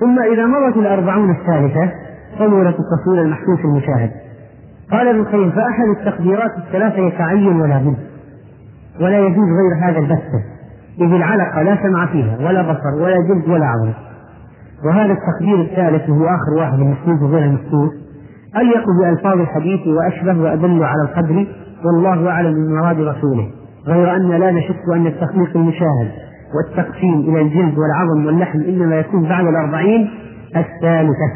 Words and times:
ثم 0.00 0.18
إذا 0.32 0.46
مضت 0.46 0.76
الأربعون 0.76 1.30
الثالثة 1.30 1.92
صورت 2.38 2.76
التصوير 2.80 3.22
المحسوس 3.22 3.60
المشاهد. 3.64 4.10
قال 4.90 5.08
ابن 5.08 5.20
القيم 5.20 5.50
فأحد 5.50 5.88
التقديرات 5.98 6.50
الثلاثة 6.58 6.98
يتعين 6.98 7.60
ولا 7.60 7.78
بد 7.78 7.96
ولا 9.00 9.18
يجوز 9.18 9.48
غير 9.48 9.90
هذا 9.90 9.98
البتة 9.98 10.42
إذ 11.00 11.12
العلقة 11.12 11.62
لا 11.62 11.78
سمع 11.82 12.06
فيها 12.06 12.36
ولا 12.48 12.62
بصر 12.62 13.02
ولا 13.02 13.16
جلد 13.16 13.48
ولا 13.48 13.66
عظم. 13.66 13.92
وهذا 14.84 15.12
التقدير 15.12 15.60
الثالث 15.60 16.10
وهو 16.10 16.24
آخر 16.24 16.54
واحد 16.58 16.78
المسكوت 16.78 17.22
وغير 17.22 17.44
المسكوت 17.44 17.90
أليق 18.56 18.84
بألفاظ 19.00 19.40
الحديث 19.40 19.80
وأشبه 19.86 20.42
وأدل 20.42 20.84
على 20.84 21.02
القدر 21.02 21.46
والله 21.84 22.30
أعلم 22.30 22.54
من 22.54 22.76
مراد 22.76 23.00
رسوله. 23.00 23.50
غير 23.86 24.16
أن 24.16 24.30
لا 24.30 24.50
نشك 24.50 24.80
أن 24.94 25.06
التخليق 25.06 25.56
المشاهد 25.56 26.10
والتقسيم 26.56 27.20
إلى 27.20 27.40
الجلد 27.40 27.78
والعظم 27.78 28.26
واللحم 28.26 28.60
إنما 28.60 28.98
يكون 28.98 29.22
بعد 29.22 29.46
الأربعين 29.46 30.10
الثالثة. 30.56 31.28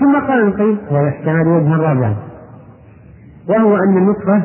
ثم 0.00 0.18
قال 0.18 0.40
ابن 0.40 0.48
القيم 0.48 0.78
ويحتمل 0.90 1.48
وجها 1.48 1.76
رابعا 1.76 2.14
وهو 3.48 3.76
أن 3.76 3.96
النطفة 3.96 4.42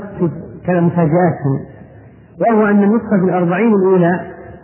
كمفاجآت 0.66 1.40
وهو 2.42 2.66
أن 2.66 2.84
النطفة 2.84 3.18
في 3.20 3.26
الأربعين 3.26 3.74
الأولى 3.74 4.20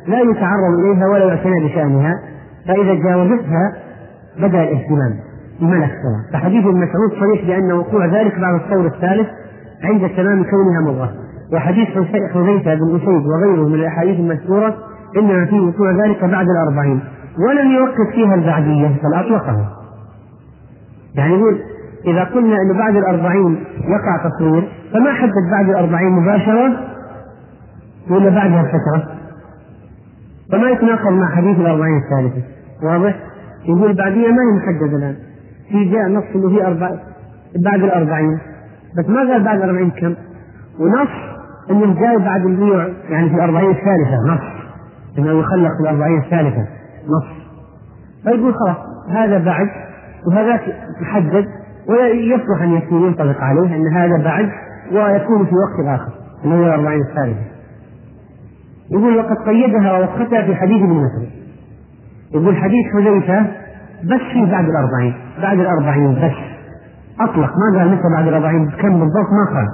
لا 0.07 0.19
يتعرض 0.19 0.79
إليها 0.79 1.07
ولا 1.07 1.25
يعتنى 1.25 1.67
بشأنها 1.67 2.13
فإذا 2.67 2.93
جاوزتها 2.93 3.73
بدأ 4.37 4.63
الاهتمام 4.63 5.19
أكثرها 5.61 6.25
فحديث 6.33 6.65
ابن 6.65 6.77
مسعود 6.77 7.11
صريح 7.19 7.47
بأن 7.47 7.71
وقوع 7.71 8.05
ذلك 8.05 8.39
بعد 8.39 8.55
الطور 8.55 8.85
الثالث 8.85 9.27
عند 9.83 10.09
تمام 10.09 10.43
كونها 10.43 10.81
مضغة. 10.81 11.13
وحديث 11.53 11.87
حذيفة 12.33 12.75
بن 12.75 12.95
أسيد 12.95 13.25
وغيره 13.25 13.67
من 13.67 13.75
الأحاديث 13.75 14.19
المذكورة 14.19 14.75
إنما 15.17 15.45
فيه 15.45 15.59
وقوع 15.59 15.91
ذلك 16.05 16.25
بعد 16.25 16.45
الأربعين 16.49 16.99
ولم 17.47 17.71
يوقف 17.71 18.15
فيها 18.15 18.35
البعدية 18.35 18.87
بل 18.87 19.13
أطلقها 19.13 19.69
يعني 21.15 21.33
يقول 21.33 21.59
إذا 22.07 22.23
قلنا 22.23 22.55
أن 22.61 22.77
بعد 22.77 22.95
الأربعين 22.95 23.63
يقع 23.79 24.29
تصوير 24.29 24.69
فما 24.93 25.13
حدد 25.13 25.51
بعد 25.51 25.69
الأربعين 25.69 26.09
مباشرة؟ 26.09 26.77
ولا 28.09 28.29
بعدها 28.29 28.63
فترة 28.63 29.07
فما 30.51 30.69
يتناقض 30.69 31.11
مع 31.11 31.35
حديث 31.35 31.59
الأربعين 31.59 31.97
الثالثة؟ 31.97 32.47
واضح؟ 32.83 33.15
يقول 33.65 33.89
البعدية 33.89 34.27
ما 34.27 34.41
هي 34.41 34.57
محددة 34.57 34.97
الآن. 34.97 35.15
في 35.71 35.85
جاء 35.85 36.07
نص 36.07 36.23
انه 36.35 36.49
في 36.49 36.65
أربع 36.65 36.91
بعد 37.65 37.83
الأربعين. 37.83 38.39
بس 38.97 39.09
ما 39.09 39.19
قال 39.19 39.43
بعد 39.43 39.57
الأربعين 39.57 39.91
كم؟ 39.91 40.15
ونص 40.79 41.38
إنه 41.71 41.99
جاي 41.99 42.17
بعد 42.17 42.45
البيوع 42.45 42.87
يعني 43.09 43.29
في 43.29 43.35
الأربعين 43.35 43.69
الثالثة 43.69 44.15
نص. 44.27 44.41
إنه 45.17 45.39
يخلق 45.39 45.71
في 45.77 45.81
الأربعين 45.81 46.17
الثالثة 46.17 46.67
نص. 47.07 47.39
فيقول 48.23 48.53
خلاص 48.53 48.77
هذا 49.09 49.37
بعد 49.37 49.67
وهذا 50.27 50.59
محدد 51.01 51.45
ولا 51.89 52.07
يصلح 52.07 52.61
أن 52.61 52.73
يكون 52.73 53.03
ينطبق 53.03 53.41
عليه 53.41 53.75
أن 53.75 53.93
هذا 53.93 54.23
بعد 54.23 54.49
ويكون 54.91 55.45
في 55.45 55.51
وقت 55.55 55.99
آخر 55.99 56.11
اللي 56.43 56.55
هو 56.55 56.65
الأربعين 56.65 57.01
الثالثة. 57.01 57.41
يقول 58.91 59.17
وقد 59.17 59.37
قيدها 59.37 59.93
ووقتها 59.93 60.41
في 60.41 60.55
حديث 60.55 60.83
ابن 60.83 60.93
مسعود. 60.93 61.29
يقول 62.33 62.57
حديث 62.57 62.85
حذيفة 62.93 63.41
بس 64.03 64.21
في 64.33 64.51
بعد 64.51 64.65
الأربعين 64.65 65.13
بعد 65.41 65.59
الأربعين 65.59 66.15
بس. 66.15 66.59
أطلق 67.19 67.51
ما 67.57 67.79
قال 67.79 67.91
متى 67.91 68.03
بعد 68.15 68.27
الأربعين 68.27 68.69
كم 68.69 68.89
بالضبط 68.89 69.29
ما 69.31 69.55
قال. 69.55 69.67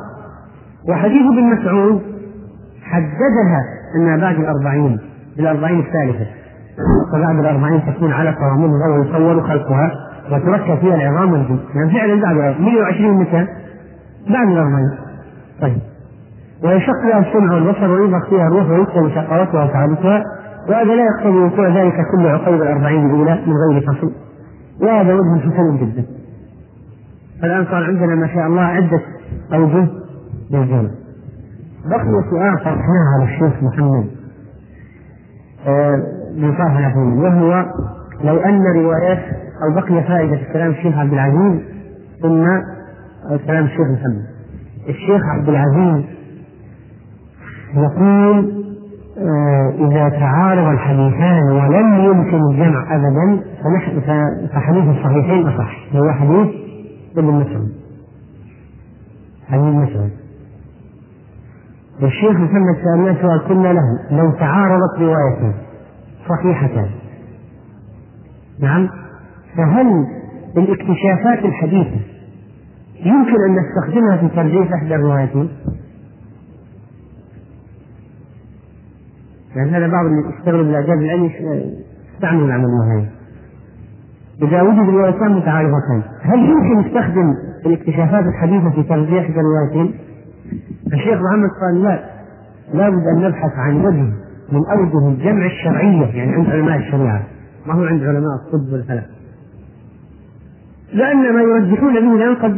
وحديث 0.90 1.22
ابن 1.22 1.44
مسعود 1.44 2.02
حددها 2.84 3.62
أنها 3.96 4.18
بعد 4.18 4.36
الأربعين 4.36 5.00
بالأربعين 5.38 5.80
الثالثة. 5.80 6.26
فبعد 7.14 7.40
الأربعين 7.40 7.82
تكون 7.86 8.12
علقة 8.12 8.48
ومضغة 8.54 9.00
ويصور 9.00 9.48
خلقها 9.48 9.92
وتركب 10.32 10.78
فيها 10.78 10.96
العظام 10.96 11.32
والجلد 11.32 11.60
يعني 11.76 11.94
فعلا 11.94 12.22
بعد 12.22 12.62
120 12.62 13.20
متى؟ 13.20 13.48
بعد 14.30 14.48
الأربعين. 14.48 14.92
طيب. 15.62 15.78
ويشق 16.64 17.06
لها 17.06 17.20
السمع 17.20 17.54
والبصر 17.54 17.92
وينفخ 17.92 18.30
فيها 18.30 18.48
الروح 18.48 18.70
ويكتب 18.70 19.10
شقوتها 19.16 19.66
وسعادتها 19.66 20.24
وهذا 20.70 20.96
لا 20.96 21.04
يقتضي 21.04 21.38
وقوع 21.38 21.68
ذلك 21.68 21.94
كله 22.12 22.30
عقيب 22.30 22.62
الأربعين 22.62 23.06
الأولى 23.06 23.40
من 23.48 23.54
غير 23.70 23.82
فصل. 23.82 24.12
وهذا 24.82 25.14
وجه 25.14 25.40
حسن 25.40 25.78
جدا. 25.78 26.06
فالآن 27.42 27.66
صار 27.66 27.84
عندنا 27.84 28.16
ما 28.16 28.28
شاء 28.28 28.48
الله 28.48 28.62
عدة 28.62 29.02
أوجه 29.54 29.88
للجمع 30.52 30.90
بقي 31.86 32.30
سؤال 32.30 32.58
طرحناه 32.58 33.06
على 33.16 33.24
الشيخ 33.24 33.64
محمد. 33.64 34.06
آه، 35.68 36.04
صالح 36.42 36.78
العثيمين 36.78 37.18
وهو 37.18 37.66
لو 38.24 38.38
أن 38.38 38.62
روايات 38.76 39.24
أو 39.64 39.76
بقي 39.76 40.04
فائدة 40.04 40.38
في 40.38 40.54
كلام 40.54 40.72
الشيخ 40.72 40.98
عبد 40.98 41.14
العزيز 41.14 41.62
ثم 42.22 42.46
كلام 43.48 43.66
الشيخ 43.66 43.88
محمد. 43.88 44.26
الشيخ 44.90 45.22
عبد 45.26 45.50
العزيز 45.50 46.06
يقول 47.76 48.66
آه، 49.18 49.74
إذا 49.80 50.10
تعارض 50.10 50.68
الحديثان 50.68 51.44
ولم 51.52 51.96
يمكن 51.96 52.40
الجمع 52.52 52.96
أبدا 52.96 53.44
فحديث 54.54 54.98
الصحيحين 54.98 55.48
أصح. 55.48 55.96
هو 55.96 56.12
حديث 56.12 56.56
ابن 57.18 57.34
مسعود. 57.34 57.72
حديث 59.48 59.64
مسعود. 59.64 60.25
والشيخ 62.02 62.32
محمد 62.32 62.76
سؤال 63.22 63.40
قلنا 63.40 63.74
له 63.74 63.82
لو 64.12 64.32
تعارضت 64.32 65.00
روايتان 65.00 65.54
صحيحتان 66.30 66.90
نعم 68.60 68.90
فهل 69.58 70.06
الاكتشافات 70.58 71.46
الحديثة 71.46 72.00
يمكن 73.06 73.36
أن 73.48 73.56
نستخدمها 73.56 74.18
في 74.18 74.28
ترجيح 74.36 74.74
إحدى 74.74 74.96
الروايتين؟ 74.96 75.50
يعني 79.56 79.72
هذا 79.72 79.88
بعض 79.88 80.06
اللي 80.06 80.36
يشتغلوا 80.38 80.64
بالاعجاز 80.64 80.98
العلمي 80.98 81.32
يستعملوا 82.16 82.48
العملية 82.48 82.94
هذه 82.94 83.10
إذا 84.42 84.62
وجد 84.62 84.90
روايتان 84.90 85.32
متعارضتان 85.32 86.04
هل 86.22 86.40
يمكن 86.40 86.80
نستخدم 86.80 87.34
الاكتشافات 87.66 88.26
الحديثة 88.26 88.70
في 88.70 88.84
ترجيح 88.84 89.30
الروايتين؟ 89.30 90.00
الشيخ 90.94 91.20
محمد 91.22 91.50
قال 91.62 91.84
لا 91.84 92.00
لابد 92.74 93.04
أن 93.08 93.28
نبحث 93.28 93.52
عن 93.58 93.86
وجه 93.86 94.14
من 94.52 94.62
أوجه 94.72 95.08
الجمع 95.08 95.46
الشرعية 95.46 96.06
يعني 96.06 96.34
عند 96.34 96.50
علماء 96.50 96.78
الشريعة 96.78 97.24
ما 97.66 97.74
هو 97.74 97.84
عند 97.84 98.04
علماء 98.04 98.36
الطب 98.36 98.74
والفلك. 98.74 99.06
لأن 100.94 101.34
ما 101.34 101.42
يرجحون 101.42 101.94
به 101.94 102.16
الآن 102.16 102.36
قد 102.36 102.58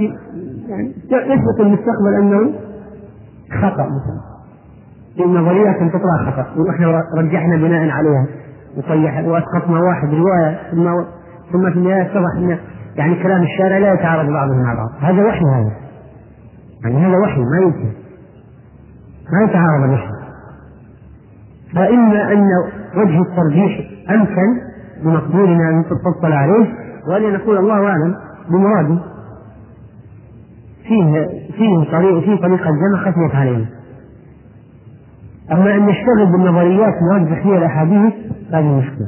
يعني 0.69 0.93
يثبت 1.09 1.59
المستقبل 1.59 2.13
أنه 2.19 2.51
خطأ 3.61 3.83
مثلا. 3.83 4.37
نظريات 5.27 5.75
تطلع 5.75 6.31
خطأ 6.31 6.45
ونحن 6.57 6.83
رجحنا 7.17 7.55
بناء 7.55 7.89
عليها. 7.89 8.27
وصيح 8.77 9.25
وأسقطنا 9.25 9.79
واحد 9.79 10.13
رواية 10.13 10.71
ثم 10.71 11.03
ثم 11.51 11.71
في 11.71 11.77
النهاية 11.77 12.01
اتضح 12.01 12.37
أن 12.37 12.57
يعني 12.95 13.23
كلام 13.23 13.43
الشارع 13.43 13.77
لا 13.77 13.93
يتعارض 13.93 14.29
بعضه 14.29 14.53
مع 14.53 14.73
بعض. 14.73 14.89
هذا 14.99 15.25
وحي 15.25 15.45
هذا. 15.45 15.71
يعني 16.83 16.97
هذا 16.97 17.17
وحي 17.17 17.41
ما 17.41 17.57
يمكن. 17.61 18.06
ما 19.33 19.43
يتعارض 19.49 19.83
الوحي 19.83 20.09
فإما 21.75 22.31
أن 22.33 22.47
وجه 22.95 23.21
الترجيح 23.21 23.89
أمكن 24.09 24.61
بمقدورنا 25.03 25.69
أن 25.69 25.85
تطلع 26.19 26.35
عليه 26.35 26.73
وأن 27.09 27.33
نقول 27.33 27.57
الله 27.57 27.87
أعلم 27.87 28.15
بمراده. 28.49 28.97
فيه 30.87 31.27
فيه 31.57 31.91
طريق 31.91 32.19
فيه 32.19 32.41
طريقة 32.41 32.69
الجمع 32.69 33.11
خفيت 33.11 33.35
علينا 33.35 33.65
أما 35.51 35.75
أن 35.75 35.85
نشتغل 35.85 36.31
بالنظريات 36.31 36.93
نرجح 37.11 37.43
فيها 37.43 37.57
الأحاديث 37.57 38.13
هذه 38.53 38.77
مشكلة. 38.77 39.07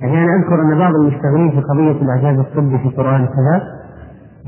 يعني 0.00 0.24
أنا 0.24 0.36
أذكر 0.36 0.54
أن 0.62 0.78
بعض 0.78 0.92
المشتغلين 0.94 1.50
في 1.50 1.60
قضية 1.60 2.02
الإعجاز 2.02 2.38
الطبي 2.38 2.78
في 2.78 2.84
القرآن 2.84 3.26
كذا 3.26 3.83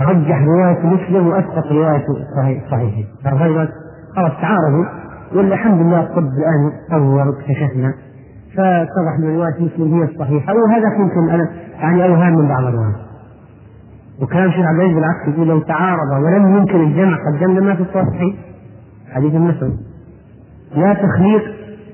رجح 0.00 0.42
رواية 0.42 0.86
مسلم 0.86 1.26
وأسقط 1.26 1.66
رواية 1.72 2.04
صحيح 2.36 2.70
صحيحة 2.70 3.08
خلاص 4.16 4.32
تعارضوا. 4.40 4.84
والحمد 5.34 5.80
لله 5.80 6.00
الطب 6.00 6.18
الآن 6.18 6.72
تطور 6.88 7.28
واكتشفنا. 7.28 7.94
فاتضح 8.56 9.12
أن 9.18 9.36
رواية 9.36 9.54
مسلم 9.60 9.94
هي 9.94 10.04
الصحيحة 10.04 10.54
وهذا 10.54 10.96
يمكن 10.98 11.30
أنا 11.30 11.48
يعني 11.80 12.04
أوهام 12.04 12.34
من 12.34 12.48
بعض 12.48 12.64
الروايات 12.64 13.06
وكلام 14.22 14.50
شيخ 14.50 14.66
عبد 14.66 14.78
العزيز 14.78 14.94
بالعكس 14.94 15.28
يقول 15.28 15.48
لو 15.48 15.60
تعارض 15.60 16.24
ولم 16.24 16.56
يمكن 16.56 16.80
الجمع 16.80 17.16
قدمنا 17.26 17.60
ما 17.60 17.74
في 17.74 17.82
الصحيح. 17.82 18.34
حديث 19.12 19.34
المثل 19.34 19.72
لا 20.76 20.94
تخليق 20.94 21.42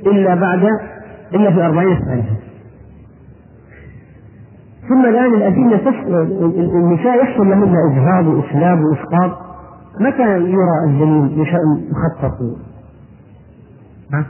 إلا 0.06 0.34
بعد 0.34 0.62
إلا 1.34 1.50
في 1.50 1.66
أربعين 1.66 1.98
سنة 2.04 2.24
ثم 4.88 5.06
الآن 5.06 5.34
الأدلة 5.34 5.88
النساء 6.78 7.22
يحصل 7.22 7.50
لهن 7.50 7.74
إجهاض 7.90 8.26
وإسلاب 8.26 8.78
وإسقاط. 8.80 9.38
متى 10.00 10.22
يرى 10.22 10.84
الجنين 10.86 11.46
مخطط؟ 11.90 12.38
ها؟ 14.12 14.26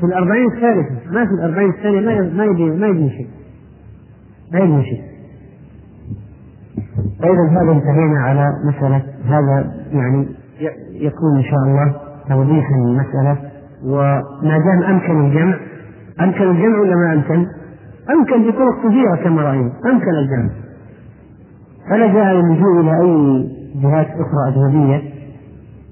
في 0.00 0.06
الأربعين 0.06 0.46
الثالثة. 0.46 1.12
ما 1.12 1.24
في 1.24 1.30
الأربعين 1.30 1.70
الثانية 1.70 2.00
ما 2.00 2.34
ما 2.36 2.44
يبي 2.44 2.70
ما 2.70 2.86
يبي 2.86 3.10
شيء. 3.10 3.28
ما 4.52 4.58
يبي 4.58 4.82
شيء. 4.84 5.02
فإذا 7.20 7.48
هذا 7.50 7.72
انتهينا 7.72 8.20
على 8.20 8.46
مسألة 8.64 9.02
هذا 9.24 9.74
يعني 9.92 10.26
يكون 10.90 11.36
إن 11.36 11.42
شاء 11.42 11.60
الله 11.66 11.94
توضيحا 12.28 12.74
للمسألة. 12.74 13.36
وما 13.84 14.58
دام 14.58 14.82
أمكن 14.82 15.26
الجمع 15.26 15.58
أمكن 16.20 16.50
الجمع 16.50 16.80
ولا 16.80 16.96
ما 16.96 17.12
أمكن؟ 17.12 17.46
أمكن 18.10 18.50
بطرق 18.50 18.78
كثيرة 18.86 19.16
كما 19.24 19.42
رأينا. 19.42 19.72
أمكن 19.86 20.10
الجمع 20.10 20.50
فلا 21.90 22.06
داعي 22.06 22.42
للجوء 22.42 22.80
إلى 22.80 23.00
أي 23.02 23.48
جهات 23.82 24.06
أخرى 24.06 24.48
أجنبية؟ 24.48 25.02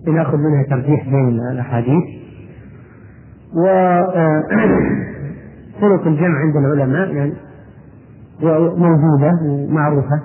لنأخذ 0.06 0.37
منها 0.37 0.62
ترجيح 0.62 1.05
بين 1.08 1.40
الأحاديث. 1.52 2.05
وطرق 3.56 4.06
الجمع 6.06 6.38
عند 6.38 6.56
العلماء 6.56 7.14
يعني 7.14 7.32
موجودة 8.76 9.32
ومعروفة. 9.44 10.20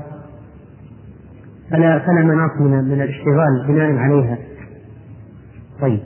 فلا 1.71 1.99
فلا 1.99 2.21
مناص 2.21 2.51
من 2.59 2.71
من 2.71 3.01
الاشتغال 3.01 3.65
بناء 3.67 3.97
عليها. 3.97 4.37
طيب. 5.81 5.99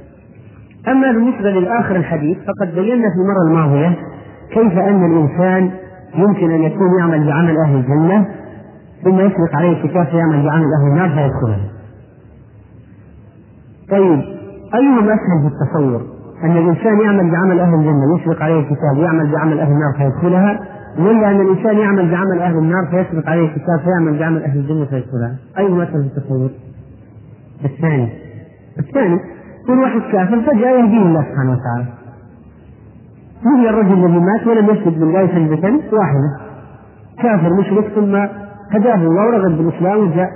أما 0.88 1.12
بالنسبة 1.12 1.50
للآخر 1.50 1.96
الحديث 1.96 2.38
فقد 2.38 2.76
بينا 2.76 3.10
في 3.10 3.16
المرة 3.16 3.48
الماضية 3.48 4.13
كيف 4.52 4.78
أن 4.78 5.06
الإنسان 5.06 5.72
يمكن 6.16 6.52
أن 6.52 6.64
يكون 6.64 7.00
يعمل 7.00 7.28
بعمل 7.28 7.58
أهل 7.58 7.76
الجنة 7.76 8.26
ثم 9.04 9.20
يسبق 9.20 9.56
عليه 9.56 9.70
الكتاب 9.84 10.06
فيعمل 10.06 10.46
بعمل 10.46 10.66
أهل 10.82 10.88
النار 10.92 11.10
فيدخلها. 11.10 11.70
طيب 13.90 14.22
أيهم 14.76 15.04
أسهل 15.04 15.42
في 15.42 15.48
التصور؟ 15.48 16.02
أن 16.44 16.58
الإنسان 16.58 17.00
يعمل 17.02 17.32
بعمل 17.32 17.60
أهل 17.60 17.74
الجنة 17.74 18.20
يسبق 18.20 18.42
عليه 18.42 18.60
الكتاب 18.60 18.98
ويعمل 18.98 19.32
بعمل 19.32 19.60
أهل 19.60 19.72
النار 19.72 19.94
فيدخلها 19.98 20.60
ولا 21.00 21.32
أن 21.32 21.42
الإنسان 21.42 21.78
يعمل 21.78 22.12
بعمل 22.12 22.40
أهل 22.40 22.58
النار 22.58 22.86
فيسبق 22.92 23.30
عليه 23.30 23.46
الكتاب 23.46 23.80
فيعمل 23.84 24.20
بعمل 24.20 24.44
أهل 24.44 24.60
الجنة 24.60 24.86
فيدخلها 24.86 25.36
أيهم 25.58 25.82
أسهل 25.82 26.10
في 26.10 26.18
التصور؟ 26.18 26.50
الثاني 27.66 28.10
الثاني 28.80 29.20
يكون 29.64 29.80
واحد 29.80 30.02
كافر 30.12 30.42
فجأة 30.42 30.70
يهديه 30.70 31.02
الله 31.02 31.22
سبحانه 31.22 31.52
وتعالى 31.52 32.03
مثل 33.46 33.70
الرجل 33.70 34.06
الذي 34.06 34.20
مات 34.20 34.48
ولم 34.48 34.70
يسجد 34.70 35.04
لله 35.04 35.28
سجدة 35.28 35.80
واحدة. 35.98 36.30
كافر 37.22 37.54
مشرك 37.54 37.86
ثم 37.96 38.16
هداه 38.72 38.96
الله 38.96 39.28
ورغب 39.28 39.58
بالإسلام 39.58 40.00
وجاء. 40.00 40.30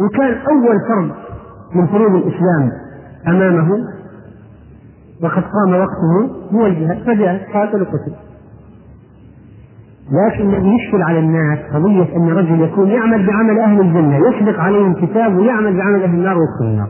وكان 0.00 0.36
أول 0.50 0.76
فرض 0.88 1.10
من 1.74 1.86
فروض 1.86 2.14
الإسلام 2.14 2.70
أمامه 3.28 3.68
وقد 5.22 5.42
قام 5.42 5.80
وقته 5.80 6.30
هو 6.52 6.66
الجهاد 6.66 6.98
فجاء 7.06 7.48
قاتل 7.54 7.82
وقتل. 7.82 8.12
لكن 10.12 10.54
الذي 10.54 10.68
يشكل 10.68 11.02
على 11.02 11.18
الناس 11.18 11.58
قضية 11.74 12.16
أن 12.16 12.28
رجل 12.28 12.60
يكون 12.60 12.88
يعمل 12.88 13.26
بعمل 13.26 13.58
أهل 13.58 13.80
الجنة 13.80 14.16
يسبق 14.16 14.60
عليهم 14.60 14.94
كتاب 14.94 15.36
ويعمل 15.36 15.76
بعمل 15.76 16.02
أهل 16.02 16.14
النار 16.14 16.36
ويدخل 16.38 16.64
النار. 16.64 16.88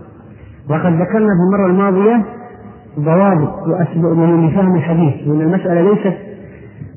وقد 0.70 0.92
ذكرنا 0.92 1.28
في 1.28 1.42
المرة 1.46 1.66
الماضية 1.66 2.24
ضوابط 2.98 3.52
وأسباب 3.68 4.18
لفهم 4.18 4.76
الحديث 4.76 5.28
وأن 5.28 5.40
المسألة 5.40 5.80
ليست 5.80 6.16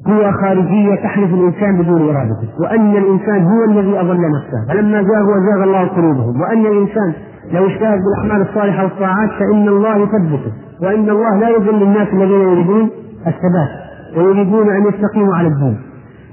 قوة 0.05 0.31
خارجية 0.31 0.95
تحدث 0.95 1.33
الإنسان 1.33 1.81
بدون 1.81 2.01
إرادته 2.01 2.47
وأن 2.61 2.97
الإنسان 2.97 3.43
هو 3.43 3.63
الذي 3.63 3.99
أضل 3.99 4.17
نفسه 4.17 4.67
فلما 4.69 5.03
زاغ 5.03 5.63
الله 5.63 5.87
قلوبهم 5.87 6.41
وأن 6.41 6.65
الإنسان 6.65 7.13
لو 7.51 7.65
اجتهد 7.65 7.99
بالأعمال 7.99 8.47
الصالحة 8.49 8.83
والطاعات 8.83 9.29
فإن 9.29 9.67
الله 9.67 9.97
يثبته 9.97 10.51
وإن 10.81 11.09
الله 11.09 11.35
لا 11.39 11.49
يذل 11.49 11.83
الناس 11.83 12.07
الذين 12.13 12.41
يريدون 12.41 12.89
الثبات 13.27 13.69
ويريدون 14.17 14.69
أن 14.69 14.87
يستقيموا 14.87 15.35
على 15.35 15.47
الدين. 15.47 15.77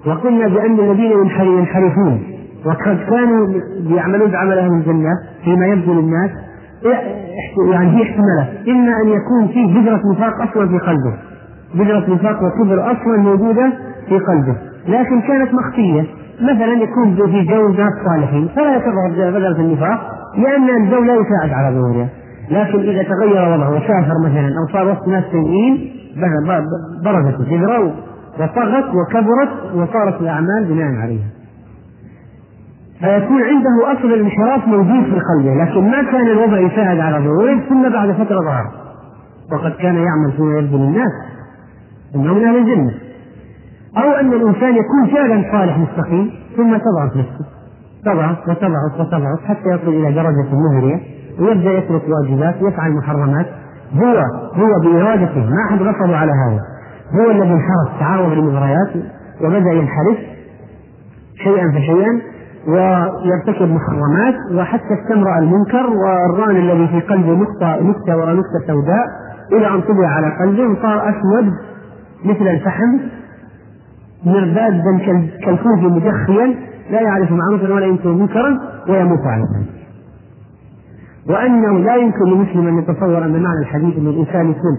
وقلنا 0.06 0.48
بأن 0.48 0.78
الذين 0.80 1.12
ينحرفون 1.40 2.22
وقد 2.66 2.98
كانوا 3.10 3.48
يعملون 3.86 4.30
بعمل 4.30 4.58
أهل 4.58 4.72
الجنة 4.72 5.10
فيما 5.44 5.66
يبدو 5.66 5.92
للناس 5.92 6.30
يعني 7.72 7.90
هي 7.90 8.02
احتمالات 8.02 8.68
إما 8.68 8.92
أن 9.02 9.08
يكون 9.08 9.48
فيه 9.48 9.80
بذرة 9.80 10.00
نفاق 10.12 10.42
أصلا 10.42 10.68
في 10.68 10.78
قلبه. 10.78 11.14
بذرة 11.74 12.14
نفاق 12.14 12.42
وكبر 12.42 12.92
أصلا 12.92 13.16
موجودة 13.16 13.72
في 14.08 14.18
قلبه. 14.18 14.56
لكن 14.88 15.20
كانت 15.20 15.54
مخفية. 15.54 16.04
مثلا 16.40 16.72
يكون 16.72 17.16
في 17.16 17.42
جو 17.42 17.68
ناس 17.68 17.92
صالحين. 18.04 18.48
فلا 18.56 18.76
يتظهر 18.76 19.30
بذرة 19.30 19.60
النفاق 19.60 20.00
لأن 20.36 20.82
الجو 20.82 21.04
لا 21.04 21.14
يساعد 21.14 21.50
على 21.52 21.76
ظهورها. 21.76 22.08
لكن 22.50 22.78
إذا 22.78 23.02
تغير 23.02 23.54
وضعه 23.54 23.70
وسافر 23.70 24.14
مثلا 24.24 24.48
أو 24.48 24.72
صار 24.72 24.88
وسط 24.88 25.08
ناس 25.08 25.24
سيئين 25.32 25.90
برزت 27.04 27.40
البذرة 27.40 27.94
وطغت 28.40 28.84
وكبرت 28.94 29.74
وصارت 29.74 30.20
الأعمال 30.20 30.64
بناء 30.64 30.94
عليها. 31.02 31.37
فيكون 33.00 33.42
عنده 33.42 33.92
أصل 33.92 34.12
الانحراف 34.12 34.68
موجود 34.68 35.04
في 35.04 35.20
قلبه 35.20 35.64
لكن 35.64 35.90
ما 35.90 36.02
كان 36.02 36.26
الوضع 36.26 36.58
يساعد 36.58 36.98
على 36.98 37.24
ظهوره 37.24 37.60
ثم 37.68 37.92
بعد 37.92 38.12
فترة 38.12 38.40
ظهر. 38.40 38.64
وقد 39.52 39.72
كان 39.72 39.94
يعمل 39.94 40.32
فيما 40.36 40.58
يبدو 40.58 40.76
للناس 40.76 41.12
إنه 42.14 42.34
من 42.34 42.44
أهل 42.44 42.56
الجنة. 42.56 42.94
أو 43.96 44.10
أن 44.10 44.32
الإنسان 44.32 44.74
يكون 44.76 45.14
فعلا 45.14 45.52
صالح 45.52 45.78
مستقيم 45.78 46.30
ثم 46.56 46.76
تضعف 46.76 47.16
نفسه. 47.16 47.44
تضعف 48.04 48.38
وتضعف 48.48 49.00
وتضعف 49.00 49.44
حتى 49.44 49.68
يصل 49.68 49.88
إلى 49.88 50.12
درجة 50.12 50.48
مهرية 50.52 51.00
ويبدأ 51.40 51.72
يترك 51.72 52.02
واجبات 52.08 52.62
ويفعل 52.62 52.92
محرمات. 52.92 53.46
هو 53.94 54.22
هو 54.54 54.70
بإرادته 54.84 55.40
ما 55.40 55.64
أحد 55.68 55.82
غصبه 55.82 56.16
على 56.16 56.32
هذا. 56.32 56.60
هو 57.20 57.30
الذي 57.30 57.52
انحرف 57.52 58.00
تعرض 58.00 58.32
للمغريات 58.32 58.90
وبدأ 59.44 59.72
ينحرف 59.72 60.18
شيئا 61.44 61.72
فشيئا. 61.72 62.20
ويرتكب 62.66 63.68
محرمات 63.68 64.34
وحتى 64.54 64.94
استمرأ 65.02 65.38
المنكر 65.38 65.86
والران 65.90 66.56
الذي 66.56 66.88
في 66.88 67.00
قلبه 67.00 67.32
نقطة 67.32 67.82
نكتة 67.82 68.16
وراء 68.16 68.34
نكتة 68.34 68.66
سوداء 68.66 69.04
إلى 69.52 69.66
أن 69.68 69.80
طبع 69.80 70.08
على 70.08 70.36
قلبه 70.40 70.62
وصار 70.72 71.08
أسود 71.08 71.52
مثل 72.24 72.48
الفحم 72.48 72.98
مربادا 74.26 74.98
كالكوز 75.44 75.78
مجخيا 75.78 76.54
لا 76.90 77.00
يعرف 77.00 77.32
معروفا 77.32 77.74
ولا 77.74 77.86
ينكر 77.86 78.12
منكرا 78.12 78.58
ويموت 78.88 79.26
على 79.26 79.42
ذلك 79.42 79.78
وأنه 81.30 81.78
لا 81.78 81.96
يمكن 81.96 82.24
لمسلم 82.24 82.66
أن 82.66 82.78
يتصور 82.78 83.24
أن 83.24 83.42
معنى 83.42 83.60
الحديث 83.60 83.98
أن 83.98 84.06
الإنسان 84.06 84.50
يكون 84.50 84.78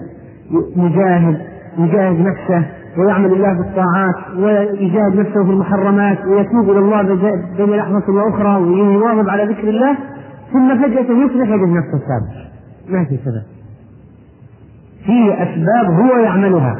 مجاهد 0.76 1.38
يجاهد 1.78 2.20
نفسه 2.20 2.66
ويعمل 2.98 3.34
الله 3.34 3.54
بالطاعات 3.54 4.16
ويجاهد 4.38 5.16
نفسه 5.16 5.44
في 5.44 5.52
المحرمات 5.52 6.26
ويتوب 6.26 6.69
إلى 6.69 6.80
الله 6.80 7.02
بين 7.58 7.69
لحظة 7.69 8.14
وأخرى 8.14 8.62
ويواظب 8.62 9.30
على 9.30 9.44
ذكر 9.46 9.69
الله 9.69 9.98
ثم 10.54 10.81
فجأة 10.84 11.02
يصبح 11.02 11.50
يجد 11.50 11.69
نفسه 11.69 11.98
ثابت 12.08 12.50
ما 12.90 13.06
في 13.06 13.18
سبب. 13.26 13.44
في 15.06 15.34
أسباب 15.34 15.94
هو 16.00 16.18
يعملها. 16.18 16.76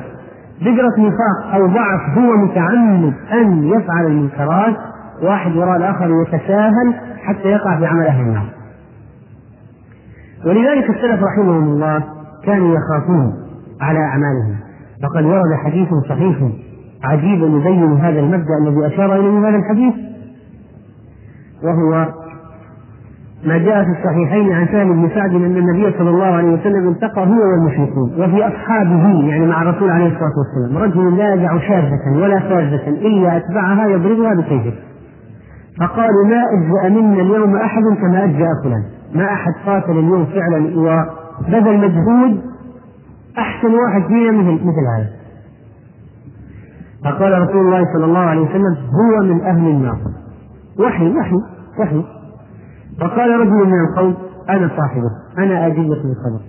بذرة 0.62 0.96
نفاق 0.98 1.54
أو 1.54 1.68
ضعف 1.68 2.18
هو 2.18 2.38
متعمد 2.38 3.14
أن 3.32 3.64
يفعل 3.64 4.06
المنكرات 4.06 4.76
واحد 5.24 5.56
وراء 5.56 5.78
الآخر 5.78 6.10
يتساهل 6.28 6.94
حتى 7.24 7.48
يقع 7.48 7.78
في 7.80 7.86
عمل 7.86 8.06
أهل 8.06 8.22
النار. 8.22 8.50
ولذلك 10.46 10.90
السلف 10.90 11.24
رحمهم 11.24 11.64
الله 11.64 12.04
كانوا 12.44 12.76
يخافون 12.76 13.34
على 13.82 14.00
أعمالهم. 14.00 14.69
فقد 15.04 15.26
ورد 15.26 15.54
حديث 15.66 15.88
صحيح 16.10 16.38
عجيب 17.04 17.42
يبين 17.42 17.94
هذا 17.94 18.20
المبدأ 18.20 18.58
الذي 18.62 18.88
أشار 18.88 19.16
إليه 19.16 19.50
هذا 19.50 19.58
الحديث 19.58 19.94
وهو 21.64 22.08
ما 23.46 23.58
جاء 23.58 23.84
في 23.84 23.90
الصحيحين 24.00 24.52
عن 24.52 24.68
سالم 24.68 25.02
بن 25.02 25.10
سعد 25.16 25.34
أن 25.34 25.58
النبي 25.58 25.98
صلى 25.98 26.10
الله 26.10 26.26
عليه 26.26 26.54
وسلم 26.54 26.90
التقى 26.90 27.22
هو 27.22 27.52
والمشركون 27.52 28.12
وفي 28.18 28.48
أصحابه 28.48 29.30
يعني 29.30 29.46
مع 29.46 29.62
الرسول 29.62 29.90
عليه 29.90 30.06
الصلاة 30.06 30.32
والسلام 30.38 30.84
رجل 30.84 31.18
لا 31.18 31.34
يدع 31.34 31.58
شاذة 31.60 32.16
ولا 32.16 32.40
فاذة 32.40 32.88
إلا 32.88 33.38
أتبعها 33.38 33.88
يضربها 33.88 34.34
بسيفه 34.34 34.74
فقالوا 35.80 36.26
ما 36.26 36.44
أجزأ 36.54 37.02
منا 37.02 37.22
اليوم 37.22 37.56
أحد 37.56 37.82
كما 38.02 38.24
أجزأ 38.24 38.48
فلان 38.64 38.84
ما 39.16 39.26
أحد 39.26 39.54
قاتل 39.66 39.92
اليوم 39.92 40.26
فعلا 40.26 40.58
وبذل 40.78 41.78
مجهود 41.78 42.49
أحسن 43.40 43.74
واحد 43.74 44.08
فينا 44.08 44.32
مثل 44.32 44.52
مثل 44.52 44.86
هذا. 44.98 45.10
فقال 47.04 47.42
رسول 47.42 47.66
الله 47.66 47.94
صلى 47.94 48.06
الله 48.06 48.20
عليه 48.20 48.42
وسلم 48.42 48.78
هو 49.00 49.24
من 49.24 49.42
أهل 49.42 49.68
النار. 49.68 49.98
وحي 50.80 51.18
وحي 51.18 51.36
وحي. 51.80 52.04
فقال 53.02 53.40
رجل 53.40 53.68
من 53.68 53.80
القوم 53.90 54.16
أنا 54.50 54.70
صاحبه 54.78 55.10
أنا 55.38 55.68
أدلة 55.68 55.94
الخبر 55.94 56.42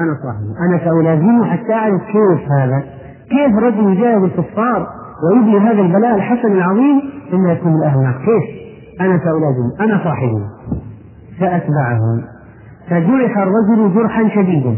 أنا 0.00 0.14
صاحبه 0.22 0.66
أنا 0.68 0.78
سألازمه 0.84 1.44
حتى 1.44 1.72
أعرف 1.72 2.02
كيف 2.02 2.52
هذا. 2.52 2.82
كيف 3.30 3.58
رجل 3.58 3.92
يجاهد 3.92 4.22
الكفار 4.22 4.86
ويبني 5.22 5.58
هذا 5.58 5.80
البلاء 5.80 6.14
الحسن 6.14 6.52
العظيم 6.52 7.02
ثم 7.30 7.48
يكون 7.48 7.72
من 7.72 7.82
أهل 7.82 7.98
النار؟ 7.98 8.12
كيف؟ 8.12 8.44
أنا 9.00 9.18
سألازمه 9.18 9.80
أنا 9.80 10.04
صاحبه. 10.04 10.46
فأتبعه 11.40 12.00
فجرح 12.90 13.38
الرجل 13.38 13.94
جرحا 13.94 14.28
شديدا. 14.28 14.76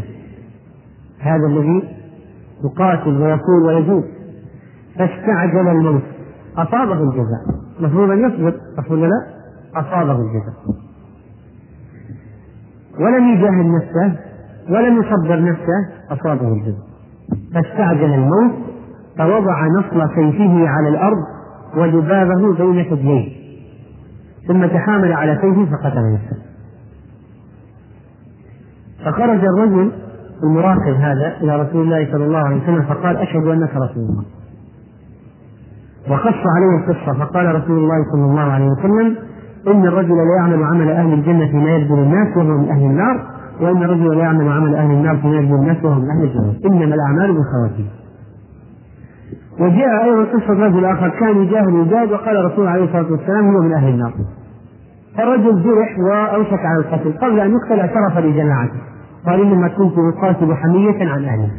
هذا 1.19 1.47
الذي 1.47 1.83
يقاتل 2.63 3.21
ويقول 3.21 3.63
ويجوز 3.65 4.03
فاستعجل 4.95 5.67
الموت. 5.67 6.01
أصابه 6.57 7.03
الجزاء. 7.03 7.41
المفروض 7.79 8.11
أن 8.11 8.19
يصبر. 8.19 8.53
ولا 8.89 9.07
لا؟ 9.07 9.27
أصابه 9.81 10.11
الجزاء. 10.21 10.53
ولم 12.99 13.27
يجاهد 13.33 13.65
نفسه 13.65 14.19
ولم 14.69 14.99
يصبر 14.99 15.41
نفسه 15.41 15.89
أصابه 16.09 16.53
الجزاء. 16.53 16.87
فاستعجل 17.53 18.13
الموت. 18.13 18.51
فوضع 19.17 19.67
نصل 19.67 20.15
سيفه 20.15 20.69
على 20.69 20.89
الأرض 20.89 21.23
وذبابه 21.77 22.53
بين 22.57 22.83
ثدييه 22.89 23.39
ثم 24.47 24.65
تحامل 24.65 25.13
على 25.13 25.35
سيفه 25.41 25.65
فقتل 25.65 26.13
نفسه. 26.13 26.37
فخرج 29.05 29.45
الرجل 29.45 29.91
المراقب 30.43 30.93
هذا 30.93 31.37
إلى 31.41 31.61
رسول 31.61 31.81
الله 31.81 32.11
صلى 32.11 32.25
الله 32.25 32.39
عليه 32.39 32.63
وسلم 32.63 32.81
فقال 32.81 33.17
أشهد 33.17 33.47
أنك 33.47 33.69
رسول 33.75 34.03
الله. 34.09 34.23
وقص 36.09 36.43
عليه 36.55 36.77
القصة 36.77 37.13
فقال 37.13 37.55
رسول 37.55 37.77
الله 37.77 38.03
صلى 38.11 38.25
الله 38.25 38.41
عليه 38.41 38.65
وسلم 38.65 39.15
إن 39.67 39.87
الرجل 39.87 40.15
لا 40.15 40.35
يعمل 40.37 40.63
عمل 40.63 40.91
أهل 40.91 41.13
الجنة 41.13 41.47
فيما 41.47 41.75
يبذل 41.75 41.99
الناس 41.99 42.37
وهو 42.37 42.57
من 42.57 42.69
أهل 42.69 42.81
النار 42.81 43.25
وإن 43.61 43.83
الرجل 43.83 44.17
لا 44.17 44.23
يعمل 44.23 44.51
عمل 44.51 44.75
أهل 44.75 44.91
النار 44.91 45.17
فيما 45.17 45.35
يبذل 45.35 45.55
الناس 45.55 45.77
وهو 45.83 45.95
من 45.95 46.09
أهل 46.09 46.23
الجنة. 46.23 46.53
إنما 46.65 46.95
الأعمال 46.95 47.33
بالخواتيم. 47.33 47.87
وجاء 49.59 50.03
أيضا 50.03 50.23
قصة 50.23 50.53
رجل 50.53 50.85
آخر 50.85 51.09
كان 51.09 51.37
يجاهد 51.37 51.73
ويجاهد 51.73 52.11
وقال 52.11 52.37
الرسول 52.37 52.67
عليه 52.67 52.83
الصلاة 52.83 53.11
والسلام 53.11 53.55
هو 53.55 53.61
من 53.61 53.73
أهل 53.73 53.89
النار. 53.89 54.13
فالرجل 55.17 55.63
جرح 55.63 55.99
وأوشك 55.99 56.65
على 56.65 56.79
القتل 56.79 57.13
قبل 57.21 57.39
أن 57.39 57.51
يقتل 57.51 57.79
اعترف 57.79 58.17
لجماعته 58.17 58.88
قال 59.25 59.41
إنما 59.41 59.67
كنت 59.67 59.93
أقاتل 60.15 60.53
حمية 60.55 61.09
عن 61.11 61.25
أهله 61.25 61.51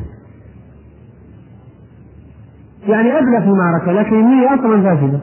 يعني 2.87 3.19
أبلى 3.19 3.41
في 3.41 3.47
المعركة 3.47 3.93
لكن 3.93 4.21
النية 4.21 4.55
أصلا 4.55 4.83
فاسدة 4.83 5.21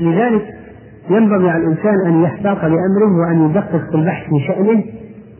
ولذلك 0.00 0.44
ينبغي 1.10 1.50
على 1.50 1.62
الإنسان 1.64 2.06
أن 2.06 2.22
يحتاط 2.22 2.58
لأمره 2.64 3.20
وأن 3.20 3.50
يدقق 3.50 3.90
في 3.90 3.94
البحث 3.94 4.24
في 4.24 4.46
شأنه 4.46 4.84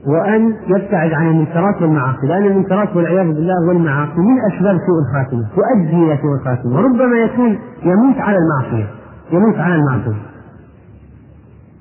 وأن 0.07 0.55
يبتعد 0.67 1.13
عن 1.13 1.27
المنكرات 1.31 1.83
والمعاصي 1.83 2.27
لأن 2.27 2.47
المنكرات 2.47 2.97
والعياذ 2.97 3.27
بالله 3.27 3.69
والمعاصي 3.69 4.19
من 4.21 4.37
أسباب 4.53 4.77
سوء 4.87 4.99
الخاتمة 5.09 5.47
تؤدي 5.57 5.97
إلى 6.05 6.19
سوء 6.23 6.35
الخاتمة. 6.41 6.77
وربما 6.77 7.19
يكون 7.19 7.59
يموت 7.83 8.17
على 8.19 8.37
المعصية 8.39 8.87
يموت 9.33 9.57
على 9.57 9.75
المعصية. 9.75 10.23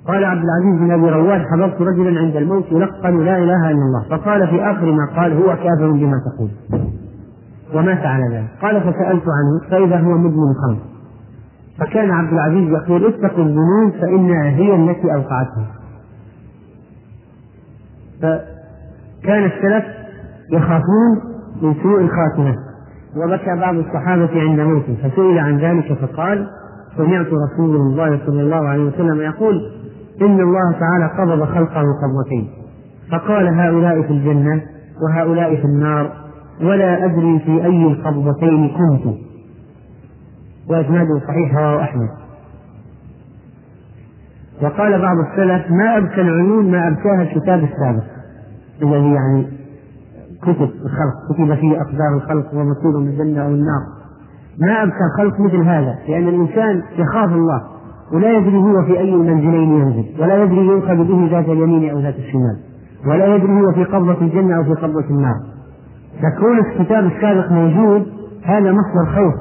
قال 0.08 0.26
عبد 0.26 0.44
العزيز 0.44 0.80
بن 0.80 0.92
أبي 0.92 1.10
رواد 1.10 1.42
حضرت 1.54 1.82
رجلا 1.82 2.20
عند 2.20 2.36
الموت 2.36 2.66
يلقن 2.72 3.26
لا 3.26 3.38
إله 3.38 3.72
إلا 3.72 3.72
الله. 3.72 4.04
فقال 4.10 4.48
في 4.48 4.62
آخر 4.62 4.92
ما 4.92 5.06
قال 5.16 5.34
هو 5.34 5.56
كافر 5.56 5.92
بما 5.92 6.14
تقول. 6.26 6.50
ومات 7.74 8.06
على 8.06 8.24
ذلك. 8.36 8.48
قال 8.62 8.82
فسألت 8.82 9.24
عنه 9.24 9.70
فإذا 9.70 10.00
هو 10.00 10.18
مدمن 10.18 10.54
خمر 10.54 10.78
فكان 11.80 12.12
عبد 12.12 12.34
العزيز 12.34 12.70
يقول 12.72 13.06
اتقوا 13.06 13.44
الذنوب 13.44 13.92
فإنها 14.02 14.44
هي 14.44 14.76
التي 14.76 15.14
أوقعتها. 15.14 15.68
فكان 18.22 19.46
السلف 19.46 19.86
يخافون 20.52 21.22
من 21.62 21.74
سوء 21.84 22.02
الخاتمة. 22.02 22.56
وبكى 23.18 23.60
بعض 23.60 23.76
الصحابة 23.76 24.42
عند 24.42 24.60
موته. 24.60 24.98
فسئل 25.04 25.40
عن 25.40 25.58
ذلك 25.58 25.94
فقال 25.94 26.48
سمعت 26.98 27.28
رسول 27.28 27.76
الله 27.76 28.20
صلى 28.26 28.42
الله 28.42 28.68
عليه 28.68 28.84
وسلم 28.84 29.22
يقول 29.22 29.72
إن 30.22 30.40
الله 30.40 30.72
تعالى 30.72 31.06
قبض 31.18 31.44
خلقه 31.44 31.84
قبضتين. 32.04 32.50
فقال 33.12 33.48
هؤلاء 33.48 34.02
في 34.02 34.10
الجنة 34.14 34.62
وهؤلاء 35.02 35.56
في 35.56 35.66
النار 35.66 36.12
ولا 36.62 37.06
أدري 37.06 37.40
في 37.40 37.66
أي 37.66 37.84
القبضتين 37.84 38.70
كنت. 38.70 39.16
وإسناده 40.70 41.20
صحيح 41.28 41.58
رواه 41.58 41.82
أحمد. 41.82 42.10
وقال 44.62 45.02
بعض 45.02 45.18
السلف 45.18 45.72
ما 45.72 45.98
أبكى 45.98 46.22
العيون 46.22 46.72
ما 46.72 46.88
أبكاها 46.88 47.22
الكتاب 47.22 47.64
السابق. 47.64 48.04
الذي 48.82 49.14
يعني 49.14 49.48
كتب 50.42 50.70
الخلق 50.86 51.34
كتب 51.34 51.56
فيه 51.56 51.82
أقدار 51.82 52.16
الخلق 52.16 52.54
من 52.54 53.08
الجنة 53.08 53.42
أو 53.42 53.48
النار. 53.48 53.82
ما 54.60 54.84
أبكى 54.84 55.04
الخلق 55.14 55.40
مثل 55.40 55.58
هذا 55.58 55.96
لأن 56.08 56.28
الإنسان 56.28 56.84
يخاف 56.98 57.30
الله. 57.32 57.77
ولا 58.14 58.38
يدري 58.38 58.58
هو 58.58 58.84
في 58.86 59.00
أي 59.00 59.14
المنزلين 59.14 59.74
ينزل 59.74 60.06
ولا 60.20 60.44
يدري 60.44 60.66
يؤخذ 60.66 60.96
به 60.96 61.28
ذات 61.32 61.46
اليمين 61.46 61.90
أو 61.90 62.00
ذات 62.00 62.16
الشمال 62.16 62.58
ولا 63.08 63.36
يدري 63.36 63.52
هو 63.52 63.72
في 63.72 63.84
قبضة 63.84 64.22
الجنة 64.22 64.58
أو 64.58 64.64
في 64.64 64.82
قبضة 64.82 65.06
النار. 65.10 65.36
فكون 66.22 66.60
الكتاب 66.60 67.06
السابق 67.06 67.52
موجود 67.52 68.08
هذا 68.44 68.72
مصدر 68.72 69.06
خوف. 69.16 69.34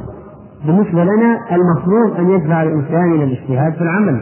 بالنسبة 0.66 1.04
لنا 1.04 1.38
المفروض 1.52 2.16
أن 2.18 2.30
يدفع 2.30 2.62
الإنسان 2.62 3.12
إلى 3.12 3.24
الاجتهاد 3.24 3.72
في 3.72 3.80
العمل 3.80 4.20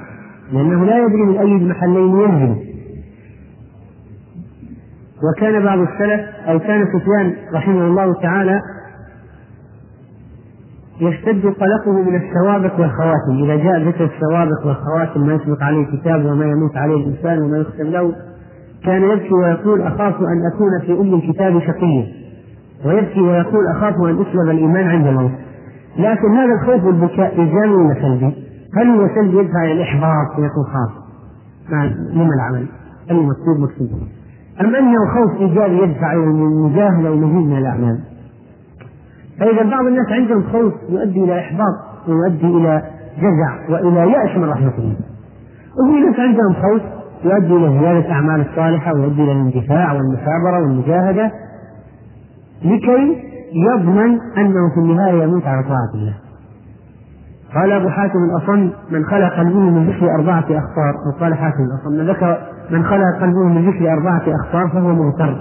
لأنه 0.52 0.84
لا 0.84 0.98
يدري 0.98 1.22
من 1.22 1.36
أي 1.36 1.56
المحلين 1.56 2.20
ينزل. 2.20 2.56
وكان 5.24 5.64
بعض 5.64 5.78
السلف 5.78 6.20
أو 6.48 6.58
كان 6.58 6.86
سفيان 6.86 7.34
رحمه 7.54 7.86
الله 7.86 8.14
تعالى 8.22 8.60
يشتد 11.00 11.42
قلقه 11.46 11.92
من 11.92 12.16
السوابق 12.16 12.80
والخواتم 12.80 13.44
إذا 13.44 13.56
جاء 13.56 13.88
ذكر 13.88 14.04
السوابق 14.04 14.66
والخواتم 14.66 15.26
ما 15.26 15.34
يسبق 15.34 15.62
عليه 15.62 15.86
كتاب 15.86 16.24
وما 16.24 16.44
يموت 16.44 16.76
عليه 16.76 16.94
الإنسان 16.96 17.42
وما 17.42 17.58
يختم 17.58 17.84
له 17.86 18.12
كان 18.84 19.02
يبكي 19.02 19.34
ويقول 19.34 19.82
أخاف 19.82 20.20
أن 20.20 20.46
أكون 20.54 20.80
في 20.86 20.92
أم 20.92 21.14
الكتاب 21.14 21.58
شقيا 21.60 22.06
ويبكي 22.84 23.20
ويقول 23.20 23.66
أخاف 23.66 23.94
أن 23.94 24.22
أسلب 24.22 24.50
الإيمان 24.50 24.86
عند 24.86 25.06
الموت 25.06 25.30
لكن 25.98 26.36
هذا 26.36 26.54
الخوف 26.54 26.84
والبكاء 26.84 27.40
إيجابي 27.40 27.74
ولا 27.74 27.94
سلبي؟ 27.94 28.34
هل 28.76 28.86
هو 28.88 29.08
سلبي 29.14 29.38
يدفع 29.38 29.64
إلى 29.64 29.72
الإحباط 29.72 30.38
ويكون 30.38 30.64
خاف؟ 30.64 31.04
لما 32.12 32.34
العمل؟ 32.34 32.66
المكتوب 33.10 33.58
مكتوب 33.58 33.88
أم 34.60 34.74
أنه 34.74 34.98
خوف 35.14 35.40
إيجابي 35.40 35.82
يدفع 35.82 36.12
إلى 36.12 36.24
المجاهدة 36.24 37.12
ومزيد 37.12 37.48
من 37.48 37.58
الأعمال؟ 37.58 37.98
فإذا 39.40 39.70
بعض 39.70 39.86
الناس 39.86 40.12
عندهم 40.12 40.42
خوف 40.52 40.72
يؤدي 40.88 41.24
إلى 41.24 41.40
إحباط 41.40 41.74
ويؤدي 42.08 42.46
إلى 42.46 42.82
جزع 43.18 43.70
وإلى 43.70 44.12
يأس 44.12 44.36
من 44.36 44.48
رحمة 44.48 44.72
الله. 44.78 44.96
وفي 45.78 46.00
ناس 46.00 46.20
عندهم 46.20 46.54
خوف 46.62 46.82
يؤدي 47.24 47.56
إلى 47.56 47.78
زيادة 47.80 47.98
الأعمال 47.98 48.40
الصالحة 48.40 48.94
ويؤدي 48.94 49.22
إلى 49.22 49.32
الاندفاع 49.32 49.92
والمثابرة 49.92 50.60
والمجاهدة 50.62 51.32
لكي 52.64 53.22
يضمن 53.54 54.18
أنه 54.38 54.74
في 54.74 54.80
النهاية 54.80 55.22
يموت 55.22 55.46
على 55.46 55.62
طاعة 55.62 55.94
الله. 55.94 56.14
قال 57.54 57.72
أبو 57.72 57.88
حاتم 57.88 58.18
الأصم 58.24 58.70
من 58.90 59.04
خلق 59.04 59.36
قلبه 59.36 59.60
من 59.60 59.86
ذكر 59.86 60.14
أربعة 60.18 60.44
أخطار. 60.44 60.94
وقال 61.08 61.34
حاتم 61.34 61.58
الأصم 61.64 61.98
من 61.98 62.10
ذكر 62.10 62.38
من 62.70 62.84
خلق 62.84 63.20
قلبه 63.20 63.44
من 63.44 63.70
ذكر 63.70 63.92
أربعة 63.92 64.22
أخطار 64.40 64.68
فهو 64.68 64.94
مغتر 64.94 65.36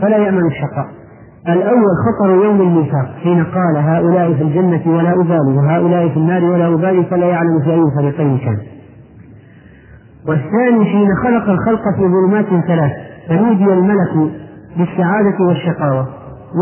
فلا 0.00 0.16
يأمن 0.16 0.46
الشقاء. 0.46 1.01
الأول 1.48 1.90
خطر 2.06 2.30
يوم 2.44 2.60
الميثاق 2.60 3.06
حين 3.22 3.44
قال 3.44 3.76
هؤلاء 3.76 4.34
في 4.34 4.42
الجنة 4.42 4.82
ولا 4.86 5.12
أبالي 5.12 5.56
وهؤلاء 5.56 6.08
في 6.08 6.16
النار 6.16 6.44
ولا 6.44 6.74
أبالي 6.74 7.04
فلا 7.04 7.26
يعلم 7.26 7.60
في 7.64 7.70
أي 7.70 7.82
فريقين 7.96 8.38
كان. 8.38 8.58
والثاني 10.28 10.84
حين 10.84 11.08
خلق 11.22 11.48
الخلق 11.50 11.82
في 11.96 12.02
ظلمات 12.08 12.46
ثلاث 12.66 12.92
فنودي 13.28 13.64
الملك 13.64 14.32
بالسعادة 14.76 15.44
والشقاوة 15.48 16.06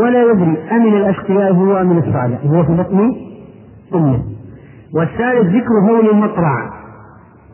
ولا 0.02 0.22
يدري 0.22 0.56
أمن 0.72 0.96
الأشقياء 0.96 1.52
هو 1.52 1.80
أم 1.80 1.98
السعداء 1.98 2.40
هو 2.46 2.64
في 2.64 2.76
بطن 2.76 3.12
أمه. 3.94 4.22
والثالث 4.94 5.46
ذكر 5.46 5.74
هول 5.90 6.10
المطرع 6.10 6.70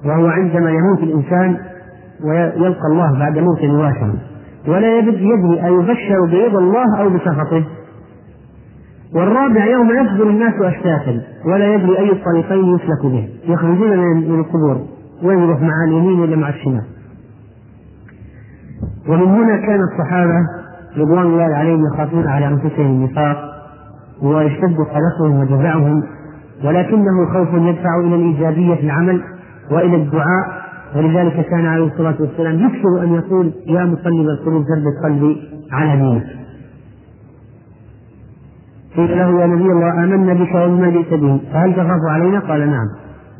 وهو 0.04 0.26
عندما 0.26 0.71
يموت 0.71 0.99
الإنسان 0.99 1.56
ويلقى 2.25 2.87
الله 2.92 3.18
بعد 3.18 3.38
موته 3.38 3.73
مباشرة 3.73 4.14
ولا 4.68 4.99
يدري 4.99 5.64
أيبشر 5.64 6.20
برضا 6.20 6.58
الله 6.58 7.00
أو 7.00 7.11
بسخطه 7.11 7.64
والرابع 9.14 9.66
يوم 9.66 9.90
يصدر 9.90 10.30
الناس 10.30 10.54
أشتاتا 10.61 11.23
ولا 11.44 11.75
يدري 11.75 11.99
أي 11.99 12.12
الطريقين 12.12 12.75
يسلك 12.75 13.02
به. 13.04 13.28
يخرجون 13.44 13.99
من 13.99 14.40
القبور. 14.40 14.80
وين 15.23 15.38
يروح؟ 15.38 15.61
مع 15.61 15.85
اليمين 15.88 16.20
ولا 16.20 16.37
مع 16.37 16.49
الشمال؟ 16.49 16.85
ومن 19.08 19.26
هنا 19.26 19.56
كان 19.56 19.80
الصحابة 19.80 20.38
رضوان 20.96 21.26
الله 21.26 21.56
عليهم 21.56 21.80
يخافون 21.94 22.26
على 22.26 22.49
أنفسهم 22.49 22.87
النفاق 22.87 23.37
ويشتد 24.23 24.76
قلقهم 24.76 25.40
وجزعهم 25.40 26.02
ولكنه 26.64 27.26
خوف 27.32 27.49
يدفع 27.54 28.00
إلى 28.00 28.14
الإيجابية 28.14 28.75
في 28.75 28.82
العمل 28.82 29.23
وإلى 29.70 29.96
الدعاء 29.96 30.65
ولذلك 30.96 31.46
كان 31.46 31.66
عليه 31.66 31.84
الصلاة 31.86 32.16
والسلام 32.20 32.54
يكثر 32.54 33.02
أن 33.02 33.14
يقول 33.14 33.52
يا 33.66 33.84
مقلب 33.84 34.28
القلوب 34.28 34.62
ثبت 34.62 35.04
قلبي 35.04 35.36
على 35.72 36.00
دينك 36.00 36.26
قيل 38.96 39.18
له 39.18 39.40
يا 39.40 39.46
نبي 39.46 39.72
الله 39.72 40.04
آمنا 40.04 40.34
بك 40.34 40.54
وبما 40.54 40.90
جئت 40.90 41.14
به 41.14 41.40
فهل 41.52 41.72
تخاف 41.72 42.00
علينا؟ 42.08 42.38
قال 42.40 42.70
نعم. 42.70 42.86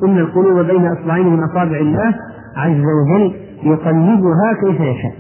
إن 0.04 0.18
القلوب 0.18 0.66
بين 0.66 0.86
إصبعين 0.86 1.26
من 1.26 1.40
أصابع 1.42 1.76
الله 1.76 2.14
عز 2.56 2.80
وجل 2.80 3.32
يقلبها 3.62 4.52
كيف 4.64 4.80
يشاء. 4.80 5.14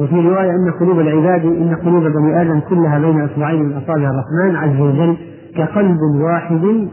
وفي 0.00 0.14
رواية 0.14 0.50
أن 0.50 0.70
قلوب 0.80 1.00
العباد 1.00 1.44
إن 1.44 1.74
قلوب 1.84 2.02
بني 2.02 2.42
آدم 2.42 2.60
كلها 2.60 2.98
بين 2.98 3.20
إصبعين 3.20 3.62
من 3.62 3.72
أصابع 3.72 4.10
الرحمن 4.10 4.56
عز 4.56 4.80
وجل 4.80 5.16
كقلب 5.56 5.98
واحد 6.20 6.88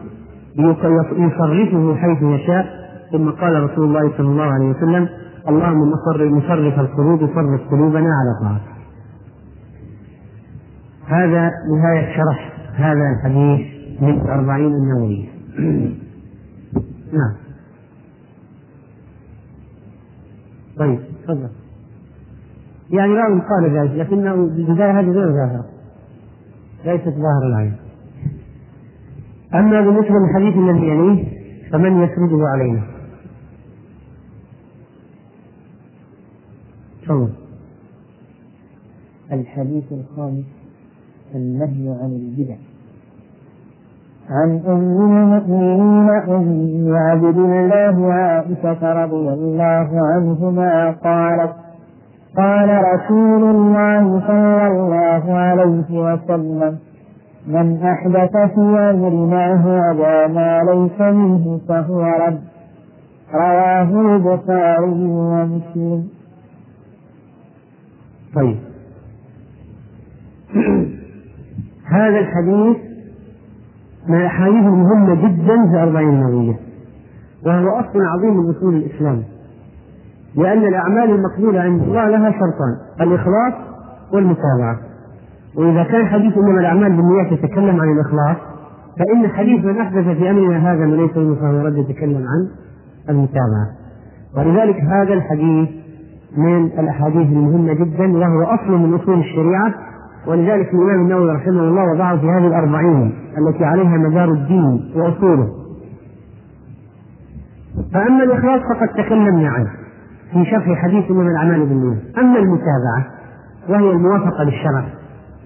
يصرفه 1.18 1.96
حيث 1.96 2.22
يشاء. 2.22 2.83
ثم 3.14 3.30
قال 3.30 3.64
رسول 3.64 3.86
الله 3.86 4.18
صلى 4.18 4.28
الله 4.28 4.44
عليه 4.44 4.70
وسلم 4.70 5.10
اللهم 5.48 5.92
مصرف 6.38 6.80
القلوب 6.80 7.20
صرف 7.20 7.72
قلوبنا 7.72 8.10
على 8.10 8.40
طاعتك. 8.42 8.74
هذا 11.08 11.52
نهاية 11.78 12.16
شرح 12.16 12.54
هذا 12.76 13.16
الحديث 13.16 13.68
من 14.02 14.22
الأربعين 14.22 14.74
النووية 14.74 15.30
نعم. 17.20 17.34
طيب 20.78 21.00
تفضل. 21.24 21.50
يعني 22.90 23.14
بعضهم 23.14 23.42
قال 23.42 23.78
ذلك؟ 23.78 23.92
لكنه 23.92 24.36
بالبداية 24.36 25.00
هذه 25.00 25.10
غير 25.10 25.32
ظاهرة. 25.32 25.66
ليست 26.86 27.10
ظاهر 27.10 27.48
العين 27.48 27.76
أما 29.54 29.82
بالنسبة 29.82 30.16
للحديث 30.20 30.58
الذي 30.58 30.88
يليه 30.88 31.26
فمن 31.72 32.04
يسرده 32.04 32.48
علينا؟ 32.48 32.93
تفضل. 37.04 37.30
الحديث 39.32 39.84
الخامس 39.92 40.46
النهي 41.36 41.90
عن 41.90 42.12
البدع. 42.12 42.56
عن 44.30 44.62
أم 44.68 45.02
المؤمنين 45.02 46.10
أم 46.10 46.96
عبد 46.96 47.38
الله 47.38 48.14
عائشة 48.14 49.04
رضي 49.04 49.30
الله 49.34 49.90
عنهما 50.14 50.92
قالت 50.92 51.54
قال 52.38 52.70
رسول 52.94 53.44
الله 53.44 54.20
صلى 54.28 54.68
الله 54.68 55.34
عليه 55.34 55.90
وسلم 55.92 56.78
من 57.48 57.84
أحدث 57.84 58.32
في 58.32 58.62
أمرنا 58.62 59.54
هذا 59.54 60.28
ما 60.28 60.64
ليس 60.64 61.02
منه 61.02 61.60
فهو 61.68 62.02
رد 62.02 62.42
رواه 63.34 64.16
البخاري 64.16 65.06
ومسلم. 65.06 66.08
طيب. 68.36 68.58
هذا 71.98 72.20
الحديث 72.20 72.78
من 74.08 74.16
الأحاديث 74.16 74.64
المهمة 74.66 75.16
جدا 75.16 75.72
في 75.72 75.84
أربعين 75.84 76.10
النووية 76.10 76.56
وهو 77.46 77.70
أصل 77.70 78.02
عظيم 78.02 78.38
من 78.38 78.50
أصول 78.50 78.76
الإسلام 78.76 79.24
لأن 80.36 80.68
الأعمال 80.68 81.10
المقبولة 81.10 81.62
عند 81.62 81.82
الله 81.82 82.10
لها 82.10 82.32
شرطان 82.32 82.78
الإخلاص 83.02 83.54
والمتابعة. 84.14 84.80
وإذا 85.56 85.84
كان 85.84 86.06
حديث 86.06 86.38
إنما 86.38 86.60
الأعمال 86.60 86.96
بالنيات 86.96 87.32
يتكلم 87.32 87.82
عن 87.82 87.92
الإخلاص 87.92 88.38
فإن 89.00 89.28
حديث 89.28 89.66
من 89.66 89.78
أحدث 89.78 90.18
في 90.18 90.30
أمرنا 90.30 90.74
هذا 90.74 90.86
ما 90.86 90.96
ليس 90.96 91.12
فهو 91.12 91.66
رد 91.66 91.78
يتكلم 91.78 92.26
عن 92.28 92.48
المتابعة. 93.10 93.68
ولذلك 94.38 94.82
هذا 94.82 95.14
الحديث 95.14 95.70
من 96.38 96.66
الأحاديث 96.66 97.28
المهمة 97.28 97.74
جدا 97.74 98.18
وهو 98.18 98.44
أصل 98.44 98.72
من 98.72 98.94
أصول 98.94 99.20
الشريعة. 99.20 99.74
ولذلك 100.28 100.74
الإمام 100.74 101.02
النووي 101.02 101.32
رحمه 101.32 101.62
الله 101.62 101.94
وضعه 101.94 102.18
في 102.18 102.26
هذه 102.26 102.48
الأربعين 102.48 103.14
التي 103.38 103.66
عليها 103.66 103.98
مدار 103.98 104.32
الدين 104.32 104.92
وأصوله. 104.96 105.48
فأما 107.94 108.24
الإخلاص 108.24 108.62
فقد 108.62 108.88
تكلمنا 108.88 109.50
عنه 109.50 109.72
في 110.34 110.46
شرح 110.46 110.82
حديث 110.82 111.12
إنما 111.12 111.30
الأعمال 111.32 111.66
بالنية 111.66 111.98
أما 112.18 112.40
المتابعة 112.40 113.06
وهي 113.70 113.92
الموافقة 113.92 114.44
للشرع 114.44 114.86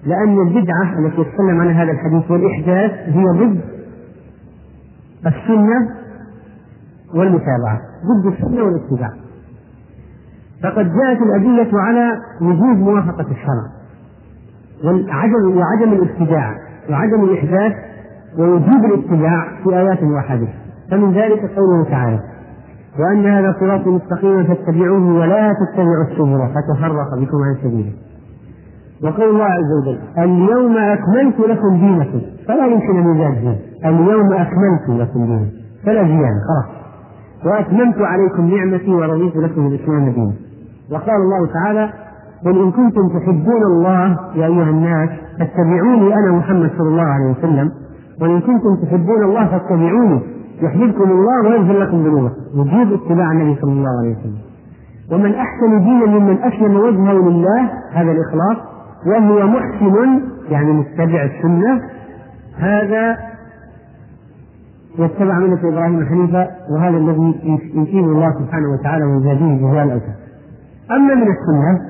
لأن 0.06 0.40
البدعة 0.48 0.98
التي 0.98 1.20
يتكلم 1.20 1.60
عنها 1.60 1.82
هذا 1.82 1.92
الحديث 1.92 2.30
والإحداث 2.30 2.92
هي 2.92 3.24
ضد 3.24 3.60
السنة 5.26 5.88
والمتابعة 7.14 7.80
ضد 8.04 8.32
السنة 8.32 8.62
والاتباع. 8.62 9.12
فقد 10.62 10.92
جاءت 10.94 11.22
الأدلة 11.22 11.80
على 11.80 12.20
وجوب 12.40 12.76
موافقة 12.76 13.26
الشرع. 13.30 13.66
والعدم 14.84 15.56
وعدم 15.56 15.92
الابتداع 15.92 16.54
وعدم 16.90 17.24
الإحداث 17.24 17.72
ووجوب 18.38 18.84
الاتباع 18.84 19.48
في 19.64 19.78
آيات 19.78 20.02
وأحاديث 20.02 20.48
فمن 20.90 21.12
ذلك 21.12 21.40
قوله 21.56 21.84
تعالى 21.90 22.20
وأن 22.98 23.26
هذا 23.26 23.56
صراط 23.60 23.86
مستقيما 23.86 24.44
فاتبعوه 24.44 25.14
ولا 25.20 25.52
تتبعوا 25.52 26.04
السبل 26.10 26.48
فتفرق 26.54 27.14
بكم 27.14 27.36
عن 27.36 27.56
سبيله. 27.62 27.92
وقول 29.04 29.30
الله 29.30 29.44
عز 29.44 29.72
وجل 29.82 29.98
اليوم 30.18 30.76
أكملت 30.76 31.40
لكم 31.40 31.76
دينكم. 31.76 32.20
فلا 32.48 32.66
يمكن 32.66 32.96
أن 32.98 33.16
يزاد 33.16 33.58
اليوم 33.84 34.32
أكملت 34.32 34.88
لكم 34.88 35.26
دينكم. 35.26 35.50
فلا 35.84 36.02
زيادة 36.04 36.40
خلاص. 36.48 36.78
وأتممت 37.44 37.98
عليكم 37.98 38.50
نعمتي 38.50 38.90
ورضيت 38.90 39.36
لكم 39.36 39.66
الإسلام 39.66 40.10
دينا. 40.10 40.32
وقال 40.92 41.16
الله 41.16 41.52
تعالى 41.52 41.90
قل 42.44 42.62
إن 42.62 42.70
كنتم 42.70 43.08
تحبون 43.08 43.62
الله 43.62 44.18
يا 44.34 44.46
أيها 44.46 44.70
الناس 44.70 45.10
فاتبعوني 45.38 46.14
أنا 46.14 46.32
محمد 46.32 46.70
صلى 46.78 46.88
الله 46.88 47.02
عليه 47.02 47.30
وسلم. 47.30 47.70
وإن 48.20 48.40
كنتم 48.40 48.76
تحبون 48.82 49.22
الله 49.24 49.46
فاتبعوني. 49.46 50.20
يحببكم 50.62 51.10
الله 51.10 51.48
ويغفر 51.48 51.78
لكم 51.78 51.96
ذنوبكم. 51.96 52.34
وجوب 52.54 52.92
اتباع 52.92 53.32
النبي 53.32 53.60
صلى 53.60 53.72
الله 53.72 53.98
عليه 53.98 54.16
وسلم. 54.16 54.38
ومن 55.12 55.34
أحسن 55.34 55.80
دينا 55.80 56.06
ممن 56.06 56.38
أسلم 56.42 56.76
وجهه 56.76 57.12
لله 57.12 57.70
هذا 57.92 58.12
الإخلاص. 58.12 58.56
وهو 59.06 59.46
محسن 59.46 60.20
يعني 60.50 60.72
متبع 60.72 61.24
السنة. 61.24 61.82
هذا 62.58 63.16
يتبع 64.98 65.38
ملة 65.38 65.68
إبراهيم 65.68 66.06
حنيفا 66.06 66.48
وهذا 66.70 66.96
الذي 66.96 67.34
يثيب 67.74 68.04
الله 68.04 68.32
سبحانه 68.32 68.68
وتعالى 68.72 69.04
ويجازيه 69.04 69.56
جزاء 69.56 69.84
الأوتار 69.84 70.17
أما 70.90 71.14
من 71.14 71.22
السنة 71.22 71.80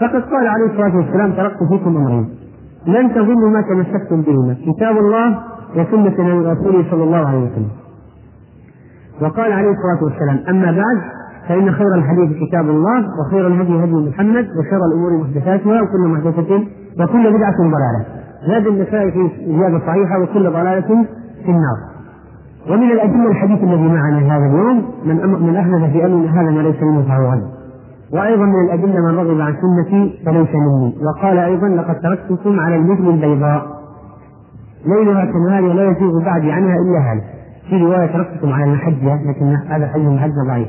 فقد 0.00 0.22
قال 0.22 0.46
عليه 0.46 0.66
الصلاة 0.66 0.96
والسلام 0.96 1.32
تركت 1.32 1.58
فيكم 1.70 1.96
أمرين. 1.96 2.28
لن 2.86 3.14
تظنوا 3.14 3.50
ما 3.50 3.60
تمسكتم 3.60 4.22
بهما 4.22 4.56
كتاب 4.66 4.96
الله 4.96 5.38
وسنة 5.76 6.50
رسوله 6.52 6.84
صلى 6.90 7.04
الله 7.04 7.26
عليه 7.26 7.38
وسلم. 7.38 7.70
وقال 9.22 9.52
عليه 9.52 9.70
الصلاة 9.70 10.04
والسلام 10.04 10.38
أما 10.48 10.72
بعد 10.72 10.98
فإن 11.48 11.72
خير 11.72 11.94
الحديث 11.94 12.48
كتاب 12.48 12.70
الله 12.70 13.04
وخير 13.20 13.46
الهدي 13.46 13.84
هدي 13.84 14.08
محمد 14.08 14.46
وشر 14.58 14.80
الأمور 14.92 15.24
محدثاتها 15.24 15.82
وكل 15.82 16.08
محدثة 16.08 16.54
وكل 17.00 17.32
بدعة 17.32 17.56
ضلالة. 17.58 18.04
زاد 18.48 18.66
النسائي 18.66 19.10
في 19.10 19.30
زيادة 19.46 19.78
صحيحة 19.78 20.20
وكل 20.22 20.50
ضلالة 20.50 21.04
في 21.44 21.50
النار. 21.50 21.78
ومن 22.70 22.90
الأدلة 22.90 23.30
الحديث 23.30 23.62
الذي 23.62 23.88
معنا 23.88 24.18
هذا 24.18 24.46
اليوم 24.46 24.84
من 25.04 25.16
من 25.46 25.56
أحدث 25.56 25.92
في 25.92 26.06
أمرنا 26.06 26.40
هذا 26.40 26.50
ما 26.50 26.60
ليس 26.60 26.82
منه 26.82 27.02
فهو 27.02 27.32
غد 27.32 27.55
وأيضا 28.12 28.44
من 28.44 28.64
الأدلة 28.64 29.00
من 29.00 29.18
رغب 29.18 29.40
عن 29.40 29.54
سنتي 29.54 30.22
فليس 30.26 30.48
مني. 30.54 30.94
وقال 31.06 31.38
أيضا 31.38 31.68
لقد 31.68 32.00
تركتكم 32.00 32.60
على 32.60 32.76
المثل 32.76 33.08
البيضاء 33.08 33.66
ليلها 34.86 35.24
كنهارها 35.24 35.74
لا 35.74 35.90
يزيغ 35.90 36.24
بعدي 36.24 36.52
عنها 36.52 36.76
إلا 36.76 37.12
هذا 37.12 37.22
في 37.68 37.76
رواية 37.76 38.06
تركتكم 38.06 38.52
على 38.52 38.64
المحجة. 38.64 39.30
لكن 39.30 39.56
هذا 39.68 39.86
حديث 39.86 40.06
المحجة 40.06 40.48
ضعيف. 40.48 40.68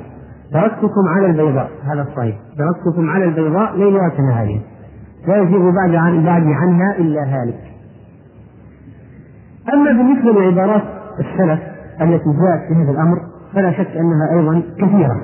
تركتكم 0.53 1.07
على 1.07 1.25
البيضاء. 1.25 1.69
هذا 1.83 2.01
الصحيح. 2.01 2.35
تركتكم 2.57 3.09
على 3.09 3.25
البيضاء 3.25 3.75
ليلها 3.75 4.09
كنهارها 4.09 4.59
لا 5.27 5.37
يزيغ 5.37 5.71
بعد 5.71 5.95
عن 5.95 6.23
بعدي 6.23 6.53
عنها 6.53 6.97
إلا 6.97 7.23
هالك 7.23 7.59
أما 9.73 9.91
بالنسبة 9.91 10.31
لعبارات 10.31 10.83
السلف 11.19 11.59
التي 12.01 12.29
جاءت 12.41 12.67
في 12.67 12.73
هذا 12.73 12.91
الأمر 12.91 13.17
فلا 13.53 13.71
شك 13.71 13.87
أنها 13.87 14.39
أيضا 14.39 14.63
كثيرة. 14.77 15.21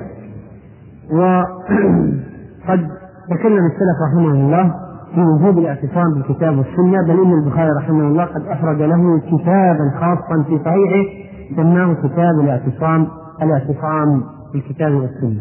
وقد 1.12 2.88
تكلم 3.30 3.66
السلف 3.66 3.98
رحمه 4.08 4.30
الله 4.30 4.74
في 5.14 5.20
وجوب 5.20 5.58
الاعتصام 5.58 6.14
بالكتاب 6.14 6.58
والسنة 6.58 7.02
بل 7.06 7.22
إن 7.22 7.32
البخاري 7.32 7.70
رحمه 7.70 8.08
الله 8.08 8.24
قد 8.24 8.46
أخرج 8.46 8.82
له 8.82 9.20
كتابا 9.20 9.90
خاصا 10.00 10.42
في 10.42 10.58
صحيحه 10.64 11.24
سماه 11.56 11.94
كتاب 11.94 12.40
الاعتصام 12.40 13.08
الاعتصام 13.42 14.22
بالكتاب 14.52 14.92
والسنة 14.92 15.40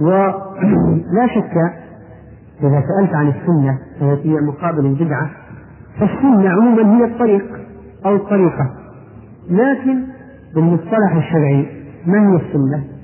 ولا 0.00 1.26
شك 1.34 1.56
إذا 2.60 2.82
سألت 2.88 3.14
عن 3.14 3.28
السنة 3.28 3.78
التي 4.02 4.34
هي 4.34 4.40
مقابل 4.40 4.86
البدعة 4.86 5.30
فالسنة 6.00 6.48
عموما 6.48 6.98
هي 6.98 7.04
الطريق 7.04 7.44
أو 8.06 8.16
الطريقة 8.16 8.70
لكن 9.50 10.04
بالمصطلح 10.54 11.16
الشرعي 11.16 11.66
ما 12.06 12.30
هي 12.30 12.36
السنة؟ 12.36 12.95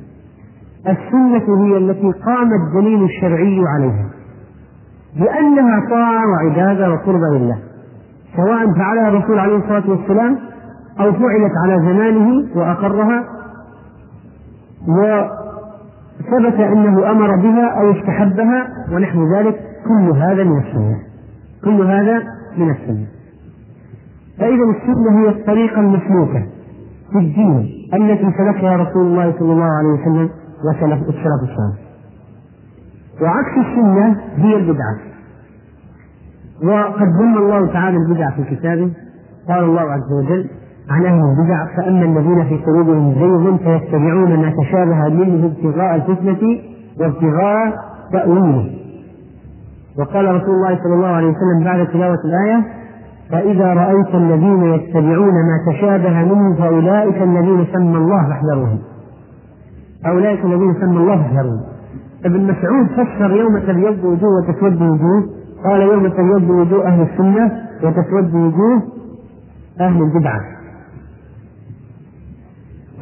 السنة 0.88 1.64
هي 1.64 1.76
التي 1.76 2.12
قام 2.26 2.48
الدليل 2.52 3.04
الشرعي 3.04 3.64
عليها. 3.66 4.08
بأنها 5.16 5.88
طاعة 5.90 6.22
وعبادة 6.30 6.90
وقرب 6.90 7.20
لله. 7.34 7.58
سواء 8.36 8.74
فعلها 8.74 9.08
الرسول 9.08 9.38
عليه 9.38 9.56
الصلاة 9.56 9.90
والسلام 9.90 10.38
أو 11.00 11.12
فعلت 11.12 11.52
على 11.64 11.76
زمانه 11.76 12.46
وأقرها 12.56 13.24
وثبت 14.88 15.30
ثبت 16.30 16.60
أنه 16.60 17.10
أمر 17.10 17.36
بها 17.36 17.66
أو 17.66 17.90
استحبها 17.90 18.68
ونحو 18.92 19.34
ذلك 19.36 19.60
كل 19.88 20.18
هذا 20.18 20.44
من 20.44 20.58
السنة. 20.58 20.98
كل 21.64 21.82
هذا 21.82 22.22
من 22.56 22.70
السنة. 22.70 23.06
فإذا 24.38 24.64
السنة 24.64 25.22
هي 25.22 25.28
الطريقة 25.28 25.80
المسلوكة 25.80 26.46
في 27.12 27.18
الدين 27.18 27.68
التي 27.94 28.32
سلكها 28.38 28.76
رسول 28.76 29.06
الله 29.06 29.34
صلى 29.38 29.52
الله 29.52 29.70
عليه 29.78 29.88
وسلم 29.88 30.30
وسلف 30.64 31.09
السلف 31.09 31.42
الصالح. 31.42 31.79
وعكس 33.22 33.66
السنة 33.66 34.20
هي 34.37 34.57
البدعة. 34.57 34.96
وقد 36.64 37.09
ذم 37.20 37.38
الله 37.38 37.72
تعالى 37.72 37.96
البدع 37.96 38.31
في 38.31 38.57
كتابه 38.57 38.90
قال 39.48 39.64
الله 39.64 39.81
عز 39.81 40.12
وجل 40.12 40.48
عن 40.90 41.07
أهل 41.07 41.20
البدع 41.20 41.77
فأما 41.77 42.05
الذين 42.05 42.44
في 42.44 42.64
قلوبهم 42.64 43.14
زيغ 43.14 43.57
فيتبعون 43.57 44.37
ما 44.40 44.53
تشابه 44.62 45.09
منه 45.09 45.46
ابتغاء 45.46 45.94
الفتنة 45.94 46.59
وابتغاء 47.01 47.75
تأويله. 48.12 48.70
وقال 49.98 50.35
رسول 50.35 50.55
الله 50.55 50.79
صلى 50.85 50.94
الله 50.94 51.09
عليه 51.09 51.27
وسلم 51.27 51.64
بعد 51.64 51.87
تلاوة 51.87 52.18
الآية 52.25 52.64
فإذا 53.31 53.75
رأيت 53.75 54.14
الذين 54.14 54.62
يتبعون 54.62 55.35
ما 55.35 55.72
تشابه 55.72 56.25
منه 56.25 56.57
فأولئك 56.57 57.22
الذين 57.22 57.66
سمى 57.72 57.96
الله 57.96 58.29
فاحذروهم 58.29 58.79
أولئك 60.06 60.44
الذين 60.44 60.74
سمى 60.74 60.96
الله 60.96 61.16
فاحذروهم 61.16 61.60
ابن 62.24 62.40
مسعود 62.40 62.86
فسر 62.86 63.30
يوم 63.30 63.58
تبيض 63.58 64.04
وجوه 64.04 64.30
وتسود 64.38 64.82
وجوه 64.82 65.28
قال 65.64 65.80
يوم 65.80 66.08
تبيض 66.08 66.50
وجوه 66.50 66.86
أهل 66.86 67.02
السنة 67.02 67.52
وتسود 67.82 68.34
وجوه 68.34 68.82
أهل 69.80 70.02
البدعة 70.02 70.40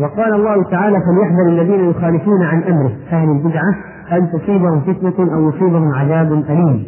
وقال 0.01 0.35
الله 0.35 0.63
تعالى 0.71 0.97
فليحذر 1.01 1.49
الذين 1.49 1.91
يخالفون 1.91 2.43
عن 2.43 2.63
أمره 2.63 2.93
أهل 3.13 3.29
البدعة 3.31 3.75
أن 4.13 4.31
تصيبهم 4.33 4.81
فتنة 4.81 5.35
أو 5.35 5.49
يصيبهم 5.49 5.95
عذاب 5.95 6.33
أليم. 6.33 6.85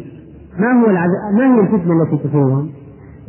ما 0.59 0.81
هو 0.81 0.89
العذاب 0.89 1.33
ما 1.37 1.55
هي 1.55 1.59
الفتنة 1.59 2.03
التي 2.03 2.17
تصيبهم؟ 2.17 2.69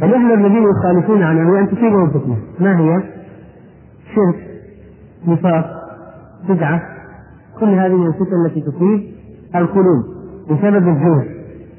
فليحذر 0.01 0.35
الذين 0.35 0.65
يخالفون 0.71 1.23
عن 1.23 1.39
أمره 1.39 1.61
أن 1.61 1.69
تصيبهم 1.69 2.11
فتنة، 2.11 2.37
ما 2.61 2.79
هي؟ 2.79 3.03
شرك، 4.15 4.37
نفاق، 5.29 5.74
بدعة، 6.49 6.83
كل 7.61 7.69
هذه 7.69 8.07
الفتن 8.07 8.47
التي 8.47 8.61
تصيب 8.61 9.03
القلوب 9.57 10.05
بسبب 10.51 10.89
الجهل. 10.89 11.29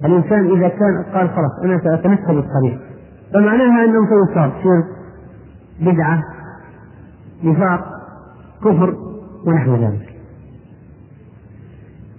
الإنسان 0.05 0.57
إذا 0.57 0.67
كان 0.67 1.03
قال 1.13 1.29
خلاص 1.29 1.51
أنا 1.63 1.79
ساتمثل 1.83 2.37
الطريق. 2.37 2.79
فمعناها 3.33 3.85
انه 3.85 3.99
سيصاب. 4.09 4.51
شرك، 4.63 4.85
بدعة، 5.81 6.23
نفاق، 7.43 7.85
كفر 8.63 8.95
ونحو 9.47 9.75
ذلك. 9.75 10.15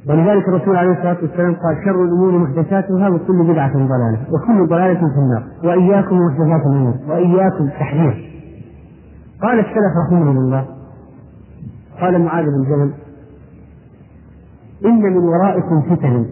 ولذلك 0.08 0.48
الرسول 0.48 0.76
عليه 0.76 0.90
الصلاة 0.90 1.16
والسلام 1.22 1.54
قال 1.54 1.76
شر 1.84 2.04
الأمور 2.04 2.38
محدثاتها 2.38 3.08
وكل 3.08 3.52
بدعة 3.52 3.72
ضلالة 3.72 4.18
وكل 4.32 4.66
ضلالة 4.66 5.00
في 5.00 5.18
النار 5.18 5.42
وإياكم 5.64 6.18
محدثات 6.18 6.66
الأمور 6.66 6.94
وإياكم 7.08 7.68
تحذير. 7.68 8.32
قال 9.42 9.58
السلف 9.58 9.92
رحمهم 10.06 10.38
الله 10.38 10.75
قال 12.00 12.24
معاذ 12.24 12.44
بن 12.44 12.64
جبل 12.64 12.92
إن 14.84 15.02
من 15.02 15.16
ورائكم 15.16 15.82
فتن 15.82 16.26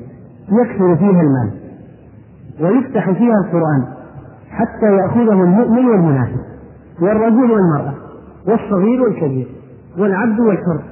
يكثر 0.52 0.96
فيها 0.96 1.20
المال 1.20 1.50
ويفتح 2.60 3.10
فيها 3.10 3.34
القرآن 3.44 3.84
حتى 4.50 4.86
يأخذه 4.86 5.42
المؤمن 5.42 5.86
والمنافق 5.86 6.40
والرجل 7.00 7.50
والمرأة 7.50 7.94
والصغير 8.48 9.02
والكبير 9.02 9.46
والعبد 9.98 10.40
والحر. 10.40 10.82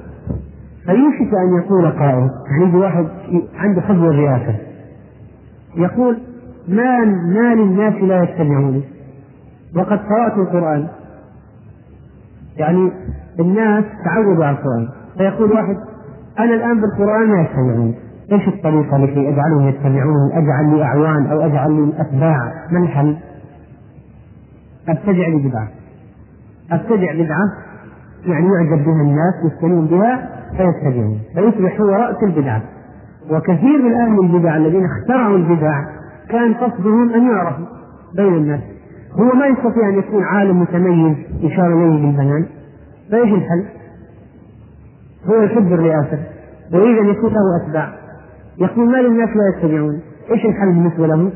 فيوشك 0.85 1.33
أن 1.33 1.57
يقول 1.61 1.91
قائل 1.91 2.29
عند 2.61 2.75
واحد 2.75 3.07
عنده 3.55 3.81
حب 3.81 4.03
الرئاسة 4.03 4.55
يقول 5.75 6.17
ما 6.67 7.05
ما 7.05 7.55
للناس 7.55 7.93
لا 7.93 8.23
يتبعوني 8.23 8.81
وقد 9.75 9.99
قرأت 9.99 10.37
القرآن. 10.37 10.87
يعني 12.57 12.91
الناس 13.39 13.83
تعودوا 14.05 14.45
على 14.45 14.57
القرآن. 14.57 14.87
فيقول 15.17 15.51
واحد 15.51 15.75
أنا 16.39 16.53
الآن 16.53 16.81
بالقرآن 16.81 17.27
ما 17.27 17.41
يستمعون. 17.41 17.95
إيش 18.31 18.47
الطريقة 18.47 18.97
لكي 18.97 19.29
أجعلهم 19.29 19.67
يتبعون؟ 19.67 20.31
أجعل 20.31 20.75
لي 20.75 20.83
أعوان 20.83 21.27
أو 21.27 21.41
أجعل 21.41 21.71
لي 21.71 21.93
أتباع، 21.97 22.37
ما 22.71 22.79
الحل؟ 22.79 23.17
ابتدع 24.87 25.27
لبدعة. 25.27 25.67
ابتدع 26.71 27.13
بدعة 27.13 27.45
يعني 28.25 28.47
يعجب 28.47 28.83
بها 28.85 29.01
الناس 29.01 29.33
يستنون 29.53 29.85
بها 29.87 30.29
فيتبعون. 30.57 31.19
فيصبح 31.35 31.81
هو 31.81 31.89
رأس 31.89 32.23
البدعة. 32.23 32.61
وكثير 33.31 33.81
من 33.81 33.93
أهل 33.93 34.19
البدع 34.19 34.57
الذين 34.57 34.85
اخترعوا 34.85 35.37
البدع 35.37 35.83
كان 36.29 36.53
قصدهم 36.53 37.13
أن 37.13 37.27
يعرفوا 37.31 37.65
بين 38.15 38.33
الناس. 38.33 38.61
هو 39.19 39.35
ما 39.35 39.45
يستطيع 39.45 39.89
أن 39.89 39.97
يكون 39.97 40.23
عالم 40.23 40.61
متميز 40.61 41.17
يشار 41.39 41.73
إليه 41.73 42.05
بالبنان 42.05 42.45
فإيش 43.11 43.33
الحل؟ 43.33 43.65
هو 45.25 45.41
يحب 45.41 45.73
الرئاسة 45.73 46.19
يريد 46.71 46.97
أن 46.97 47.09
يكون 47.09 47.33
له 47.33 47.63
أتباع. 47.63 47.93
يقول 48.57 48.91
ما 48.91 48.97
للناس 48.97 49.29
لا 49.29 49.57
يتبعون؟ 49.57 49.99
إيش 50.31 50.45
الحل 50.45 50.67
بالنسبة 50.67 51.07
له؟ 51.07 51.31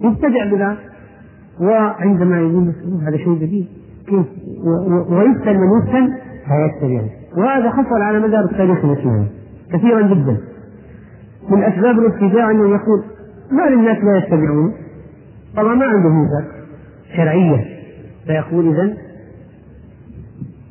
يبتدع 0.00 0.44
بذا. 0.44 0.76
وعندما 1.60 2.40
يقول 2.40 2.72
هذا 3.02 3.16
شيء 3.16 3.34
جديد. 3.34 3.66
كيف؟ 4.06 4.26
ويفتن 5.10 5.56
من 5.56 5.78
يفتن 5.78 6.14
فيتبعه 6.46 7.08
وهذا 7.36 7.70
حصل 7.70 8.02
على 8.02 8.20
مدار 8.20 8.44
التاريخ 8.44 8.84
الاسلامي 8.84 9.26
كثيرا 9.72 10.02
جدا. 10.02 10.36
من 11.50 11.62
أسباب 11.62 11.98
الابتداع 11.98 12.50
أنه 12.50 12.68
يقول 12.68 13.04
ما 13.52 13.62
للناس 13.62 14.04
لا 14.04 14.16
يتبعون؟ 14.18 14.72
طبعا 15.56 15.74
ما 15.74 15.84
عندهم 15.84 16.22
ذاك. 16.22 16.48
شرعية. 17.16 17.64
فيقول 18.26 18.68
اذا 18.68 18.96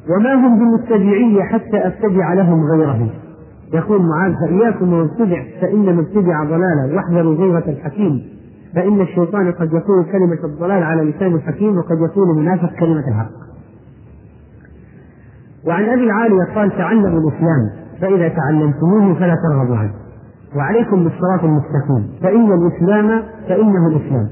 وما 0.10 0.34
هم 0.34 0.60
بمتبعي 0.60 1.44
حتى 1.44 1.88
أتبع 1.88 2.34
لهم 2.34 2.64
غيرهم. 2.72 3.10
يقول 3.74 4.02
معاذ 4.02 4.34
فإياكم 4.34 4.94
وابتدع 4.94 5.44
فإنما 5.62 6.02
ابتدع 6.02 6.44
ضلالا 6.44 6.96
واحذروا 6.96 7.36
غيرة 7.36 7.64
الحكيم. 7.68 8.22
فإن 8.76 9.02
الشيطان 9.02 9.52
قد 9.52 9.74
يقول 9.74 10.06
كلمة 10.12 10.54
الضلال 10.54 10.84
على 10.84 11.02
لسان 11.04 11.36
الحكيم 11.36 11.78
وقد 11.78 11.98
يقول 12.12 12.38
منافق 12.38 12.74
كلمة 12.80 13.08
الحق. 13.08 13.32
وعن 15.68 15.84
أبي 15.84 16.04
العالية 16.04 16.44
قال 16.56 16.70
تعلموا 16.70 17.20
الإسلام 17.20 17.70
فإذا 18.02 18.28
تعلمتموه 18.28 19.14
فلا 19.14 19.36
ترغبوا 19.50 19.78
عنه. 19.78 19.94
وعليكم 20.56 21.04
بالصراط 21.04 21.44
المستقيم 21.44 22.10
فإن 22.22 22.52
الإسلام 22.54 23.24
فإنه 23.48 23.88
الإسلام. 23.88 24.28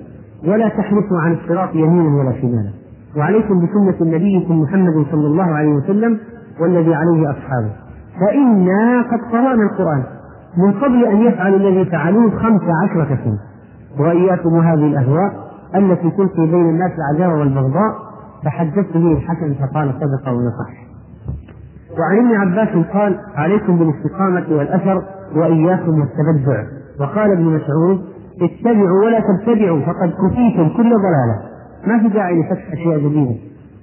ولا 0.48 0.70
تحلفوا 0.70 1.18
عن 1.20 1.34
الصراط 1.34 1.76
يمينا 1.76 2.18
ولا 2.18 2.42
شمالا. 2.42 2.85
وعليكم 3.18 3.66
بسنة 3.66 4.16
نبيكم 4.16 4.62
محمد 4.62 5.06
صلى 5.12 5.28
الله 5.28 5.44
عليه 5.44 5.74
وسلم 5.74 6.20
والذي 6.60 6.94
عليه 6.94 7.32
أصحابه. 7.32 7.72
فإنا 8.20 9.02
قد 9.02 9.20
قرأنا 9.32 9.64
القرآن 9.64 10.04
من 10.58 10.72
قبل 10.72 11.06
أن 11.06 11.18
يفعلوا 11.18 11.58
الذي 11.58 11.86
فعلوه 11.86 12.30
خمس 12.30 12.62
عشرة 12.84 13.18
سنة. 13.24 13.40
وإياكم 14.00 14.54
وهذه 14.54 14.86
الأهواء 14.86 15.34
التي 15.76 16.12
تلقي 16.12 16.46
بين 16.48 16.70
الناس 16.70 16.92
العداوة 16.98 17.40
والبغضاء 17.40 17.92
فحدثت 18.46 18.98
به 18.98 19.12
الحسن 19.12 19.54
فقال 19.54 19.94
صدق 19.94 20.32
ونصح. 20.32 20.86
وعن 22.00 22.18
ابن 22.18 22.36
عباس 22.36 22.86
قال 22.94 23.20
عليكم 23.36 23.80
بالاستقامة 23.80 24.58
والأثر 24.58 25.04
وإياكم 25.36 26.00
والتبدع. 26.00 26.64
وقال 27.00 27.32
ابن 27.32 27.44
مسعود 27.44 28.02
اتبعوا 28.42 29.06
ولا 29.06 29.20
تبتدعوا 29.20 29.80
فقد 29.80 30.10
كفيتم 30.10 30.70
كل 30.78 30.90
ضلالة. 30.90 31.55
ما 31.88 32.00
في 32.00 32.10
داعي 32.10 32.42
لفتح 32.42 32.72
أشياء 32.74 33.00
جديدة. 33.00 33.36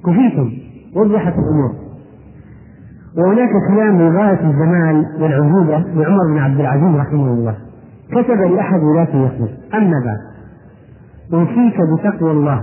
كفيتم 0.07 0.51
وضحت 0.97 1.35
الأمور. 1.39 1.73
وهناك 3.19 3.51
كلام 3.69 3.99
من 3.99 4.17
غاية 4.17 4.41
الجمال 4.41 5.07
والعجوبة 5.21 5.79
لعمر 5.79 6.27
بن 6.27 6.39
عبد 6.39 6.61
العزيز 6.61 6.97
رحمه 6.97 7.27
الله. 7.27 7.55
كتب 8.11 8.41
لأحد 8.41 8.81
ولاة 8.81 9.09
يثرب 9.09 9.49
أما 9.75 10.03
بعد 10.05 10.19
أوصيك 11.33 11.77
بتقوى 11.81 12.31
الله 12.31 12.63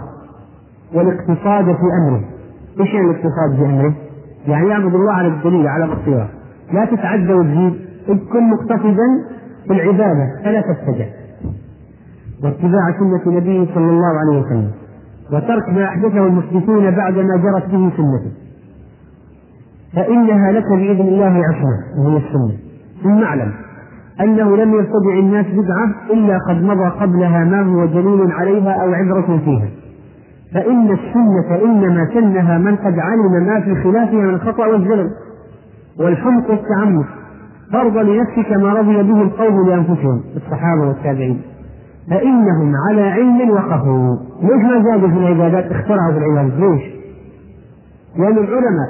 والاقتصاد 0.93 1.65
في 1.65 1.87
أمره. 2.01 2.23
إيش 2.79 2.93
يعني 2.93 3.05
الاقتصاد 3.05 3.55
في 3.57 3.65
أمره؟ 3.65 3.93
يعني 4.47 4.67
يعبد 4.69 4.95
الله 4.95 5.13
على 5.13 5.27
الدليل 5.27 5.67
على 5.67 5.87
بصيرة 5.87 6.29
لا 6.73 6.85
تتعدى 6.85 7.33
وتزيد 7.33 7.73
كن 8.07 8.49
مقتصدا 8.49 9.07
في 9.67 9.73
العبادة 9.73 10.25
فلا 10.43 10.61
تبتدع 10.61 11.05
واتباع 12.43 12.99
سنة 12.99 13.37
نبيه 13.37 13.65
صلى 13.73 13.89
الله 13.89 14.07
عليه 14.19 14.39
وسلم. 14.41 14.71
وترك 15.33 15.69
ما 15.69 15.85
أحدثه 15.85 16.25
المحدثون 16.25 16.91
بعدما 16.91 17.37
جرت 17.37 17.69
به 17.69 17.91
سنته. 17.97 18.31
فإنها 19.95 20.51
لك 20.51 20.67
بإذن 20.71 21.07
الله 21.07 21.41
عصمة 21.47 22.05
وهي 22.05 22.17
السنة. 22.17 22.57
ثم 23.03 23.23
اعلم 23.23 23.51
أنه 24.21 24.57
لم 24.57 24.73
يرتدع 24.73 25.19
الناس 25.19 25.45
بدعة 25.45 26.13
إلا 26.13 26.37
قد 26.49 26.63
مضى 26.63 26.89
قبلها 26.89 27.43
ما 27.43 27.61
هو 27.61 27.85
دليل 27.85 28.31
عليها 28.31 28.71
أو 28.71 28.93
عبرة 28.93 29.39
فيها. 29.45 29.69
فإن 30.53 30.91
السنة 30.91 31.63
إنما 31.65 32.09
سنها 32.13 32.57
من 32.57 32.75
قد 32.75 32.99
علم 32.99 33.47
ما 33.47 33.59
في 33.61 33.83
خلافها 33.83 34.21
من 34.21 34.33
الخطأ 34.33 34.67
والزلل 34.67 35.09
والحمق 35.99 36.49
والتعمد 36.49 37.05
فرض 37.73 37.97
لنفسك 37.97 38.51
ما 38.51 38.73
رضي 38.73 39.03
به 39.03 39.21
القوم 39.21 39.69
لأنفسهم 39.69 40.21
الصحابة 40.35 40.87
والتابعين. 40.87 41.41
فإنهم 42.09 42.73
على 42.89 43.01
علم 43.01 43.49
وقفوا. 43.49 44.17
ليش 44.41 44.63
ما 44.63 44.83
زادوا 44.83 45.09
في 45.09 45.17
العبادات؟ 45.17 45.71
اخترعوا 45.71 46.11
في 46.11 46.17
العبادات. 46.17 46.59
ليش؟ 46.59 46.81
لأن 48.17 48.37
العلماء 48.37 48.89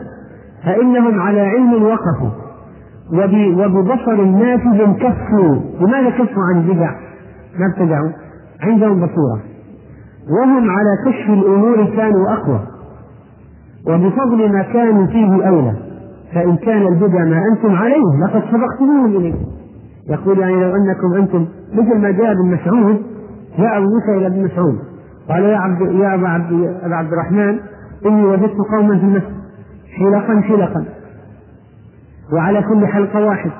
فإنهم 0.65 1.19
على 1.19 1.41
علم 1.41 1.83
وقفوا. 1.83 2.29
وببصر 3.65 4.23
نافذ 4.25 4.93
كفوا. 4.93 5.55
لماذا 5.79 6.09
كفوا 6.09 6.43
عن 6.43 6.61
البدع؟ 6.61 6.91
ما 7.59 7.73
ابتدعوا. 7.73 8.09
عندهم 8.61 8.95
بصيرة 8.95 9.41
وهم 10.29 10.69
على 10.69 10.89
كشف 11.05 11.29
الأمور 11.29 11.85
كانوا 11.95 12.33
أقوى. 12.33 12.59
وبفضل 13.87 14.51
ما 14.51 14.61
كانوا 14.61 15.05
فيه 15.05 15.47
أولى. 15.47 15.73
فإن 16.33 16.57
كان 16.57 16.87
البدع 16.87 17.23
ما 17.23 17.43
أنتم 17.51 17.75
عليه 17.75 18.03
لقد 18.25 18.41
سبقتموهم 18.51 19.15
إليه. 19.15 19.35
يقول 20.09 20.39
يعني 20.39 20.55
لو 20.55 20.75
أنكم 20.75 21.13
أنتم 21.13 21.45
مثل 21.73 21.97
ما 21.97 22.11
جاء 22.11 22.31
ابن 22.31 22.53
مسعود 22.53 23.01
جاء 23.59 23.77
أبو 23.77 23.85
موسى 23.85 24.17
إلى 24.17 24.27
ابن 24.27 24.43
مسعود. 24.43 24.79
قال 25.29 25.43
يا 25.43 25.57
عبد 25.57 25.81
يا 25.81 26.15
أبا 26.15 26.27
عبد, 26.27 26.51
أبا 26.83 26.95
عبد 26.95 27.13
الرحمن 27.13 27.59
إني 28.05 28.25
وجدت 28.25 28.57
قوما 28.71 28.97
في 28.97 29.03
المسجد. 29.03 29.39
حلقا 29.97 30.41
حلقا. 30.41 30.85
وعلى 32.33 32.61
كل 32.61 32.87
حلقة 32.87 33.25
واحد. 33.25 33.51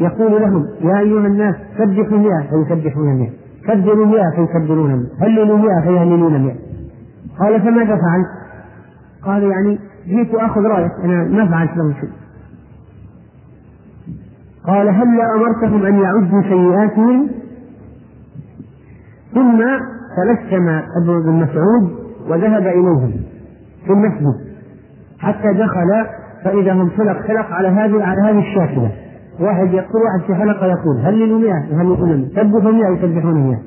يقول 0.00 0.42
لهم 0.42 0.66
يا 0.80 0.98
أيها 0.98 1.26
الناس 1.26 1.54
سبحوا 1.78 2.18
مئة 2.18 2.42
فيسبحون 2.50 3.18
مئة 3.18 3.30
كبروا 3.66 4.06
مئة 4.06 4.30
فيكبرون 4.36 4.96
مئة 4.96 5.26
هللوا 5.26 5.58
مئة 5.58 5.80
فيهللون 5.80 6.46
مئة 6.46 6.56
قال 7.38 7.60
فماذا 7.60 7.96
فعلت؟ 7.96 8.28
قال 9.24 9.42
يعني 9.42 9.78
جئت 10.06 10.34
آخذ 10.34 10.60
رأيك. 10.60 10.92
أنا 11.04 11.24
ما 11.24 11.50
فعلت 11.50 11.70
لهم 11.76 11.92
شيء. 12.00 12.10
قال 14.66 14.88
هل 14.88 15.20
أمرتهم 15.36 15.86
أن 15.86 16.00
يعدوا 16.00 16.42
سيئاتهم؟ 16.42 17.30
ثم 19.34 19.58
تلثم 20.16 20.68
ابن 20.68 21.22
بن 21.24 21.32
مسعود 21.32 21.90
وذهب 22.28 22.66
إليهم 22.66 23.12
في 23.86 23.92
المسجد 23.92 24.34
حتى 25.18 25.52
دخل 25.52 26.06
فإذا 26.44 26.72
هم 26.72 26.90
حلق 26.90 27.26
حلق 27.26 27.52
على 27.52 27.68
هذه 27.68 28.04
على 28.04 28.20
هذه 28.22 28.38
الشاكلة. 28.38 28.90
واحد 29.40 29.72
يقول 29.72 30.02
واحد 30.02 30.26
في 30.26 30.34
حلقة 30.34 30.66
يقول 30.66 30.96
هللوا 31.02 31.38
مئة؟ 31.38 31.74
يهللون 31.74 32.18
مئة 32.18 32.42
سبحوا 32.42 32.72
مئة 32.72 32.88
يسبحون 32.88 33.34
مئة 33.34 33.58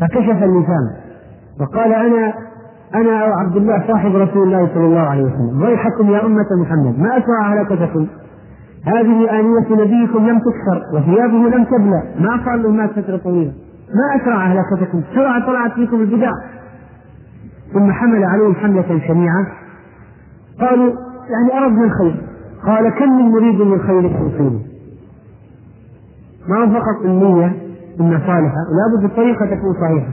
فكشف 0.00 0.42
اللسان 0.42 0.90
وقال 1.60 1.92
أنا 1.92 2.34
أنا 2.94 3.24
أو 3.24 3.32
عبد 3.32 3.56
الله 3.56 3.84
صاحب 3.86 4.16
رسول 4.16 4.42
الله 4.42 4.68
صلى 4.74 4.84
الله 4.84 5.00
عليه 5.00 5.22
وسلم. 5.22 5.62
ويحكم 5.62 6.10
يا 6.10 6.26
أمة 6.26 6.46
محمد. 6.60 6.98
ما 6.98 7.18
أسرع 7.18 7.52
هلكتكم 7.52 8.06
هذه 8.84 9.40
آنية 9.40 9.84
نبيكم 9.84 10.28
لم 10.28 10.38
تكسر 10.38 10.82
وثيابه 10.94 11.56
لم 11.56 11.64
تبلى. 11.64 12.02
ما 12.20 12.44
صار 12.44 12.56
له 12.56 12.70
مات 12.70 12.90
فترة 12.90 13.16
طويلة. 13.16 13.52
ما 13.94 14.22
أسرع 14.22 14.46
هلكتكم 14.46 15.00
بسرعة 15.00 15.46
طلعت 15.46 15.72
فيكم 15.72 16.00
البدع 16.00 16.30
ثم 17.72 17.92
حمل 17.92 18.24
عليهم 18.24 18.54
حملة 18.54 19.00
شنيعة. 19.06 19.46
قالوا 20.60 20.92
يعني 21.30 21.64
أردنا 21.64 21.84
الخير. 21.84 22.22
قال 22.66 22.88
كم 22.88 23.18
من 23.18 23.32
مريد 23.32 23.60
للخير 23.60 24.18
توصيله 24.18 24.60
ما 26.48 26.80
فقط 26.80 27.04
النية 27.04 27.52
إنها 28.00 28.18
صالحة 28.18 28.56
لابد 28.76 29.04
الطريقة 29.04 29.46
تكون 29.46 29.74
صحيحة. 29.80 30.12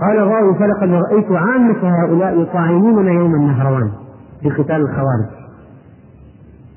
قال 0.00 0.18
الراوي 0.18 0.54
فلقد 0.54 0.88
رأيت 0.88 1.32
عامة 1.32 2.02
هؤلاء 2.02 2.40
يطاعنوننا 2.40 3.10
يوم 3.10 3.34
النهروان 3.34 3.90
في 4.42 4.50
قتال 4.50 4.76
الخوارج. 4.76 5.26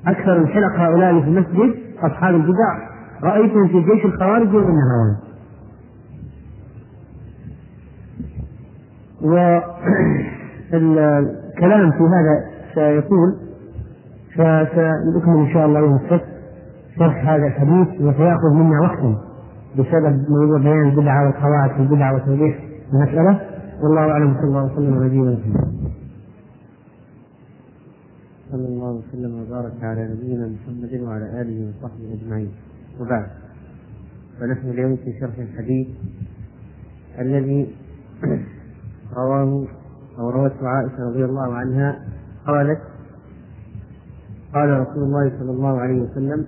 أكثر 0.06 0.36
الحلق 0.36 0.72
هؤلاء 0.76 1.20
في 1.20 1.28
المسجد 1.28 1.74
أصحاب 2.02 2.34
البدع 2.34 2.91
رأيتهم 3.22 3.68
في 3.68 3.80
جيش 3.80 4.04
الخوارج 4.04 4.48
يوم 4.54 4.68
النهروان 4.68 5.16
والكلام 10.72 11.90
في 11.90 12.04
هذا 12.04 12.44
سيطول 12.74 13.36
فسنكمل 14.34 15.38
إن 15.46 15.52
شاء 15.52 15.66
الله 15.66 15.80
يوم 15.80 15.94
السبت 15.96 16.24
شرح 16.98 17.28
هذا 17.28 17.46
الحديث 17.46 17.88
وسيأخذ 18.00 18.52
منا 18.54 18.80
وقتا 18.80 19.18
بسبب 19.78 20.24
موضوع 20.30 20.58
بيان 20.58 20.88
البدعة 20.88 21.26
والقواعد 21.26 21.70
في 21.70 21.78
البدعة 21.82 22.14
وتوضيح 22.14 22.58
المسألة. 22.92 23.40
والله 23.82 24.10
أعلم 24.10 24.34
صلى 24.34 24.44
الله 24.44 24.64
وسلم 24.64 24.94
على 24.94 25.06
نبينا 25.06 25.30
محمد. 25.30 25.68
صلى 28.52 28.66
الله 28.68 28.90
وسلم 28.90 29.42
وبارك 29.42 29.72
على 29.82 30.08
نبينا 30.14 30.46
محمد 30.46 31.00
وعلى 31.00 31.40
آله 31.40 31.68
وصحبه 31.68 32.18
أجمعين. 32.22 32.50
وبعد. 33.00 33.26
فنحن 34.40 34.68
اليوم 34.68 34.96
في 34.96 35.12
شرح 35.20 35.38
الحديث 35.38 35.88
الذي 37.18 37.74
رواه 39.16 39.64
أو 40.18 40.30
روته 40.30 40.68
عائشة 40.68 41.08
رضي 41.10 41.24
الله 41.24 41.54
عنها 41.54 41.98
قالت 42.46 42.80
قال 44.54 44.80
رسول 44.80 45.02
الله 45.02 45.32
صلى 45.38 45.50
الله 45.50 45.80
عليه 45.80 46.02
وسلم 46.02 46.46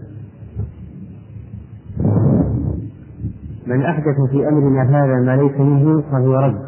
من 3.66 3.82
أحدث 3.82 4.16
في 4.30 4.48
أمرنا 4.48 4.82
هذا 4.82 5.20
ما 5.20 5.36
ليس 5.36 5.60
منه 5.60 6.00
فهو 6.00 6.34
رد. 6.34 6.64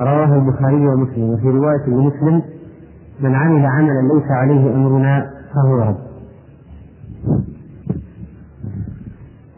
رواه 0.00 0.34
البخاري 0.34 0.86
ومسلم 0.88 1.30
وفي 1.30 1.46
رواية 1.48 1.86
لمسلم 1.86 2.42
من 3.20 3.34
عمل 3.34 3.66
عملا 3.66 4.14
ليس 4.14 4.30
عليه 4.30 4.74
أمرنا 4.74 5.30
فهو 5.54 5.74
رد. 5.76 6.07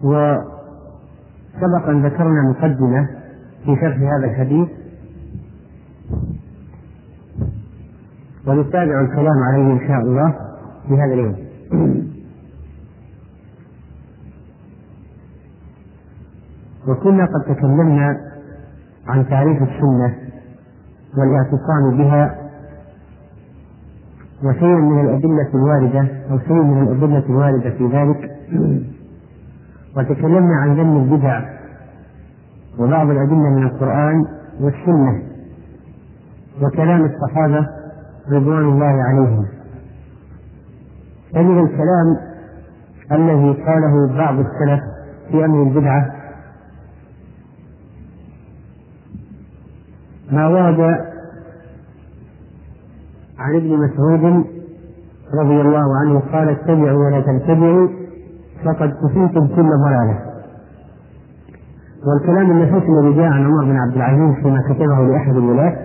وسبق 0.02 1.88
أن 1.88 2.06
ذكرنا 2.06 2.50
مقدمة 2.50 3.08
في 3.64 3.76
شرح 3.80 3.96
هذا 3.96 4.24
الحديث. 4.30 4.68
ونتابع 8.46 9.00
الكلام 9.00 9.38
عليه 9.52 9.72
إن 9.72 9.88
شاء 9.88 10.00
الله 10.00 10.34
في 10.88 10.94
هذا 10.94 11.14
اليوم. 11.14 11.36
وكنا 16.88 17.24
قد 17.24 17.54
تكلمنا 17.54 18.16
عن 19.06 19.28
تعريف 19.28 19.62
السنة 19.62 20.14
والاعتصام 21.16 21.96
بها 21.98 22.50
وشيء 24.44 24.76
من 24.76 25.00
الأدلة 25.00 25.48
الواردة 25.54 26.08
أو 26.30 26.38
شيء 26.38 26.62
من 26.62 26.82
الأدلة 26.82 27.26
الواردة 27.26 27.70
في 27.70 27.86
ذلك. 27.86 28.30
وتكلمنا 29.96 30.54
عن 30.62 30.76
ذم 30.76 30.96
البدع 30.96 31.40
وبعض 32.78 33.10
الأدلة 33.10 33.50
من 33.50 33.62
القرآن 33.62 34.24
والسنة 34.60 35.22
وكلام 36.62 37.04
الصحابة 37.04 37.66
رضوان 38.32 38.64
الله 38.64 39.02
عليهم. 39.02 39.46
فمن 41.34 41.58
الكلام 41.64 42.16
الذي 43.12 43.62
قاله 43.62 44.16
بعض 44.18 44.34
السلف 44.38 44.80
في 45.30 45.44
أمر 45.44 45.62
البدعة 45.62 46.12
ما 50.32 50.48
ورد 50.48 50.80
عن 53.38 53.56
ابن 53.56 53.76
مسعود 53.78 54.44
رضي 55.34 55.60
الله 55.60 55.98
عنه 56.00 56.20
قال 56.32 56.48
اتبعوا 56.48 57.04
ولا 57.06 57.20
تبتدعوا 57.20 57.88
فقد 58.64 58.90
كفيتم 59.02 59.46
كل 59.46 59.68
ضلالة. 59.86 60.18
والكلام 62.06 62.50
النفيس 62.50 62.82
الذي 62.88 63.16
جاء 63.16 63.26
عن 63.26 63.44
عمر 63.44 63.64
بن 63.64 63.76
عبد 63.76 63.96
العزيز 63.96 64.34
فيما 64.42 64.62
كتبه 64.68 65.12
لأحد 65.12 65.36
الولاة 65.36 65.76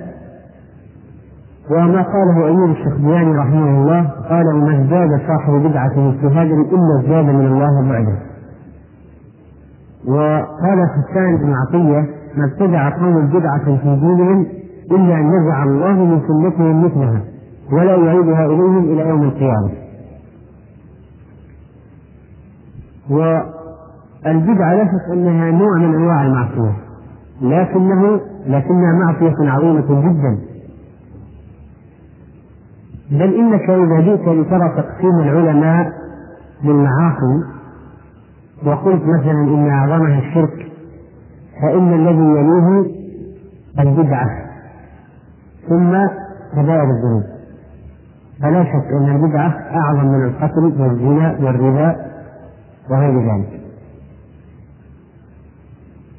وما 1.72 2.02
قاله 2.02 2.46
ايوب 2.46 2.70
الشخبياني 2.70 3.38
رحمه 3.38 3.82
الله 3.82 4.12
قال 4.30 4.48
وما 4.48 4.82
ازداد 4.82 5.10
صاحب 5.28 5.54
بدعة 5.54 6.10
اجتهادا 6.10 6.54
إلا 6.56 7.00
ازداد 7.00 7.26
من 7.26 7.46
الله 7.46 7.90
بعده. 7.90 8.18
وقال 10.08 10.80
حسان 10.90 11.38
بن 11.38 11.54
عطية 11.54 12.10
ما 12.38 12.46
ابتدع 12.46 12.90
قوم 12.90 13.28
بدعة 13.28 13.66
في 13.66 13.96
دينهم 14.02 14.46
إلا 14.92 15.16
أن 15.16 15.30
نزع 15.30 15.64
الله 15.64 15.94
من 15.94 16.22
سنتهم 16.28 16.86
مثلها 16.86 17.22
ولا 17.72 17.96
يعيدها 17.96 18.46
إليهم 18.46 18.84
إلى 18.84 19.10
يوم 19.10 19.24
القيامة. 19.24 19.70
والبدعة 23.10 24.74
لا 24.74 24.86
شك 24.86 25.14
أنها 25.14 25.52
نوع 25.52 25.78
من 25.78 25.96
أنواع 25.96 26.26
المعصية 26.26 26.76
لكنه 27.42 28.20
لكنها 28.48 28.94
معصية 29.06 29.52
عظيمة 29.52 30.02
جدا. 30.02 30.38
بل 33.12 33.34
إنك 33.34 33.70
إذا 33.70 34.00
جئت 34.00 34.28
لترى 34.28 34.70
تقسيم 34.78 35.20
العلماء 35.20 35.92
للمعاصي 36.64 37.44
وقلت 38.66 39.02
مثلا 39.04 39.32
إن 39.32 39.70
أعظمها 39.70 40.20
الشرك 40.20 40.72
فإن 41.62 41.94
الذي 41.94 42.26
يليه 42.40 42.86
البدعة. 43.80 44.30
ثم 45.70 45.92
كبائر 46.56 46.84
الذنوب. 46.84 47.24
فلا 48.42 48.64
شك 48.64 48.92
أن 49.02 49.16
البدعة 49.16 49.50
أعظم 49.76 50.06
من 50.06 50.26
القتل 50.26 50.82
والزنا 50.82 51.38
والربا 51.42 52.05
وغير 52.90 53.20
ذلك. 53.20 53.62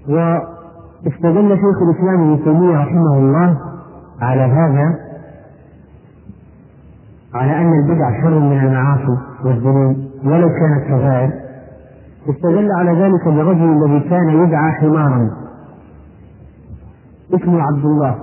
واستدل 0.08 1.48
شيخ 1.56 1.82
الإسلام 1.82 2.32
ابن 2.32 2.44
تيمية 2.44 2.76
رحمه 2.78 3.18
الله 3.18 3.58
على 4.20 4.40
هذا 4.42 4.98
على 7.34 7.58
أن 7.58 7.72
البدع 7.80 8.22
شر 8.22 8.38
من 8.38 8.58
المعاصي 8.58 9.18
والذنوب 9.44 9.96
ولو 10.24 10.48
كانت 10.48 10.84
كبائر 10.88 11.30
استدل 12.30 12.72
على 12.72 12.90
ذلك 12.90 13.24
برجل 13.28 13.84
الذي 13.84 14.08
كان 14.08 14.28
يدعى 14.28 14.72
حمارا 14.72 15.30
اسمه 17.34 17.62
عبد 17.62 17.84
الله 17.84 18.14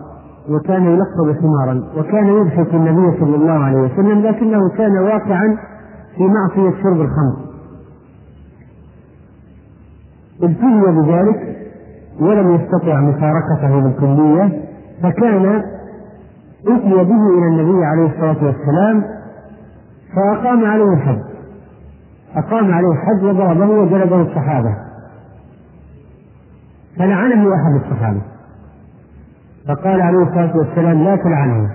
وكان 0.50 0.84
يلقب 0.84 1.42
حمارا 1.42 1.84
وكان 1.98 2.28
يضحك 2.28 2.74
النبي 2.74 3.20
صلى 3.20 3.36
الله 3.36 3.66
عليه 3.66 3.78
وسلم 3.80 4.22
لكنه 4.22 4.70
كان 4.78 4.98
واقعا 4.98 5.58
في 6.18 6.24
معصية 6.24 6.84
شرب 6.84 7.02
الخمر. 7.02 7.53
ابتلي 10.42 11.02
بذلك 11.02 11.58
ولم 12.20 12.56
يستطع 12.56 13.00
مفارقته 13.02 13.80
بالكلية 13.80 14.62
فكان 15.04 15.64
أتي 16.68 16.94
به 16.94 17.28
إلى 17.38 17.48
النبي 17.48 17.86
عليه 17.86 18.06
الصلاة 18.06 18.46
والسلام 18.46 19.04
فأقام 20.16 20.66
عليه 20.66 20.94
الحد 20.94 21.24
أقام 22.36 22.74
عليه 22.74 22.92
الحد 22.92 23.24
وضربه 23.24 23.66
وجلده 23.70 24.22
الصحابة. 24.22 24.76
فلعنه 26.98 27.56
أحد 27.56 27.82
الصحابة. 27.86 28.22
فقال 29.68 30.02
عليه 30.02 30.24
الصلاة 30.24 30.58
والسلام 30.58 31.04
لا 31.04 31.16
تلعنه 31.16 31.70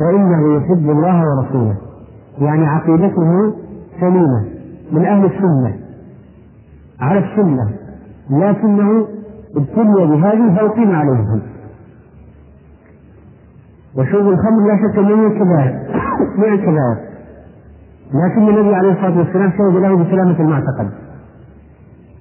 فإنه 0.00 0.56
يحب 0.56 0.90
الله 0.90 1.22
ورسوله. 1.26 1.76
يعني 2.38 2.66
عقيدته 2.66 3.54
سليمة 4.00 4.44
من 4.92 5.04
أهل 5.06 5.24
السنة 5.24 5.74
على 7.00 7.18
السنة. 7.18 7.70
لكنه 8.30 9.06
ابتلي 9.56 10.06
بهذه 10.06 10.56
فأقيم 10.56 10.90
عليه. 10.90 11.42
وشرب 13.96 14.28
الخمر 14.28 14.66
لا 14.66 14.76
شك 14.76 14.98
من 14.98 15.26
الكبائر 15.26 15.78
من 16.38 16.52
الكبائر 16.52 16.96
لكن 18.14 18.48
النبي 18.48 18.74
عليه 18.74 18.92
الصلاة 18.92 19.18
والسلام 19.18 19.50
شهد 19.50 19.76
له 19.76 19.96
بسلامة 19.96 20.40
المعتقد. 20.40 20.90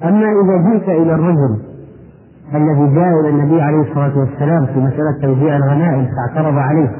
أما 0.04 0.26
إذا 0.26 0.70
جئت 0.70 0.90
إلى 0.90 1.14
الرجل 1.16 1.60
الذي 2.56 2.96
جاء 2.96 3.20
إلى 3.20 3.30
النبي 3.30 3.62
عليه 3.62 3.82
الصلاة 3.82 4.20
والسلام 4.20 4.66
في 4.66 4.80
مسألة 4.80 5.22
توزيع 5.22 5.56
الغنائم 5.58 6.06
فاعترض 6.06 6.58
عليه 6.58 6.92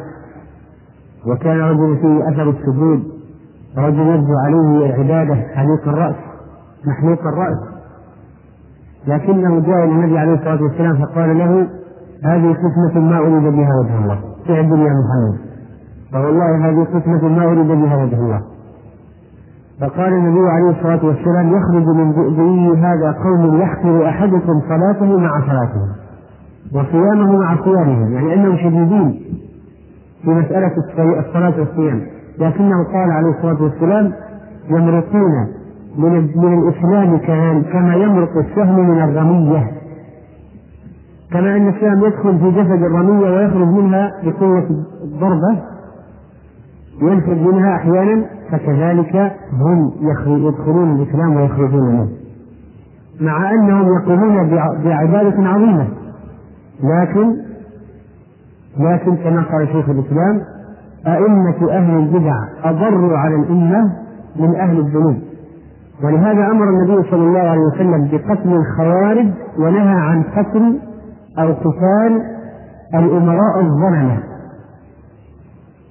وكان 1.28 1.60
رجل 1.60 1.98
فيه 2.02 2.30
أثر 2.30 2.50
السجود 2.50 3.04
رجل 3.78 4.00
يبدو 4.00 4.34
عليه 4.46 4.86
العباده 4.86 5.36
حليق 5.36 5.88
الرأس 5.88 6.16
محلوق 6.86 7.20
الرأس. 7.28 7.71
لكنه 9.08 9.60
جاء 9.60 9.84
إلى 9.84 9.92
النبي 9.94 10.20
عليه 10.20 10.34
الصلاة 10.34 10.64
والسلام 10.64 11.06
فقال 11.06 11.38
له 11.38 11.68
هذه 12.24 12.54
قسمة 12.54 13.02
ما 13.02 13.18
أريد 13.18 13.44
بها 13.44 13.70
وجه 13.84 14.04
الله. 14.04 14.20
في 14.46 14.60
الدنيا 14.60 14.94
محمد. 14.94 15.40
فوالله 16.14 16.70
هذه 16.70 16.84
قسمة 16.84 17.28
ما 17.28 17.44
أريد 17.44 17.68
بها 17.68 18.04
وجه 18.04 18.16
الله. 18.16 18.42
فقال 19.82 20.14
النبي 20.14 20.50
عليه 20.50 20.70
الصلاة 20.70 21.06
والسلام 21.06 21.48
يخرج 21.48 21.86
من 21.96 22.12
ذئبه 22.12 22.78
هذا 22.88 23.12
قوم 23.12 23.62
يحقر 23.62 24.10
أحدكم 24.10 24.62
صلاته 24.70 25.18
مع 25.18 25.40
صلاته 25.40 25.82
وصيامه 26.74 27.38
مع 27.38 27.64
صيامهم 27.64 28.14
يعني 28.14 28.34
أنهم 28.34 28.58
شديدين 28.58 29.22
في 30.24 30.30
مسألة 30.30 30.72
الصلاة 31.20 31.60
والصيام. 31.60 32.02
لكنه 32.40 32.84
قال 32.94 33.12
عليه 33.12 33.30
الصلاة 33.30 33.64
والسلام 33.64 34.14
يمرقون 34.70 35.48
من 35.98 36.30
من 36.36 36.60
الإسلام 36.60 37.18
كما 37.72 37.96
يمرق 37.96 38.38
السهم 38.38 38.90
من 38.90 39.02
الرمية. 39.04 39.72
كما 41.32 41.58
أن 41.58 41.68
السهم 41.68 42.06
يدخل 42.06 42.40
في 42.40 42.52
جسد 42.52 42.84
الرمية 42.84 43.30
ويخرج 43.32 43.68
منها 43.68 44.12
بقوة 44.24 44.86
الضربة. 45.04 45.62
ينفذ 47.02 47.52
منها 47.52 47.76
أحيانا 47.76 48.26
فكذلك 48.52 49.34
هم 49.54 49.92
يدخلون 50.28 50.96
الإسلام 50.96 51.36
ويخرجون 51.36 51.86
منه. 51.86 52.10
مع 53.22 53.52
أنهم 53.52 53.94
يقومون 53.94 54.50
بعبادة 54.84 55.50
عظيمة. 55.50 55.88
لكن 56.84 57.36
لكن 58.80 59.16
كما 59.16 59.42
قال 59.42 59.68
شيخ 59.68 59.90
الإسلام 59.90 60.42
أئمة 61.08 61.72
أهل 61.72 61.98
البدع 61.98 62.36
أضروا 62.64 63.18
على 63.18 63.36
الأمة 63.36 63.92
من 64.36 64.56
أهل 64.56 64.80
الذنوب. 64.80 65.31
ولهذا 66.04 66.52
أمر 66.52 66.70
النبي 66.70 67.10
صلى 67.10 67.24
الله 67.24 67.40
عليه 67.40 67.62
وسلم 67.62 68.10
بقتل 68.12 68.54
الخوارج 68.54 69.28
ونهى 69.60 70.00
عن 70.00 70.24
قتل 70.24 70.80
أو 71.40 71.54
قتال 71.54 72.22
الأمراء 72.96 73.60
الظلمة. 73.60 74.18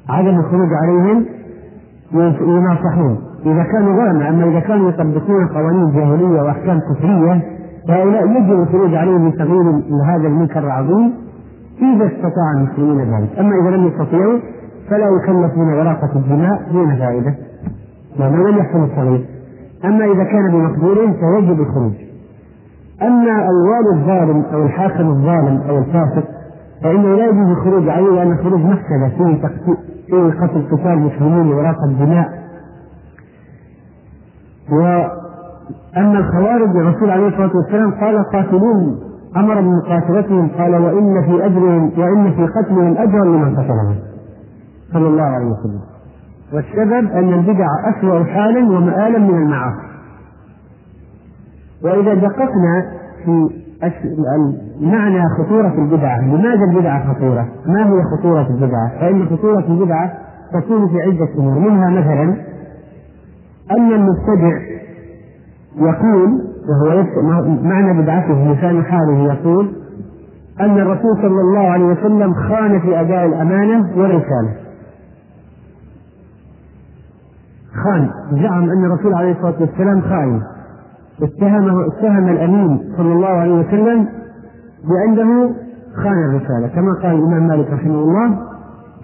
عدم 0.08 0.38
الخروج 0.38 0.68
عليهم 0.82 1.24
يناصحون. 2.40 3.18
إذا 3.46 3.62
كانوا 3.62 3.92
ظلمة 3.96 4.28
أما 4.28 4.44
إذا 4.44 4.60
كانوا 4.60 4.88
يطبقون 4.90 5.48
قوانين 5.48 5.92
جاهلية 5.92 6.42
وأحكام 6.42 6.80
كفرية 6.80 7.42
فهؤلاء 7.88 8.26
يجب 8.26 8.62
الخروج 8.62 8.94
عليهم 8.94 9.28
لتغيير 9.28 9.82
هذا 10.06 10.28
المنكر 10.28 10.58
العظيم 10.58 11.14
إذا 11.82 12.06
استطاع 12.06 12.52
المسلمين 12.56 12.98
ذلك، 13.00 13.38
أما 13.38 13.54
إذا 13.62 13.76
لم 13.76 13.86
يستطيعوا 13.86 14.38
فلا 14.90 15.06
يكلفون 15.08 15.74
غراقة 15.74 16.16
الدماء 16.16 16.62
دون 16.72 16.96
فائدة، 16.96 17.34
لأنه 18.18 18.48
لم 18.48 18.58
يحصل 18.58 18.84
التغيير. 18.84 19.26
أما 19.84 20.04
إذا 20.04 20.24
كان 20.24 20.50
بمقدور 20.50 20.94
فيجب 20.94 21.60
الخروج. 21.60 21.92
أما 23.02 23.48
الوالي 23.48 23.90
الظالم 23.94 24.44
أو 24.52 24.62
الحاكم 24.62 25.08
الظالم 25.08 25.60
أو 25.68 25.78
الفاسق 25.78 26.24
فإنه 26.82 27.16
لا 27.16 27.26
يجوز 27.26 27.48
الخروج 27.48 27.88
عليه 27.88 28.10
لأن 28.10 28.32
الخروج 28.32 28.60
مفسدة 28.60 29.08
فيه 29.18 29.48
فيه 30.06 30.40
قتل 30.40 30.66
قتال 30.72 30.92
المسلمين 30.92 31.52
وإراقة 31.52 31.84
الدماء 31.84 32.28
وأما 34.72 36.18
الخوارج 36.18 36.76
الرسول 36.76 37.10
عليه 37.10 37.28
الصلاة 37.28 37.56
والسلام 37.56 37.90
قال 37.90 38.24
قاتلوهم 38.32 38.96
أمر 39.36 39.60
بمقاتلتهم 39.60 40.48
قال 40.48 40.74
وإن 40.74 41.22
في 41.26 41.46
أجرهم 41.46 41.90
وإن 41.98 42.30
في 42.30 42.46
قتلهم 42.46 42.96
أجرا 42.96 43.24
لمن 43.24 43.56
قتلهم. 43.56 43.96
صلى 44.92 45.08
الله 45.08 45.22
عليه 45.22 45.46
وسلم. 45.46 45.80
والسبب 46.52 47.10
أن 47.12 47.32
البدع 47.32 47.66
أسوأ 47.84 48.24
حالا 48.24 48.60
ومآلا 48.60 49.18
من 49.18 49.42
المعاصي 49.42 49.90
وإذا 51.84 52.14
دققنا 52.14 52.86
في 53.24 53.48
معنى 54.80 55.22
خطورة 55.38 55.74
البدعة، 55.78 56.20
لماذا 56.20 56.64
البدعة 56.70 57.14
خطورة؟ 57.14 57.48
ما 57.66 57.86
هي 57.86 58.02
خطورة 58.16 58.46
البدعة؟ 58.50 59.00
فإن 59.00 59.26
خطورة 59.26 59.64
البدعة 59.68 60.12
تكون 60.52 60.88
في 60.88 61.02
عدة 61.02 61.28
أمور، 61.38 61.58
منها 61.58 61.90
مثلا 61.90 62.36
أن 63.70 63.92
المبتدع 63.92 64.58
يقول 65.76 66.50
وهو 66.68 67.04
معنى 67.62 68.02
بدعته 68.02 68.52
لسان 68.52 68.84
حاله 68.84 69.32
يقول 69.34 69.72
أن 70.60 70.78
الرسول 70.78 71.16
صلى 71.16 71.40
الله 71.40 71.68
عليه 71.70 71.84
وسلم 71.84 72.34
خان 72.34 72.80
في 72.80 73.00
أداء 73.00 73.26
الأمانة 73.26 73.90
والرسالة. 73.96 74.69
خان 77.84 78.10
زعم 78.32 78.70
أن 78.70 78.84
الرسول 78.84 79.14
عليه 79.14 79.32
الصلاة 79.32 79.54
والسلام 79.60 80.00
خائن. 80.00 80.40
اتهمه 81.22 81.86
اتهم 81.86 82.28
الأمين 82.28 82.80
صلى 82.96 83.12
الله 83.12 83.28
عليه 83.28 83.54
وسلم 83.54 84.06
بأنه 84.88 85.54
خان 85.96 86.24
الرسالة. 86.24 86.68
كما 86.74 86.92
قال 87.02 87.14
الإمام 87.18 87.46
مالك 87.46 87.72
رحمه 87.72 87.94
الله 87.94 88.38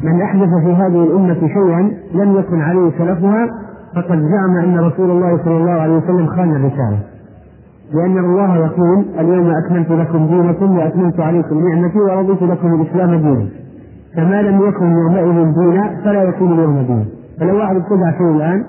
من 0.02 0.22
أحدث 0.22 0.48
في 0.64 0.72
هذه 0.72 1.04
الأمة 1.04 1.40
شيئا 1.40 1.90
لم 2.14 2.36
يكن 2.36 2.60
عليه 2.60 2.90
سلفها 2.98 3.46
فقد 3.94 4.18
زعم 4.18 4.56
أن 4.64 4.78
رسول 4.78 5.10
الله 5.10 5.38
صلى 5.44 5.56
الله 5.56 5.72
عليه 5.72 5.96
وسلم 5.96 6.26
خان 6.26 6.56
الرسالة. 6.56 6.98
لأن 7.94 8.18
الله 8.18 8.56
يقول 8.56 9.04
اليوم 9.18 9.50
أكملت 9.50 9.90
لكم 9.90 10.26
دينكم 10.26 10.78
وأتممت 10.78 11.20
عليكم 11.20 11.68
نعمتي 11.68 11.98
ورضيت 11.98 12.42
لكم 12.42 12.74
الإسلام 12.74 13.14
دينا. 13.14 13.46
فما 14.16 14.42
لم 14.42 14.68
يكن 14.68 14.92
يومئذ 14.92 15.54
دينا 15.58 16.00
فلا 16.04 16.22
يكون 16.22 16.52
اليوم 16.52 16.82
دينا. 16.82 17.04
فلو 17.40 17.58
واحد 17.58 17.76
ابتدع 17.76 18.18
شيء 18.18 18.30
الآن 18.30 18.64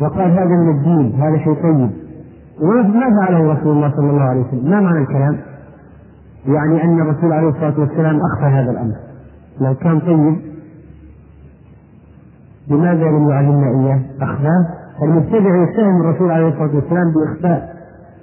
وقال 0.00 0.30
هذا 0.30 0.44
من 0.44 0.70
الدين 0.70 1.20
هذا 1.20 1.38
شيء 1.38 1.54
طيب. 1.54 1.90
ما 2.94 3.20
فعله 3.20 3.52
رسول 3.52 3.76
الله 3.76 3.90
صلى 3.96 4.10
الله 4.10 4.22
عليه 4.22 4.40
وسلم. 4.40 4.70
ما 4.70 4.80
معنى 4.80 4.98
الكلام؟ 4.98 5.38
يعني 6.46 6.84
أن 6.84 7.00
الرسول 7.00 7.32
عليه 7.32 7.48
الصلاة 7.48 7.80
والسلام 7.80 8.20
أخفى 8.20 8.44
هذا 8.44 8.70
الأمر. 8.70 8.94
لو 9.60 9.74
كان 9.74 10.00
طيب 10.00 10.36
لماذا 12.70 13.04
لم 13.04 13.30
يعلمنا 13.30 13.66
إياه؟ 13.66 14.00
أخفاه 14.20 14.66
المبتدع 15.02 15.62
يتهم 15.62 16.00
الرسول 16.00 16.30
عليه 16.30 16.48
الصلاة 16.48 16.74
والسلام 16.74 17.12
بإخفاء 17.14 17.74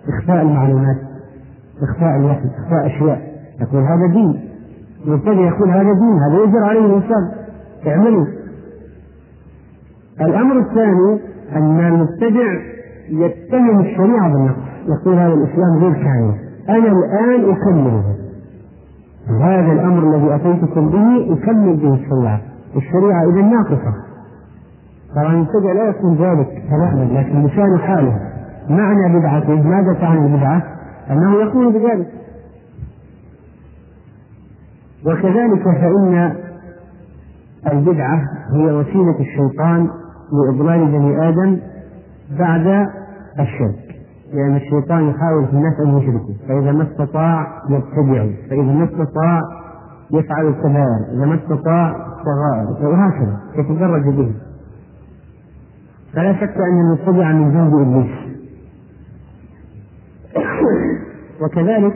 إخفاء 0.09 0.41
المعلومات 0.41 0.97
إخفاء 1.83 2.15
الوحي 2.15 2.45
إخفاء 2.45 2.85
أشياء. 2.85 3.21
يقول 3.61 3.83
هذا 3.83 4.07
دين. 4.13 4.49
المبتدع 5.05 5.47
يقول 5.47 5.69
هذا 5.69 5.93
دين 5.93 6.19
هذا 6.29 6.43
يجر 6.43 6.63
عليه 6.63 6.85
الإنسان. 6.85 7.31
اعملوا. 7.87 8.25
الأمر 10.21 10.59
الثاني 10.59 11.19
أن 11.55 11.79
المبتدع 11.79 12.53
يتهم 13.09 13.79
الشريعة 13.79 14.33
بالنقص. 14.33 14.71
يقول 14.87 15.15
هذا 15.15 15.33
الإسلام 15.33 15.77
غير 15.77 15.93
كامل. 15.93 16.35
أنا 16.69 16.91
الآن 16.91 17.51
أكمله 17.51 18.03
هذا 19.41 19.71
الأمر 19.71 20.15
الذي 20.15 20.35
أتيتكم 20.35 20.89
به 20.89 21.33
أكمل 21.33 21.75
به 21.77 21.93
الشريعة. 21.93 22.41
الشريعة 22.75 23.23
إذا 23.29 23.41
ناقصة. 23.41 23.93
طبعا 25.15 25.33
المبتدع 25.33 25.71
لا 25.71 25.89
يكون 25.89 26.15
ذلك 26.15 26.63
تماما 26.69 27.19
لكن 27.19 27.45
لسان 27.45 27.79
حاله. 27.79 28.19
معنى 28.69 29.19
بدعته 29.19 29.61
ماذا 29.61 29.93
تعني 29.93 30.25
البدعة؟ 30.25 30.63
أنه 31.09 31.35
يقول 31.35 31.73
بذلك. 31.73 32.07
وكذلك 35.05 35.63
فإن 35.63 36.33
البدعة 37.71 38.21
هي 38.53 38.71
وسيلة 38.71 39.19
الشيطان 39.19 39.87
لإضلال 40.31 40.85
بني 40.85 41.29
آدم 41.29 41.59
بعد 42.39 42.87
الشرك. 43.39 43.95
لأن 44.33 44.55
الشيطان 44.55 45.09
يحاول 45.09 45.45
في 45.47 45.53
الناس 45.53 45.79
أن 45.79 45.97
يشركوا. 45.97 46.33
فإذا 46.47 46.71
ما 46.71 46.83
استطاع 46.83 47.61
يبتدعوا 47.69 48.31
فإذا 48.49 48.61
ما 48.61 48.83
استطاع 48.83 49.41
يفعل 50.11 50.47
الكبائر 50.47 50.99
إذا 51.13 51.25
ما 51.25 51.35
استطاع 51.35 51.89
الصغائر 51.89 52.87
وهكذا. 52.87 53.39
يتدرج 53.55 54.03
به. 54.15 54.33
فلا 56.13 56.33
شك 56.33 56.57
أن 56.57 56.79
المبتدع 56.81 57.31
من 57.31 57.51
جند 57.53 57.73
إبليس. 57.73 58.31
وكذلك 61.41 61.95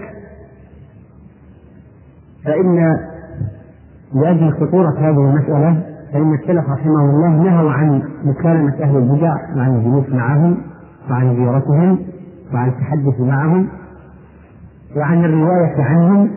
فإن 2.46 2.98
لأجل 4.14 4.52
خطورة 4.52 5.00
هذه 5.00 5.30
المسألة 5.30 5.95
فإن 6.16 6.34
السلف 6.34 6.70
رحمه 6.70 7.10
الله 7.10 7.30
نهوا 7.30 7.72
عن 7.72 8.02
مكالمة 8.24 8.74
أهل 8.74 8.98
البدع 8.98 9.36
وعن 9.56 9.76
الجلوس 9.76 10.10
معهم 10.10 10.58
وعن 11.10 11.36
زيارتهم 11.36 12.00
وعن 12.54 12.70
التحدث 12.70 13.20
معهم 13.20 13.68
وعن 14.98 15.26
الرواية 15.26 15.84
عنهم 15.84 16.32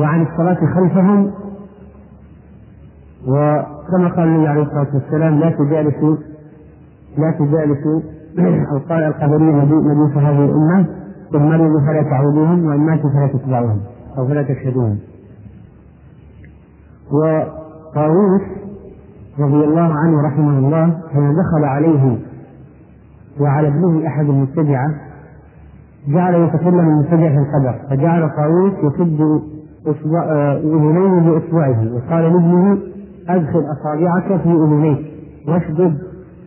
وعن 0.00 0.22
الصلاة 0.22 0.74
خلفهم. 0.74 1.30
وكما 3.28 4.08
قال 4.16 4.28
النبي 4.28 4.48
عليه 4.48 4.62
الصلاة 4.62 4.94
والسلام 4.94 5.38
لا 5.38 5.50
تجالسوا 5.50 6.16
لا 7.18 7.30
تجالسوا. 7.38 8.00
أو 8.72 8.78
قال 8.78 9.04
القدرية 9.04 9.52
مجوس 9.64 10.16
هذه 10.16 10.44
الأمة. 10.44 10.86
إن 11.34 11.48
مرضوا 11.48 11.80
فلا 11.80 12.02
تعودوهم 12.02 12.64
وإن 12.64 12.80
ماتوا 12.80 13.10
فلا 13.10 13.26
تتبعوهم 13.26 13.80
أو 14.18 14.28
فلا 14.28 14.42
تشهدوهم. 14.42 14.98
وطاووس 17.12 18.67
رضي 19.40 19.64
الله 19.64 19.94
عنه 19.94 20.22
رحمه 20.22 20.58
الله 20.58 20.98
حين 21.12 21.32
دخل 21.34 21.64
عليه 21.64 22.18
وعلى 23.40 23.68
ابنه 23.68 24.06
أحد 24.06 24.24
المبتدعة 24.24 24.88
جعل 26.08 26.34
يتكلم 26.34 26.78
المبتدع 26.80 27.28
في 27.28 27.38
القدر 27.38 27.74
فجعل 27.90 28.30
طاووس 28.36 28.72
يشد 28.72 29.20
أذنيه 30.64 31.30
بإصبعه 31.30 31.94
وقال 31.94 32.22
لابنه 32.24 32.78
أدخل 33.28 33.64
أصابعك 33.72 34.40
في 34.42 34.48
أذنيك 34.52 34.98
واشدد 35.48 35.98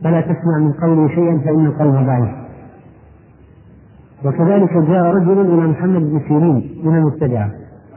فلا 0.04 0.22
تسمع 0.22 0.58
من 0.60 0.72
قولي 0.72 1.10
شيئا 1.10 1.38
فإن 1.38 1.66
القلب 1.66 1.94
ضعيف. 2.06 2.30
وكذلك 4.26 4.74
جاء 4.78 5.06
رجل 5.06 5.42
إلى 5.42 5.68
محمد 5.68 6.02
بن 6.02 6.20
سيرين 6.28 6.82
من 6.84 6.96
المبتدعة 6.98 7.50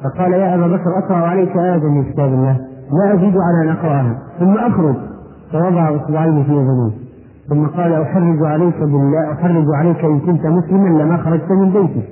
فقال 0.04 0.32
يا 0.32 0.54
أبا 0.54 0.66
بكر 0.66 0.98
أقرأ 0.98 1.16
عليك 1.16 1.56
آية 1.56 1.88
من 1.88 2.04
كتاب 2.04 2.28
الله. 2.28 2.60
لا 2.92 3.14
أزيد 3.14 3.34
على 3.36 3.62
أن 3.62 3.68
أقرأها 3.68 4.18
ثم 4.38 4.56
أخرج. 4.58 4.96
فوضع 5.52 5.96
إصبعيه 5.96 6.42
في 6.42 6.50
أذنيه 6.50 6.90
ثم 7.48 7.66
قال 7.66 7.92
أحرج 7.92 8.42
عليك 8.42 8.78
بالله 8.78 9.32
أحرج 9.32 9.64
عليك 9.74 10.04
إن 10.04 10.20
كنت 10.20 10.46
مسلما 10.46 11.02
لما 11.02 11.16
خرجت 11.16 11.50
من 11.50 11.70
بيتك 11.70 12.08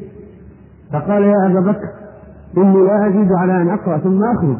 فقال 0.92 1.22
يا 1.22 1.46
أبا 1.46 1.60
بكر 1.60 1.88
إني 2.58 2.82
لا 2.86 3.08
أزيد 3.08 3.32
على 3.32 3.62
أن 3.62 3.68
أقرأ 3.68 3.98
ثم 3.98 4.24
أخرج. 4.24 4.56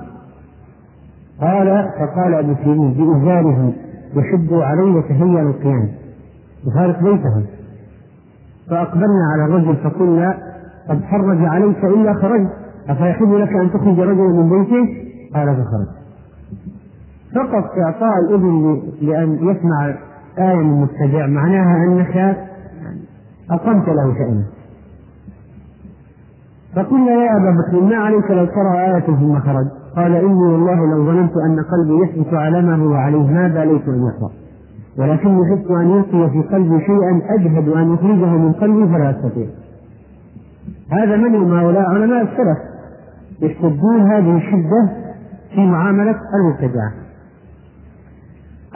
قال 1.41 1.89
فقال 1.99 2.35
أبو 2.35 2.55
سيرين 2.65 2.93
بإزاره 2.93 3.73
يشد 4.15 4.53
علي 4.53 4.99
يتهيأ 4.99 5.43
للقيام. 5.43 5.89
وفارق 6.67 7.03
بيته. 7.03 7.43
فأقبلنا 8.71 9.25
على 9.33 9.45
الرجل 9.45 9.77
فقلنا 9.77 10.39
قد 10.89 11.03
حرج 11.03 11.45
عليك 11.45 11.85
إلا 11.85 12.15
خرجت. 12.15 12.51
أفيحب 12.89 13.33
لك 13.33 13.53
أن 13.53 13.71
تخرج 13.71 14.01
رجلا 14.01 14.29
من 14.29 14.49
بيته؟ 14.49 14.89
قال 15.35 15.57
فخرج 15.57 16.02
فقط 17.35 17.71
إعطاء 17.87 18.19
الإذن 18.19 18.83
لأن 19.01 19.35
يسمع 19.35 19.95
آية 20.39 20.57
من 20.57 20.81
مبتدع 20.81 21.27
معناها 21.27 21.77
أنك 21.77 22.37
أقمت 23.51 23.89
له 23.89 24.15
شأنه. 24.15 24.45
فقلنا 26.77 27.11
يا 27.11 27.37
أبا 27.37 27.51
بكر 27.51 27.81
ما 27.81 27.97
عليك 27.97 28.31
لو 28.31 28.45
ترى 28.45 28.81
آية 28.87 29.01
ثم 29.01 29.39
خرج 29.39 29.67
قال 29.97 30.15
إني 30.15 30.53
والله 30.53 30.87
لو 30.87 31.05
ظننت 31.07 31.33
أن 31.37 31.57
قلبي 31.61 32.03
يثبت 32.05 32.35
على 32.35 32.63
ما 32.63 32.75
هو 32.77 32.95
عليه 32.95 33.27
ما 33.27 33.49
باليت 33.49 33.89
أن 33.89 34.07
يقرأ 34.07 34.31
ولكني 34.99 35.41
خفت 35.51 35.71
أن 35.71 35.91
يلقي 35.91 36.31
في 36.31 36.43
قلبي 36.43 36.81
شيئا 36.81 37.23
أجهد 37.35 37.69
أن 37.69 37.95
يخرجه 37.95 38.37
من 38.37 38.53
قلبي 38.53 38.93
فلا 38.93 39.11
أستطيع. 39.11 39.47
هذا 40.91 41.17
من 41.17 41.35
هم 41.35 41.53
هؤلاء 41.53 41.91
علماء 41.91 42.23
السلف؟ 42.23 42.59
يشتدون 43.43 44.01
هذه 44.01 44.37
الشدة 44.37 44.93
في 45.55 45.67
معاملة 45.67 46.17
المبتدعة 46.35 46.93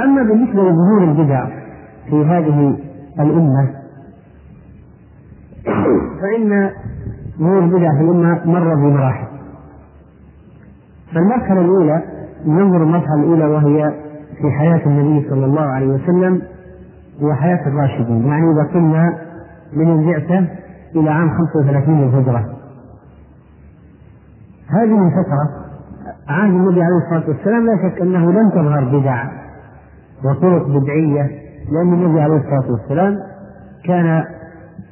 أما 0.01 0.23
بالنسبة 0.23 0.63
لظهور 0.63 1.05
البدع 1.05 1.47
في 2.11 2.25
هذه 2.25 2.79
الأمة 3.21 3.71
فإن 6.23 6.71
ظهور 7.39 7.59
البدع 7.59 7.95
في 7.95 8.01
الأمة 8.01 8.41
مر 8.45 8.75
بمراحل. 8.75 9.27
فالمرحلة 11.15 11.61
الأولى 11.61 12.03
ننظر 12.47 12.83
المرحلة 12.83 13.15
الأولى 13.15 13.45
وهي 13.45 13.93
في 14.41 14.51
حياة 14.59 14.87
النبي 14.87 15.29
صلى 15.31 15.45
الله 15.45 15.63
عليه 15.63 15.87
وسلم 15.87 16.43
وحياة 17.23 17.69
الراشدين. 17.69 18.27
يعني 18.27 18.53
إذا 18.53 18.73
كنا 18.73 19.19
من 19.73 19.93
البعثة 19.99 20.47
إلى 20.97 21.11
عام 21.11 21.31
35 21.31 22.01
للهجرة 22.01 22.45
هذه 24.69 25.07
الفترة 25.07 25.67
عهد 26.29 26.51
النبي 26.51 26.83
عليه 26.83 26.97
الصلاة 26.97 27.29
والسلام 27.29 27.67
لا 27.67 27.77
شك 27.89 28.01
أنه 28.01 28.33
لم 28.33 28.51
تظهر 28.51 28.99
بدع. 28.99 29.46
وطرق 30.25 30.67
بدعية 30.69 31.31
لأن 31.73 31.93
النبي 31.93 32.21
عليه 32.21 32.37
الصلاة 32.37 32.73
والسلام 32.73 33.19
كان 33.85 34.25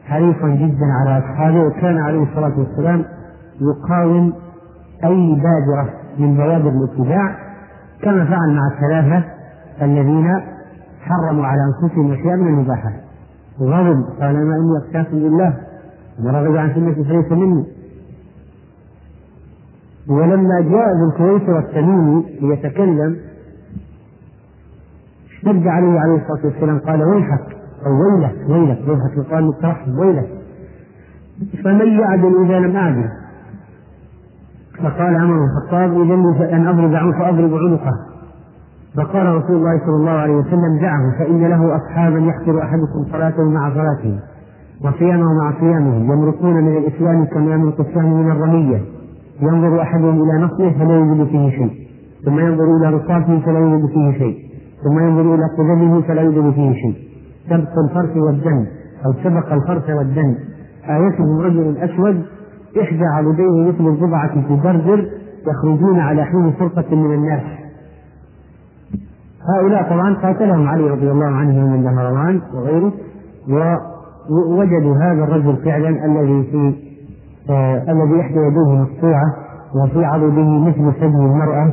حريصا 0.05 0.49
جدا 0.49 0.87
على 1.01 1.19
أصحابه 1.19 1.61
وكان 1.61 1.99
عليه 1.99 2.23
الصلاة 2.23 2.59
والسلام 2.59 3.05
يقاوم 3.61 4.33
أي 5.05 5.35
بادرة 5.35 5.95
من 6.19 6.37
بوادر 6.37 6.69
الاتباع 6.69 7.37
كما 8.03 8.25
فعل 8.25 8.55
مع 8.55 8.63
الثلاثة 8.75 9.25
الذين 9.83 10.41
حرموا 11.01 11.47
على 11.47 11.61
أنفسهم 11.75 12.13
أشياء 12.13 12.37
من 12.37 12.49
المباحات. 12.49 13.01
غضب 13.61 14.05
قال 14.21 14.35
ما 14.47 14.57
إني 14.57 14.79
أخشاكم 14.87 15.19
بالله 15.19 15.55
ورغب 16.25 16.57
عن 16.57 16.75
سنتي 16.75 17.05
فليس 17.05 17.33
مني. 17.33 17.65
ولما 20.09 20.61
جاء 20.61 20.87
ذو 20.97 21.11
الكويسر 21.13 21.59
التميمي 21.59 22.25
ليتكلم 22.41 23.17
اشتد 25.47 25.67
عليه 25.67 26.01
عليه 26.01 26.17
الصلاة 26.17 26.45
والسلام 26.45 26.79
قال 26.79 27.03
ويحك 27.03 27.57
أو 27.87 27.93
ويلك 28.03 28.35
ويلك 28.49 28.89
ويحك 28.89 29.17
يقال 29.17 29.45
مترحم 29.45 29.99
ويلك. 29.99 30.29
فمن 31.65 31.89
يعدل 32.01 32.45
إذا 32.45 32.59
لم 32.59 32.77
أعدل؟ 32.77 33.09
فقال 34.79 35.17
عمر 35.17 35.35
بن 35.35 35.45
الخطاب 35.45 36.03
إذا 36.03 36.55
أن 36.57 36.67
أضرب 36.67 36.95
عنه 36.95 37.19
فأضرب 37.19 37.55
عنقه. 37.55 37.93
فقال 38.97 39.27
رسول 39.27 39.57
الله 39.57 39.79
صلى 39.79 39.97
الله 39.97 40.11
عليه 40.11 40.35
وسلم 40.35 40.79
دعه 40.81 41.19
فإن 41.19 41.41
له 41.41 41.77
اصحابا 41.77 42.19
يحقر 42.19 42.63
أحدكم 42.63 43.13
صلاته 43.13 43.43
مع 43.43 43.75
صلاته 43.75 44.19
وصيامه 44.85 45.27
مع 45.43 45.61
صيامه 45.61 45.97
يمرقون 45.97 46.55
من 46.55 46.77
الإسلام 46.77 47.25
كما 47.25 47.55
يمرق 47.55 47.81
السهم 47.81 48.21
من 48.21 48.31
الرمية. 48.31 48.83
ينظر 49.41 49.83
أحدهم 49.83 50.23
إلى 50.23 50.45
نصله 50.45 50.79
فلا 50.79 50.99
يجد 50.99 51.27
فيه 51.27 51.51
شيء 51.51 51.73
ثم 52.25 52.39
ينظر 52.39 52.77
إلى 52.77 52.97
رصاصه 52.97 53.41
فلا 53.41 53.59
يجد 53.59 53.87
فيه 53.87 54.19
شيء. 54.19 54.54
ثم 54.85 54.99
ينظر 54.99 55.35
إلى 55.35 55.45
قدمه 55.59 56.03
فلا 56.03 56.23
يوجد 56.23 56.55
فيه 56.55 56.73
شيء. 56.73 56.97
سبق 57.49 57.79
الفرس 57.79 58.17
والدم 58.17 58.67
أو 59.07 59.13
سبق 59.25 59.53
الفرس 59.53 59.91
والدم. 59.91 60.35
آيته 60.89 61.43
رجل 61.43 61.77
أسود 61.79 62.25
إحدى 62.83 63.05
عضديه 63.05 63.69
مثل 63.69 63.87
الضبعة 63.87 64.49
تدردر 64.49 65.09
يخرجون 65.49 65.99
على 65.99 66.25
حين 66.25 66.53
فرقة 66.53 66.97
من 66.97 67.15
الناس. 67.15 67.43
هؤلاء 69.57 69.83
طبعا 69.91 70.15
قاتلهم 70.15 70.69
علي 70.69 70.91
رضي 70.91 71.11
الله 71.11 71.27
عنه 71.27 71.67
من 71.67 71.83
دهروان 71.83 72.41
وغيره 72.55 72.93
ووجدوا 74.31 74.97
هذا 74.97 75.25
الرجل 75.25 75.57
فعلا 75.65 75.89
الذي 75.89 76.43
في 76.43 76.75
آه 77.51 77.83
الذي 77.93 78.21
إحدى 78.21 78.39
يديه 78.39 78.83
مقطوعة 78.83 79.25
وفي 79.75 80.05
عضده 80.05 80.59
مثل 80.59 80.93
ثدي 80.93 81.07
المرأة 81.07 81.73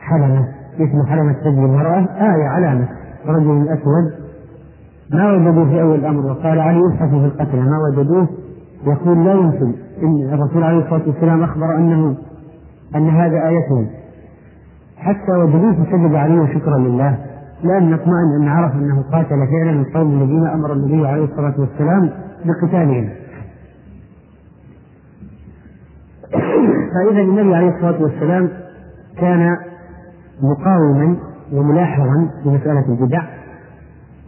حلمة. 0.00 0.55
مثل 0.78 1.08
حلمة 1.08 1.32
ثدي 1.32 1.48
المرأة 1.48 2.08
آية 2.20 2.48
علامة. 2.48 2.88
رجل 3.26 3.68
أسود 3.68 4.26
ما 5.10 5.32
وجدوه 5.32 5.68
في 5.68 5.82
أول 5.82 5.94
الأمر؟ 5.98 6.26
وقال 6.26 6.60
علي 6.60 6.78
يبحث 6.78 7.08
في 7.08 7.16
القتل. 7.16 7.58
ما 7.58 7.78
وجدوه؟ 7.88 8.28
يقول 8.86 9.24
لا 9.24 9.32
يمكن. 9.32 9.72
إن 10.02 10.34
الرسول 10.34 10.62
عليه 10.62 10.78
الصلاة 10.78 11.02
والسلام 11.06 11.42
أخبر 11.42 11.76
أنه 11.76 12.16
أن 12.96 13.08
هذا 13.08 13.48
آيته 13.48 13.86
حتى 14.96 15.32
وجدوه 15.32 15.72
فسجد 15.72 16.14
عليه 16.14 16.54
شكرا 16.54 16.78
لله. 16.78 17.18
لأن 17.62 17.90
نطمئن 17.90 18.42
أن 18.42 18.48
عرف 18.48 18.72
أنه 18.74 19.02
قاتل 19.12 19.46
فعلا 19.46 19.70
القوم 19.70 20.22
الذين 20.22 20.46
أمر 20.46 20.72
النبي 20.72 21.06
عليه 21.06 21.24
الصلاة 21.24 21.54
والسلام 21.58 22.10
بقتالهم. 22.44 23.08
فإذا 26.94 27.20
النبي 27.20 27.54
عليه 27.54 27.68
الصلاة 27.68 28.02
والسلام 28.02 28.48
كان 29.18 29.56
مقاوما 30.42 31.16
وملاحظا 31.52 32.28
في 32.42 32.48
مسألة 32.48 32.84
البدع. 32.88 33.22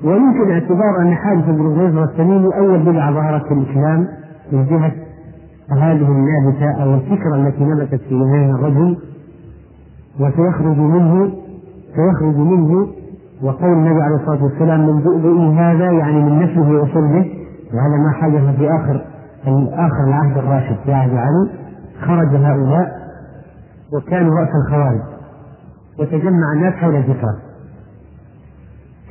ويمكن 0.05 0.51
اعتبار 0.51 1.01
أن 1.01 1.15
حادث 1.15 1.49
ابن 1.49 1.67
الغيظ 1.67 1.99
التميمي 1.99 2.57
أول 2.57 2.79
بدعة 2.79 3.13
ظهرت 3.13 3.47
في 3.47 3.55
الإسلام 3.55 4.09
من 4.53 4.67
جهة 4.67 4.93
هذه 5.71 6.09
النابتة 6.09 6.83
أو 6.83 6.95
الفكرة 6.95 7.37
التي 7.37 7.65
نبتت 7.65 8.01
في 8.09 8.15
ذهن 8.15 8.51
الرجل 8.51 8.97
وسيخرج 10.21 10.79
منه 10.79 11.33
سيخرج 11.97 12.37
منه 12.37 12.87
وقول 13.43 13.73
النبي 13.73 14.03
عليه 14.03 14.17
الصلاة 14.17 14.45
والسلام 14.45 14.87
من 14.87 15.01
بؤبئي 15.01 15.55
هذا 15.55 15.91
يعني 15.91 16.23
من 16.23 16.39
نسله 16.39 16.83
وصلبه 16.83 17.31
وهذا 17.75 17.97
ما 17.97 18.13
حدث 18.13 18.57
في 18.57 18.69
آخر 18.69 19.05
آخر 19.73 20.05
العهد 20.05 20.39
الراشد 20.39 20.77
في 20.85 20.93
عهد 20.93 21.11
علي 21.11 21.51
خرج 22.01 22.37
هؤلاء 22.37 22.99
وكانوا 23.93 24.41
رأس 24.41 24.49
الخوارج. 24.65 25.18
وتجمع 25.99 26.53
الناس 26.55 26.75
حول 26.75 26.97
الفكرة 26.97 27.37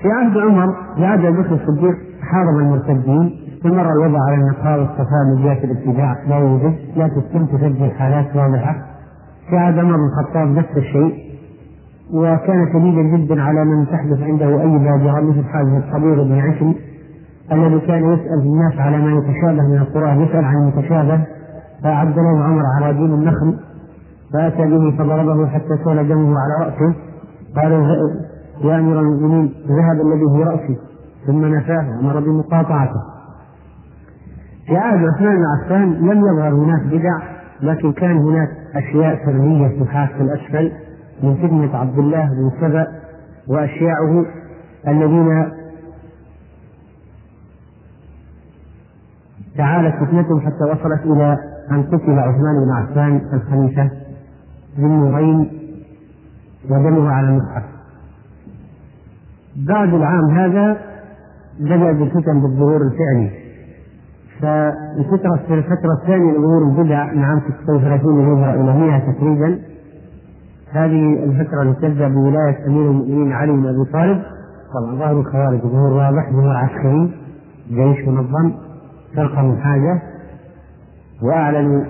في 0.01 0.11
عهد 0.11 0.38
عمر 0.38 0.75
في 0.95 1.05
عهد 1.05 1.25
أبي 1.25 1.38
بكر 1.38 1.53
الصديق 1.53 1.95
حارب 2.21 2.57
المرتدين 2.59 3.47
استمر 3.57 3.91
الوضع 3.91 4.19
على 4.27 4.35
النقاء 4.35 4.79
والصفاء 4.79 5.23
من 5.35 5.43
جهة 5.43 5.63
الابتداع 5.63 6.15
لا 6.27 6.38
يوجد 6.38 6.75
لا 6.95 7.07
تتم 7.07 7.45
تسجل 7.45 7.91
حالات 7.91 8.35
واضحة. 8.35 8.75
في 9.49 9.57
عهد 9.57 9.79
عمر 9.79 9.95
بن 9.97 10.03
الخطاب 10.03 10.47
نفس 10.47 10.77
الشيء 10.77 11.13
وكان 12.13 12.67
شديدا 12.73 13.01
جدا 13.01 13.41
على 13.41 13.65
من 13.65 13.85
تحدث 13.88 14.21
عنده 14.21 14.61
أي 14.61 14.77
بادره 14.77 15.21
مثل 15.21 15.43
حادث 15.43 15.83
الصبيغ 15.83 16.23
بن 16.23 16.39
عشري 16.39 16.75
الذي 17.51 17.79
كان 17.79 18.13
يسأل 18.13 18.39
الناس 18.45 18.79
على 18.79 18.97
ما 18.97 19.11
يتشابه 19.11 19.67
من 19.67 19.77
القرآن 19.77 20.21
يسأل 20.21 20.45
عن 20.45 20.55
المتشابه. 20.55 21.21
فأعد 21.83 22.15
له 22.19 22.43
عمر 22.43 22.63
على 22.81 22.93
دين 22.93 23.13
النخل. 23.13 23.59
فأتى 24.34 24.65
به 24.65 24.97
فضربه 24.97 25.47
حتى 25.47 25.78
سال 25.86 26.07
دمه 26.07 26.36
على 26.39 26.65
رأسه. 26.65 26.95
قال 27.55 27.71
يا 28.63 28.80
أمير 28.80 28.99
المؤمنين 28.99 29.53
ذهب 29.67 30.01
الذي 30.01 30.25
في 30.36 30.43
رأسي 30.43 30.78
ثم 31.28 31.45
نفاه 31.45 31.99
أمر 31.99 32.19
بمقاطعته. 32.19 33.01
في 34.67 34.78
عهد 34.78 34.99
عثمان 35.07 35.36
بن 35.36 35.43
عفان 35.45 35.93
لم 35.93 36.25
يظهر 36.25 36.53
هناك 36.53 36.84
بدع 36.84 37.38
لكن 37.61 37.93
كان 37.93 38.17
هناك 38.17 38.49
أشياء 38.75 39.25
سرية 39.25 39.67
في 39.67 40.21
الأسفل 40.21 40.71
من 41.23 41.36
فتنة 41.36 41.78
عبد 41.78 41.99
الله 41.99 42.25
بن 42.25 42.51
سبأ 42.61 42.88
وأشياعه 43.47 44.25
الذين 44.88 45.51
تعالت 49.57 49.95
فتنتهم 49.95 50.39
حتى 50.39 50.63
وصلت 50.63 51.05
إلى 51.05 51.38
أن 51.71 51.84
قتل 51.84 52.19
عثمان 52.19 52.55
بن 52.65 52.71
عفان 52.71 53.21
الخليفة. 53.34 54.07
بالنورين 54.78 55.49
ودمه 56.69 57.09
على 57.09 57.28
المصحف 57.28 57.63
بعد 59.55 59.93
العام 59.93 60.32
هذا 60.32 60.78
بدأ 61.59 61.89
الفتن 61.91 62.41
بالظهور 62.41 62.82
الفعلي. 62.82 63.30
فالفترة 64.41 65.34
الفترة 65.49 65.93
الثانية 66.01 66.32
لظهور 66.32 66.63
البدع 66.63 67.13
من 67.13 67.23
عام 67.23 67.41
36 67.63 68.19
الهجرة 68.19 68.53
إلى 68.53 68.80
100 68.80 68.99
تقريبا. 69.11 69.59
هذه 70.71 71.23
الفترة 71.23 71.73
تبدأ 71.82 72.07
بولاية 72.07 72.67
أمير 72.67 72.91
المؤمنين 72.91 73.32
علي 73.32 73.51
بن 73.51 73.67
أبي 73.67 73.91
طالب. 73.93 74.21
طبعا 74.73 74.95
ظهر 74.95 75.19
الخوارج 75.19 75.59
ظهور 75.61 75.93
واضح 75.93 76.32
ظهور 76.32 76.55
عسكري 76.55 77.11
جيش 77.69 78.07
منظم 78.07 78.53
فرقة 79.15 79.41
من 79.41 79.57
حاجة 79.57 80.01
وأعلنوا 81.23 81.84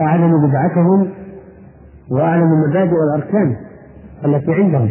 أعلنوا 0.00 0.48
بدعتهم 0.48 1.08
وأعلنوا 2.10 2.56
المبادئ 2.56 2.94
والأركان 2.94 3.56
التي 4.24 4.54
عندهم. 4.54 4.90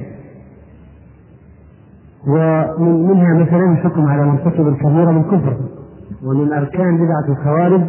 ومنها 2.28 3.34
مثلا 3.34 3.72
الحكم 3.72 4.05
على 4.05 4.26
مرتكب 4.26 4.68
الكبيرة 4.68 5.12
من 5.12 5.24
كفر. 5.24 5.58
ومن 6.24 6.53
أركان 6.53 6.97
بدعة 6.97 7.30
الخوارج 7.30 7.82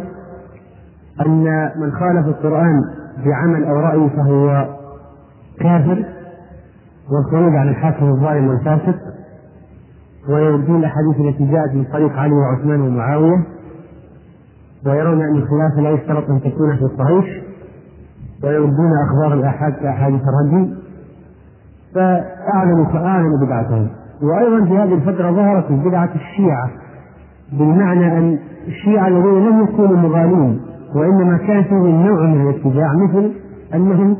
أن 1.25 1.71
من 1.75 1.91
خالف 1.91 2.27
القرآن 2.27 2.81
بعمل 3.25 3.63
أو 3.63 3.79
رأي 3.79 4.09
فهو 4.09 4.67
كافر 5.59 6.05
والخروج 7.11 7.55
عن 7.55 7.69
الحاكم 7.69 8.05
الظالم 8.05 8.47
والفاسق 8.47 8.95
ويردون 10.29 10.79
الاحاديث 10.79 11.19
التي 11.19 11.51
جاءت 11.51 11.73
من 11.73 11.83
طريق 11.83 12.11
علي 12.11 12.33
وعثمان 12.33 12.81
ومعاوية. 12.81 13.43
ويرون 14.85 15.21
أن 15.21 15.35
الخلافه 15.35 15.81
لا 15.81 15.89
يشترط 15.89 16.29
أن 16.29 16.41
تكون 16.41 16.75
في 16.75 16.81
الصحيح 16.81 17.43
ويردون 18.43 18.91
أخبار 19.07 19.33
الآحاد 19.33 19.73
كاحاديث 19.73 20.21
الرجل 20.21 20.77
فأعلنوا 21.95 22.85
فأعلنوا 22.85 23.45
بدعتهم. 23.45 23.89
وأيضا 24.21 24.65
في 24.65 24.77
هذه 24.77 24.93
الفترة 24.93 25.31
ظهرت 25.31 25.71
بدعة 25.71 26.09
الشيعة 26.15 26.69
بمعنى 27.51 28.17
أن 28.17 28.39
الشيعة 28.67 29.07
الذين 29.07 29.49
لم 29.49 29.63
يكونوا 29.63 29.97
مغالين 29.97 30.61
وإنما 30.95 31.37
كان 31.37 31.63
فيهم 31.63 32.07
نوع 32.07 32.21
من 32.25 32.49
الاتباع 32.49 32.93
مثل 32.93 33.31
أنهم 33.73 34.17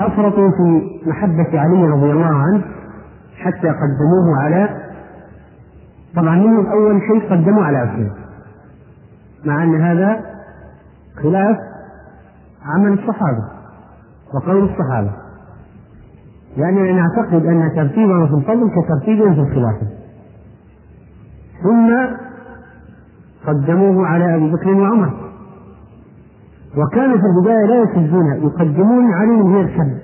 أفرطوا 0.00 0.50
في 0.50 0.82
محبة 1.06 1.60
علي 1.60 1.86
رضي 1.86 2.10
الله 2.12 2.26
عنه 2.26 2.62
حتى 3.36 3.68
قدموه 3.68 4.36
على 4.40 4.83
طبعا 6.16 6.36
منهم 6.36 6.66
أول 6.66 7.00
شيء 7.00 7.30
قدموا 7.30 7.64
على 7.64 7.78
عثمان 7.78 8.10
مع 9.44 9.64
أن 9.64 9.80
هذا 9.80 10.20
خلاف 11.22 11.56
عمل 12.64 12.92
الصحابة 12.92 13.44
وقول 14.34 14.64
الصحابة. 14.64 15.10
يعني 16.56 16.92
نعتقد 16.92 17.46
أن 17.46 17.72
ترتيبهم 17.76 18.26
في 18.26 18.34
الفضل 18.34 18.70
كترتيبهم 18.70 19.34
في 19.34 19.40
الخلافة. 19.40 19.86
ثم 21.62 22.14
قدموه 23.46 24.06
على 24.06 24.34
أبي 24.36 24.52
بكر 24.52 24.68
وعمر. 24.68 25.14
وكانوا 26.76 27.18
في 27.18 27.24
البداية 27.24 27.66
لا 27.66 27.82
يسجون 27.82 28.26
يقدمون 28.26 29.12
علي 29.14 29.30
من 29.30 29.54
غير 29.54 29.68
سب 29.68 29.98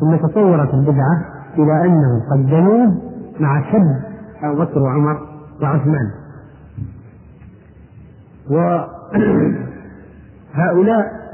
ثم 0.00 0.16
تطورت 0.16 0.74
البدعة 0.74 1.24
إلى 1.58 1.84
أنهم 1.84 2.20
قدموه 2.32 2.94
مع 3.40 3.62
سب 3.72 4.04
أبو 4.42 4.62
بكر 4.62 4.78
وعمر. 4.78 5.35
وعثمان. 5.62 6.10
وهؤلاء 8.50 8.90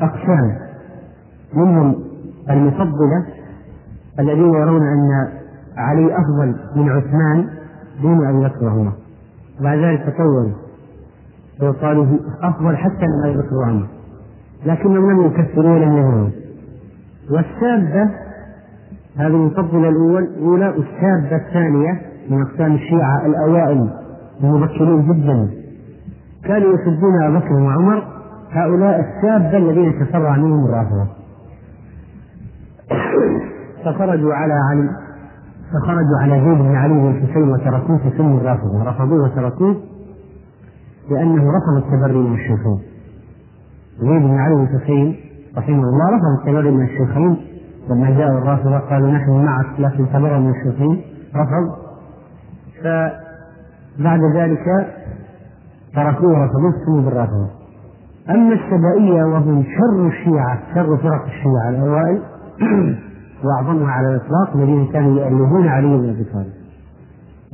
أقسام. 0.06 0.62
منهم 1.54 2.04
المفضلة 2.50 3.26
الذين 4.18 4.54
يرون 4.54 4.82
أن 4.82 5.28
علي 5.76 6.16
أفضل 6.16 6.54
من 6.76 6.90
عثمان 6.90 7.48
دون 8.02 8.26
أبي 8.28 8.48
بكر 8.48 8.64
وعمر 8.64 8.92
بعد 9.60 9.78
ذلك 9.78 10.02
تطوروا 10.02 10.52
وقالوا 11.62 12.06
أفضل 12.42 12.76
حتى 12.76 13.06
من 13.06 13.24
أبي 13.24 13.38
بكر 13.38 13.54
وعمر 13.54 13.86
لكنهم 14.66 15.10
لم 15.10 15.26
يكفروا 15.26 15.74
ولم 15.74 15.96
يهونوا 15.96 16.30
والسابة 17.30 18.10
هذه 19.16 19.26
المفضلة 19.26 19.88
الأول 19.88 20.22
الأولى 20.22 20.68
والسابة 20.68 21.36
الثانية 21.36 22.00
من 22.30 22.42
أقسام 22.42 22.74
الشيعة 22.74 23.26
الأوائل. 23.26 23.90
المبكرين 24.42 25.02
جدا. 25.02 25.50
كانوا 26.44 26.74
يسبون 26.74 27.22
أبا 27.22 27.38
بكر 27.38 27.52
وعمر 27.52 28.04
هؤلاء 28.50 29.00
السابة 29.00 29.56
الذين 29.56 30.00
تفرع 30.00 30.36
منهم 30.36 30.64
الرافضة 30.64 31.06
فخرجوا 33.84 34.34
على 34.34 34.54
علي 34.70 34.88
فخرجوا 35.72 36.18
على 36.22 36.40
زيد 36.40 36.58
بن 36.58 36.74
علي 36.76 36.98
والحسين 36.98 37.52
وتركوه 37.52 37.98
فسموا 37.98 38.40
الرافضة 38.40 38.84
رفضوه 38.84 39.24
وتركوه 39.24 39.76
لأنه 41.10 41.42
رفض 41.42 41.84
التبري 41.84 42.18
من 42.18 42.34
الشيخين. 42.34 42.78
زيد 43.98 44.22
بن 44.22 44.38
علي 44.38 44.54
والحسين 44.54 45.16
رحمه 45.58 45.74
الله 45.74 46.16
رفض 46.16 46.38
التبري 46.40 46.70
من 46.70 46.84
الشيخين. 46.84 47.36
لما 47.90 48.10
جاءوا 48.10 48.38
الرافضة 48.38 48.78
قالوا 48.78 49.10
نحن 49.10 49.44
معك 49.44 49.80
لكن 49.80 50.06
تبرأ 50.12 50.38
من 50.38 50.50
الشيوخين 50.50 51.00
رفض. 51.36 51.82
فبعد 53.98 54.20
ذلك 54.36 54.64
تركوه 55.94 56.44
رفضوه 56.44 56.72
سموا 56.86 57.02
بالرافضة 57.02 57.48
أما 58.30 58.54
السبائية 58.54 59.24
وهم 59.24 59.64
شر 59.64 60.06
الشيعة 60.06 60.58
شر 60.74 60.96
فرق 60.96 61.24
الشيعة 61.24 61.68
الأوائل 61.68 62.22
وأعظمها 63.44 63.92
على 63.92 64.08
الإطلاق 64.08 64.56
الذين 64.56 64.86
كانوا 64.86 65.20
يؤلهون 65.20 65.68
علي 65.68 65.96
بن 65.96 66.08
أبي 66.08 66.24
طالب. 66.24 66.52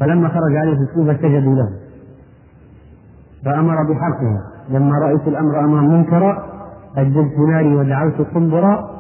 فلما 0.01 0.29
خرج 0.29 0.57
عليه 0.57 0.75
في 0.75 0.81
الكوفة 0.81 1.17
سجدوا 1.17 1.55
له. 1.55 1.69
فأمر 3.45 3.75
بحرقها. 3.75 4.43
لما 4.71 4.99
رأيت 4.99 5.29
الأمر 5.29 5.61
امرا 5.61 5.81
منكرا 5.81 6.45
أجلت 6.97 7.39
ناري 7.39 7.77
ودعوت 7.77 8.21
قنبرا 8.35 8.91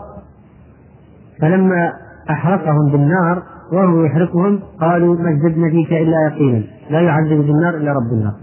فلما 1.41 1.93
أحرقهم 2.31 2.93
بالنار 2.93 3.43
وهو 3.73 4.05
يحرقهم 4.05 4.61
قالوا 4.81 5.17
ما 5.17 5.31
ازددنا 5.31 5.71
فيك 5.71 5.93
إلا 5.93 6.27
يقينا. 6.27 6.63
لا 6.91 7.01
يعذب 7.01 7.47
بالنار 7.47 7.75
إلا 7.75 7.93
رب 7.93 8.13
النار. 8.13 8.35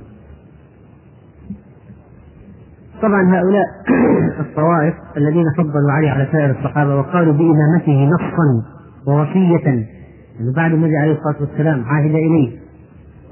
طبعا 3.02 3.22
هؤلاء 3.36 3.66
الطوائف 4.44 4.94
الذين 5.18 5.46
فضلوا 5.58 5.92
عليه 5.92 6.12
على 6.12 6.28
سائر 6.32 6.52
الصحابة 6.52 6.96
وقالوا 6.96 7.34
بإمامته 7.34 8.06
نصا 8.06 8.64
ووصية 9.08 9.66
يعني 9.66 10.52
بعد 10.56 10.74
النبي 10.74 10.98
عليه 10.98 11.12
الصلاة 11.12 11.36
والسلام 11.42 11.84
عاهد 11.86 12.16
إليه. 12.16 12.52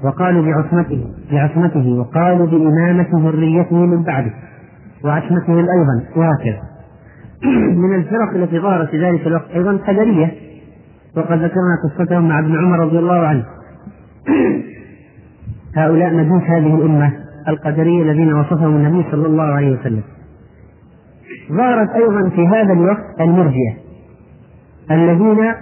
وقالوا 0.04 0.42
بعصمته 0.42 1.04
بعصمته 1.32 1.98
وقالوا 1.98 2.46
بإمامة 2.46 3.30
ذريته 3.30 3.76
من 3.76 4.02
بعده. 4.02 4.32
وعصمته 5.04 5.58
أيضا 5.58 6.04
وهكذا 6.16 6.62
من 7.82 7.94
الفرق 7.94 8.34
التي 8.34 8.60
ظهرت 8.60 8.88
في 8.88 9.04
ذلك 9.04 9.26
الوقت 9.26 9.50
أيضا 9.54 9.76
قدرية. 9.76 10.32
وقد 11.16 11.38
ذكرنا 11.38 11.76
قصتهم 11.84 12.28
مع 12.28 12.38
ابن 12.38 12.56
عمر 12.58 12.78
رضي 12.78 12.98
الله 12.98 13.18
عنه. 13.26 13.44
هؤلاء 15.76 16.14
مجوس 16.14 16.42
هذه 16.42 16.74
الأمة 16.74 17.12
القدرية 17.48 18.02
الذين 18.02 18.32
وصفهم 18.32 18.76
النبي 18.76 19.10
صلى 19.10 19.26
الله 19.26 19.44
عليه 19.44 19.80
وسلم. 19.80 20.02
ظهرت 21.52 21.90
أيضا 21.90 22.28
في 22.28 22.46
هذا 22.46 22.72
الوقت 22.72 23.20
المرجئة 23.20 23.74
الذين 24.90 25.54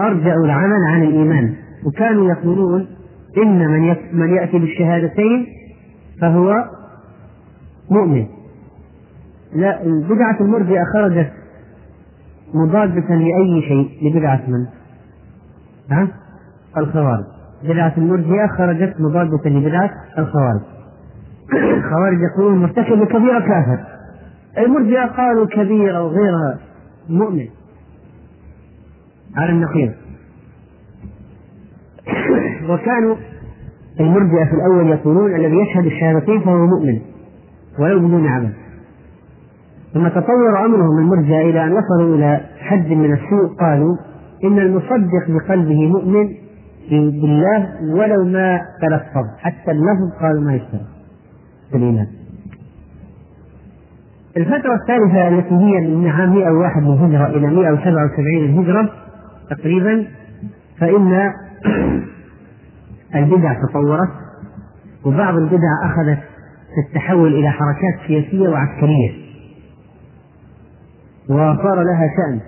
أرجعوا 0.00 0.44
العمل 0.44 0.84
عن 0.84 1.02
الإيمان 1.02 1.54
وكانوا 1.86 2.30
يقولون 2.30 2.86
إن 3.36 3.58
من 3.58 3.96
من 4.12 4.34
يأتي 4.34 4.58
بالشهادتين 4.58 5.46
فهو 6.20 6.64
مؤمن. 7.90 8.26
لا 9.54 9.82
البدعة 9.82 10.40
المرجئة 10.40 10.84
خرجت 10.94 11.32
مضادة 12.56 13.14
لأي 13.14 13.62
شيء 13.68 13.90
لبدعة 14.02 14.40
من؟ 14.48 14.66
ها؟ 15.90 16.08
الخوارج. 16.76 17.24
بدعة 17.64 17.92
المرجئة 17.96 18.46
خرجت 18.46 19.00
مضادة 19.00 19.50
لبدعة 19.50 19.90
الخوارج. 20.18 20.60
الخوارج 21.78 22.18
يقولون 22.32 22.58
مرتكب 22.62 23.04
كبيرة 23.04 23.40
كافر. 23.40 23.78
المرجئة 24.58 25.06
قالوا 25.06 25.46
كبيرة 25.46 26.02
وغيرها 26.02 26.58
مؤمن. 27.08 27.48
على 29.36 29.52
النقيض. 29.52 29.92
وكانوا 32.70 33.16
المرجئة 34.00 34.44
في 34.44 34.52
الأول 34.52 34.86
يقولون 34.86 35.34
الذي 35.34 35.56
يشهد 35.56 35.86
الشهادتين 35.86 36.40
فهو 36.40 36.66
مؤمن 36.66 37.00
ولو 37.78 37.98
بدون 37.98 38.26
عمل. 38.26 38.52
ثم 39.94 40.08
تطور 40.08 40.64
أمرهم 40.64 40.98
المرجئة 40.98 41.40
إلى 41.40 41.64
أن 41.64 41.72
وصلوا 41.72 42.16
إلى 42.16 42.40
حد 42.60 42.88
من 42.88 43.12
السوء 43.12 43.56
قالوا 43.60 43.96
إن 44.44 44.58
المصدق 44.58 45.24
بقلبه 45.28 45.86
مؤمن 45.88 46.28
بالله 46.90 47.68
ولو 47.94 48.24
ما 48.24 48.60
تلفظ 48.82 49.26
حتى 49.38 49.70
اللفظ 49.70 50.20
قالوا 50.20 50.40
ما 50.40 50.54
يشترك 50.54 50.86
في 51.70 51.76
الإيمان 51.76 52.06
الفترة 54.36 54.74
الثالثة 54.74 55.28
التي 55.28 55.54
هي 55.54 55.80
من 55.80 56.08
عام 56.08 56.34
101 56.34 56.82
للهجرة 56.82 57.26
إلى 57.26 57.46
177 57.46 58.26
للهجرة 58.26 58.90
تقريبا 59.50 60.06
فإن 60.80 61.32
البدع 63.14 63.54
تطورت 63.62 64.08
وبعض 65.04 65.34
البدع 65.34 65.68
أخذت 65.84 66.18
تتحول 66.92 67.34
إلى 67.34 67.50
حركات 67.50 68.06
سياسية 68.06 68.48
وعسكرية. 68.48 69.25
وصار 71.30 71.82
لها 71.82 72.08
شأن. 72.16 72.40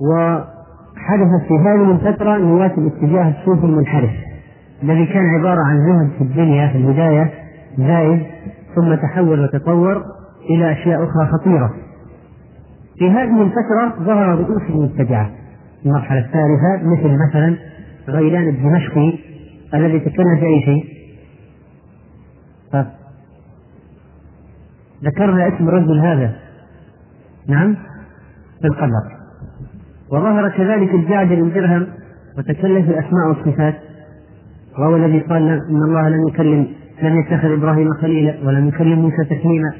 وحدثت 0.00 1.48
في 1.48 1.54
هذه 1.54 1.90
الفترة 1.90 2.36
نواة 2.38 2.72
الاتجاه 2.78 3.28
الصوفي 3.40 3.66
المنحرف 3.66 4.10
الذي 4.82 5.06
كان 5.06 5.24
عبارة 5.38 5.60
عن 5.60 5.78
زهد 5.78 6.10
في 6.18 6.24
الدنيا 6.24 6.68
في 6.68 6.78
البداية 6.78 7.30
زائد 7.78 8.22
ثم 8.74 8.94
تحول 8.94 9.40
وتطور 9.40 10.02
إلى 10.50 10.72
أشياء 10.72 11.04
أخرى 11.04 11.26
خطيرة. 11.26 11.74
في 12.98 13.10
هذه 13.10 13.42
الفترة 13.42 14.04
ظهر 14.04 14.38
رؤوس 14.38 14.62
المبتدعة 14.70 15.30
المرحلة 15.86 16.18
الثالثة 16.18 16.82
مثل 16.82 17.18
مثلا 17.28 17.56
غيلان 18.08 18.48
الدمشقي 18.48 19.18
الذي 19.74 20.00
تكلم 20.00 20.36
في 20.40 20.46
أي 20.46 20.62
شيء. 20.64 20.84
ذكرنا 25.04 25.48
اسم 25.48 25.68
الرجل 25.68 25.98
هذا. 26.00 26.43
نعم؟ 27.48 27.76
في 28.60 28.66
القدر 28.66 29.14
وظهر 30.12 30.48
كذلك 30.48 30.94
الجعد 30.94 31.28
بن 31.28 31.52
درهم 31.52 31.86
وتكلم 32.38 32.82
في 32.82 32.90
الأسماء 32.90 33.28
والصفات. 33.28 33.74
وهو 34.78 34.96
الذي 34.96 35.20
قال 35.20 35.48
إن 35.48 35.82
الله 35.82 36.08
لم 36.08 36.28
يكلم 36.28 36.68
لم 37.02 37.20
يتخذ 37.20 37.52
إبراهيم 37.52 37.88
خليلا 38.00 38.46
ولم 38.46 38.68
يكلم 38.68 38.98
موسى 38.98 39.24
تكليما 39.24 39.72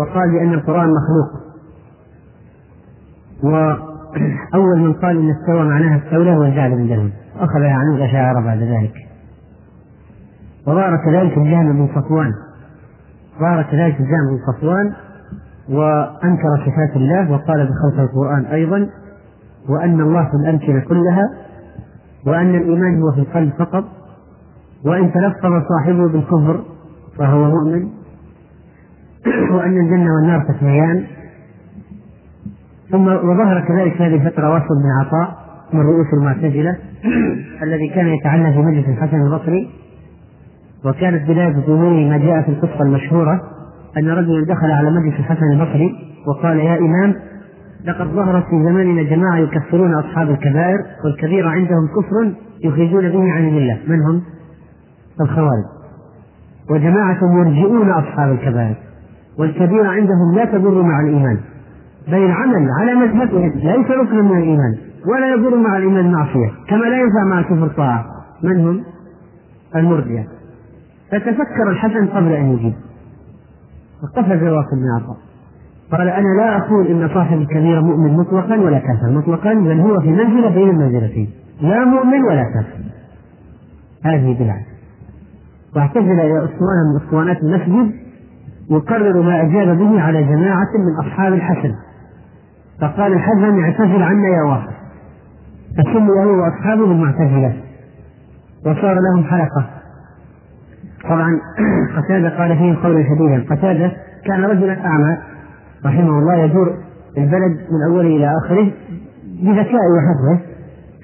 وقال 0.00 0.30
بأن 0.32 0.54
القرآن 0.54 0.88
مخلوق. 0.88 1.40
أول 4.54 4.78
من 4.78 4.92
قال 4.92 5.16
إن 5.16 5.30
استوى 5.30 5.68
معناها 5.68 5.98
استولى 6.04 6.30
هو 6.30 6.42
الجعد 6.42 6.70
بن 6.70 6.88
درهم. 6.88 7.10
أخذها 7.36 7.72
عنه 7.72 7.96
الأشاعرة 7.96 8.40
بعد 8.40 8.58
ذلك. 8.58 8.94
وظهر 10.66 10.96
كذلك 11.04 11.38
الجهم 11.38 11.72
بن 11.72 11.88
صفوان. 11.94 12.32
ظهر 13.40 13.62
كذلك 13.62 14.00
الجهم 14.00 14.26
بن 14.30 14.38
صفوان 14.52 14.92
وأنكر 15.70 16.56
صفات 16.66 16.96
الله 16.96 17.32
وقال 17.32 17.68
بخلق 17.68 18.00
القرآن 18.00 18.44
أيضا 18.44 18.88
وأن 19.68 20.00
الله 20.00 20.24
في 20.24 20.34
الأمكنة 20.44 20.80
كلها 20.80 21.30
وأن 22.26 22.54
الإيمان 22.54 23.02
هو 23.02 23.12
في 23.12 23.20
القلب 23.20 23.52
فقط 23.58 23.84
وإن 24.84 25.12
تلفظ 25.12 25.62
صاحبه 25.68 26.08
بالكفر 26.08 26.60
فهو 27.18 27.44
مؤمن 27.44 27.88
وأن 29.50 29.80
الجنة 29.80 30.14
والنار 30.14 30.44
تثنيان 30.48 31.06
ثم 32.90 33.06
وظهر 33.06 33.64
كذلك 33.68 34.02
هذه 34.02 34.14
الفترة 34.14 34.50
واصل 34.50 34.82
بن 34.82 34.90
عطاء 35.00 35.40
من 35.72 35.80
رؤوس 35.80 36.06
المعتزلة 36.12 36.76
الذي 37.62 37.88
كان 37.88 38.06
يتعلم 38.06 38.52
في 38.52 38.58
مجلس 38.58 38.88
الحسن 38.88 39.20
البصري 39.20 39.70
وكانت 40.84 41.30
بداية 41.30 41.52
ظهوره 41.52 42.08
ما 42.08 42.18
جاء 42.18 42.42
في 42.42 42.48
القصة 42.48 42.82
المشهورة. 42.82 43.40
أن 43.98 44.08
رجلا 44.08 44.44
دخل 44.44 44.70
على 44.70 44.90
مجلس 44.90 45.18
الحسن 45.18 45.52
البصري 45.52 45.94
وقال 46.26 46.58
يا 46.58 46.78
إمام 46.78 47.14
لقد 47.84 48.06
ظهرت 48.06 48.44
في 48.44 48.64
زماننا 48.64 49.02
جماعة 49.02 49.36
يكفرون 49.36 49.94
أصحاب 49.94 50.30
الكبائر 50.30 50.78
والكبيرة 51.04 51.48
عندهم 51.48 51.86
كفر 51.86 52.32
يخرجون 52.64 53.08
به 53.08 53.32
عن 53.32 53.48
الله 53.48 53.78
من 53.88 54.00
هم؟ 54.02 54.22
الخوارج. 55.20 55.64
وجماعة 56.70 57.18
يرجئون 57.22 57.90
أصحاب 57.90 58.32
الكبائر 58.32 58.74
والكبيرة 59.38 59.88
عندهم 59.88 60.34
لا 60.34 60.44
تضر 60.44 60.82
مع 60.82 61.00
الإيمان. 61.00 61.38
بل 62.08 62.24
العمل 62.24 62.68
على 62.80 62.94
مذهبهم 62.94 63.52
ليس 63.54 63.90
ركنا 63.90 64.22
من 64.22 64.38
الإيمان 64.38 64.74
ولا 65.06 65.34
يضر 65.34 65.56
مع 65.56 65.76
الإيمان 65.76 66.12
معصية 66.12 66.50
كما 66.68 66.84
لا 66.84 66.96
ينفع 66.96 67.24
مع 67.24 67.38
الكفر 67.38 67.68
طاعة. 67.68 68.04
من 68.42 68.66
هم؟ 68.66 68.82
المرجئة. 69.76 70.24
فتفكر 71.12 71.70
الحسن 71.70 72.06
قبل 72.06 72.32
أن 72.32 72.52
يجيب. 72.52 72.74
وقفز 74.02 74.42
واصل 74.42 74.76
بن 74.76 74.90
عطاء. 75.00 75.16
قال 75.92 76.08
أنا 76.08 76.28
لا 76.36 76.56
أقول 76.56 76.86
إن 76.86 77.08
صاحب 77.14 77.38
الكبيره 77.38 77.80
مؤمن 77.80 78.16
مطلقا 78.16 78.60
ولا 78.60 78.78
كافر 78.78 79.10
مطلقا 79.10 79.54
بل 79.54 79.80
هو 79.80 80.00
في 80.00 80.08
منزله 80.08 80.50
بين 80.50 80.70
المنزلتين. 80.70 81.30
لا 81.60 81.84
مؤمن 81.84 82.22
ولا 82.22 82.44
كافر. 82.54 82.80
هذه 84.04 84.34
بدعة. 84.34 84.60
واعتزل 85.76 86.20
إلى 86.20 86.44
اسطوانه 86.44 86.92
من 86.92 87.04
اسطوانات 87.04 87.36
المسجد 87.42 87.94
يقرر 88.70 89.22
ما 89.22 89.42
أجاب 89.42 89.78
به 89.78 90.00
على 90.00 90.22
جماعة 90.22 90.68
من 90.78 91.06
أصحاب 91.06 91.32
الحسن. 91.32 91.74
فقال 92.80 93.12
الحزن 93.12 93.62
اعتزل 93.62 94.02
عنا 94.02 94.28
يا 94.28 94.42
واحد. 94.42 94.72
فسمي 95.78 96.10
هو 96.10 96.42
وأصحابه 96.42 96.86
بالمعتزله 96.86 97.56
وصار 98.66 98.94
لهم 98.94 99.24
حلقة. 99.24 99.79
طبعا 101.10 101.40
قتادة 101.96 102.38
قال 102.38 102.56
فيهم 102.58 102.76
قولا 102.76 103.02
شديدا 103.02 103.54
قتادة 103.54 103.92
كان 104.24 104.44
رجلا 104.44 104.86
أعمى 104.86 105.18
رحمه 105.86 106.18
الله 106.18 106.36
يدور 106.36 106.74
البلد 107.18 107.52
من 107.70 107.92
أوله 107.92 108.16
إلى 108.16 108.32
آخره 108.44 108.72
بذكاء 109.42 109.80
وحفظه 109.96 110.40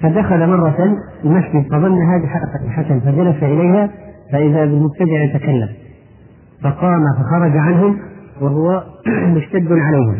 فدخل 0.01 0.47
مرة 0.47 0.97
المسجد 1.23 1.71
فظن 1.71 2.01
هذه 2.01 2.27
حلقة 2.27 2.65
الحسن 2.65 2.99
فجلس 2.99 3.43
إليها 3.43 3.89
فإذا 4.31 4.65
بالمبتدع 4.65 5.23
يتكلم 5.23 5.69
فقام 6.63 7.03
فخرج 7.19 7.57
عنهم 7.57 7.97
وهو 8.41 8.83
مشتد 9.35 9.71
عليهم. 9.71 10.19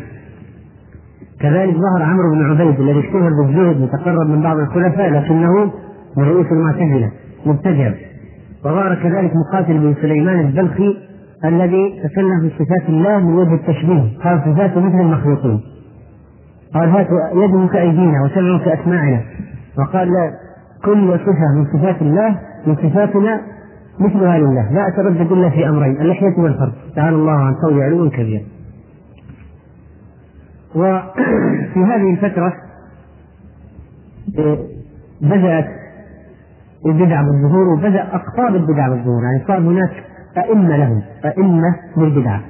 كذلك 1.40 1.76
ظهر 1.76 2.04
عمرو 2.04 2.32
بن 2.32 2.50
عبيد 2.50 2.80
الذي 2.80 3.00
اشتهر 3.00 3.30
بالزهد 3.42 3.82
وتقرب 3.82 4.30
من 4.30 4.42
بعض 4.42 4.58
الخلفاء 4.58 5.10
لكنه 5.10 5.72
من 6.18 6.24
رؤوس 6.24 6.46
المعتزلة 6.52 7.12
مبتدع. 7.46 7.92
وظهر 8.68 8.96
كذلك 8.96 9.32
مقاتل 9.36 9.78
بن 9.80 9.96
سليمان 10.02 10.40
البلخي 10.40 10.98
الذي 11.46 12.02
تكلم 12.04 12.40
في 12.42 12.50
صفات 12.50 12.90
الله 12.90 13.18
من 13.18 13.34
وجه 13.34 13.54
التشبيه. 13.54 14.18
قال 14.24 14.42
صفاته 14.46 14.82
مثل 14.82 15.00
المخلوقين. 15.00 15.62
قال 16.74 16.90
هات 16.90 17.08
يده 17.34 17.68
كأيدينا 17.74 18.24
وسمعه 18.26 18.66
كأسماعنا 18.66 19.22
وقال 19.78 20.08
لا 20.08 20.32
كل 20.86 21.20
صفة 21.20 21.56
من 21.56 21.66
صفات 21.74 22.02
الله 22.02 22.40
من 22.68 22.76
صفاتنا 22.76 23.42
مثلها 24.00 24.38
لله 24.38 24.72
لا 24.74 24.88
أتردد 24.88 25.32
إلا 25.32 25.50
في 25.50 25.70
أمرين 25.70 26.02
اللحية 26.02 26.34
والفرد 26.38 26.74
تعالى 26.96 27.16
الله 27.16 27.32
عن 27.32 27.54
قول 27.54 27.82
علو 27.82 28.10
كبير. 28.10 28.46
وفي 30.76 31.80
هذه 31.80 32.12
الفترة 32.14 32.54
آه، 34.40 34.58
بدأت 35.22 35.68
البدع 36.86 37.22
بالظهور 37.22 37.68
وبدأ 37.68 38.02
أقطاب 38.02 38.56
البدع 38.56 38.90
بالظهور. 38.90 39.24
يعني 39.24 39.44
صار 39.48 39.60
هناك 39.60 40.04
أئمة 40.38 40.78
لهم 40.78 41.02
أئمة 41.26 41.76
للبدعة 41.98 42.42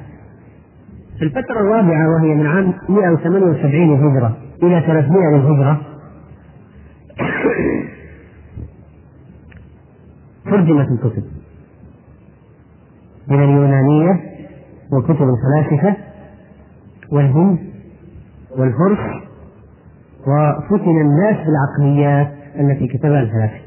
في 1.18 1.24
الفترة 1.24 1.60
الرابعة 1.60 2.10
وهي 2.10 2.36
من 2.36 2.48
عام 2.48 2.74
178 2.90 3.94
الهجرة 3.94 4.38
إلى 4.64 4.82
300 4.82 5.30
للهجرة 5.30 5.82
ترجمت 10.52 10.88
الكتب. 10.92 11.24
من 13.28 13.44
اليونانية 13.44 14.20
وكتب 14.92 15.28
الفلاسفة 15.30 15.96
والهند 17.12 17.60
والفرس 18.58 19.00
وفتن 20.28 21.02
الناس 21.02 21.36
بالعقليات 21.46 22.34
التي 22.60 22.88
كتبها 22.88 23.20
الفلاسفة. 23.20 23.67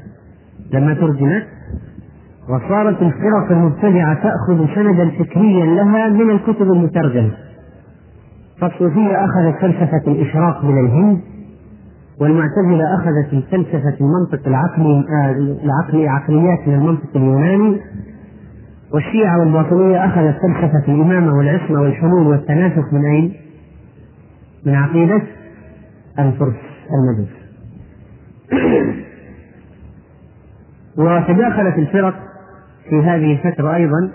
لما 0.73 0.93
ترجمت 0.93 1.47
وصارت 2.49 3.01
الفرق 3.01 3.51
المبتدعة 3.51 4.13
تأخذ 4.13 4.75
سندا 4.75 5.09
فكريا 5.09 5.65
لها 5.65 6.09
من 6.09 6.29
الكتب 6.29 6.71
المترجمة 6.71 7.31
فالصوفية 8.61 9.25
أخذت 9.25 9.55
فلسفة 9.61 10.11
الإشراق 10.11 10.65
من 10.65 10.85
الهند 10.85 11.21
والمعتزلة 12.21 12.95
أخذت 12.95 13.33
الفلسفة 13.33 13.97
المنطق 14.01 14.47
العقلي 14.47 15.05
آه، 15.09 15.31
العقلي 15.63 16.07
عقليات 16.07 16.67
من 16.67 16.73
المنطق 16.73 17.09
اليوناني 17.15 17.81
والشيعة 18.93 19.39
والباطنية 19.39 20.05
أخذت 20.05 20.35
فلسفة 20.41 20.93
الإمامة 20.93 21.37
والعصمة 21.37 21.81
والحلول 21.81 22.27
والتناسخ 22.27 22.93
من 22.93 23.05
أين؟ 23.05 23.33
من 24.65 24.75
عقيدة 24.75 25.21
الفرس 26.19 26.55
المجوس 26.93 27.41
وتداخلت 30.97 31.77
الفرق 31.77 32.15
في 32.89 32.99
هذه 32.99 33.31
الفترة 33.31 33.75
أيضا 33.75 34.11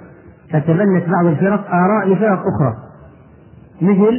فتبنت 0.50 1.04
بعض 1.08 1.26
الفرق 1.26 1.70
آراء 1.70 2.08
لفرق 2.08 2.38
أخرى. 2.38 2.74
مثل 3.82 4.16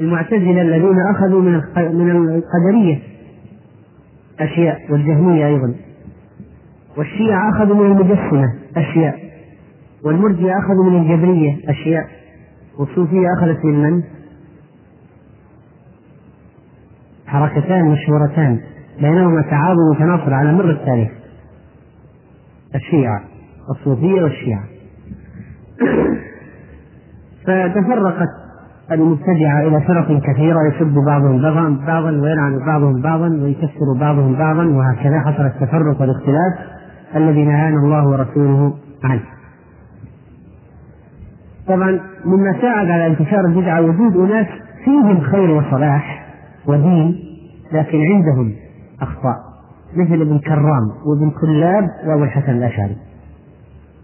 المعتزلة 0.00 0.62
الذين 0.62 0.96
أخذوا 1.14 1.42
من 1.42 1.52
من 1.76 2.10
القدرية 2.10 2.98
أشياء 4.40 4.92
والجهمية 4.92 5.46
أيضا. 5.46 5.74
والشيعة 6.96 7.50
أخذوا 7.50 7.76
من 7.76 7.86
المجسمة 7.86 8.54
أشياء 8.76 9.18
والمرجئة 10.04 10.58
أخذوا 10.58 10.90
من 10.90 11.00
الجبرية 11.00 11.56
أشياء. 11.68 12.06
والصوفية 12.78 13.26
أخذت 13.38 13.64
من 13.64 13.82
من؟ 13.82 14.02
حركتان 17.26 17.84
مشهورتان 17.84 18.60
بينهما 19.00 19.42
تعاون 19.42 19.90
وتناصر 19.94 20.34
على 20.34 20.52
مر 20.52 20.70
التاريخ. 20.70 21.19
الشيعة 22.74 23.20
الصوفية 23.70 24.22
والشيعة 24.22 24.64
فتفرقت 27.46 28.28
المبتدعة 28.92 29.60
إلى 29.60 29.80
فرق 29.80 30.20
كثيرة 30.20 30.58
يسب 30.68 30.94
بعضهم 31.06 31.42
بعضا 31.86 32.10
ويلعن 32.10 32.58
بعضهم 32.66 33.02
بعضا 33.02 33.28
ويكفر 33.42 33.92
بعضهم 34.00 34.34
بعضا 34.34 34.64
وهكذا 34.64 35.20
حصل 35.20 35.46
التفرق 35.46 36.00
والاختلاف 36.00 36.54
الذي 37.16 37.44
نهانا 37.44 37.76
الله 37.76 38.08
ورسوله 38.08 38.74
عنه. 39.04 39.22
طبعا 41.68 42.00
مما 42.24 42.60
ساعد 42.60 42.90
على 42.90 43.06
انتشار 43.06 43.40
البدعة 43.46 43.80
وجود 43.80 44.16
أناس 44.16 44.46
فيهم 44.84 45.20
خير 45.20 45.50
وصلاح 45.50 46.26
ودين 46.66 47.18
لكن 47.72 47.98
عندهم 47.98 48.52
أخطاء 49.02 49.49
مثل 49.96 50.22
ابن 50.22 50.38
كرام 50.38 50.90
وابن 51.06 51.30
كلاب 51.40 51.90
وابو 52.06 52.24
الحسن 52.24 52.52
الأشعري. 52.52 52.96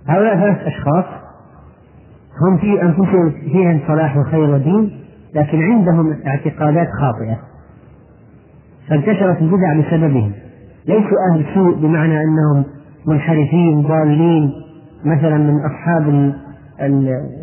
هؤلاء 0.08 0.36
ثلاث 0.36 0.58
أشخاص 0.58 1.04
هم 2.42 2.56
في 2.56 2.82
أنفسهم 2.82 3.30
فيهم 3.30 3.80
صلاح 3.86 4.16
وخير 4.16 4.50
ودين 4.50 4.90
لكن 5.34 5.62
عندهم 5.62 6.16
اعتقادات 6.26 6.88
خاطئة. 7.00 7.38
فانتشرت 8.88 9.42
البدع 9.42 9.80
بسببهم. 9.80 10.32
ليسوا 10.88 11.18
أهل 11.32 11.44
سوء 11.54 11.74
بمعنى 11.74 12.22
أنهم 12.22 12.64
منحرفين 13.06 13.82
ضالين 13.82 14.52
مثلا 15.04 15.38
من 15.38 15.60
أصحاب 15.64 16.32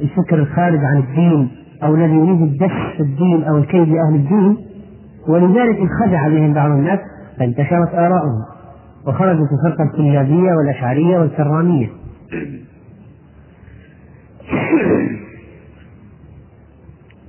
الفكر 0.01 0.35
الخارج 0.35 0.79
عن 0.85 0.97
الدين 0.97 1.51
أو 1.83 1.95
الذي 1.95 2.13
يريد 2.15 2.41
الدس 2.41 2.97
في 2.97 3.03
الدين 3.03 3.43
أو 3.43 3.57
الكيد 3.57 3.89
لأهل 3.89 4.15
الدين. 4.15 4.57
ولذلك 5.27 5.77
انخدع 5.77 6.27
بهم 6.27 6.53
بعض 6.53 6.71
الناس. 6.71 6.99
فانتشرت 7.39 7.93
آراؤهم 7.93 8.45
وخرجت 9.07 9.49
الفرقة 9.51 9.84
الكلابية 9.84 10.51
والأشعرية 10.53 11.17
والكرامية. 11.17 11.88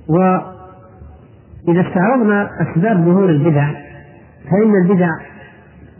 وإذا 0.09 1.81
استعرضنا 1.87 2.49
أسباب 2.61 2.97
ظهور 2.97 3.29
البدع 3.29 3.71
فإن 4.51 4.75
البدع 4.83 5.09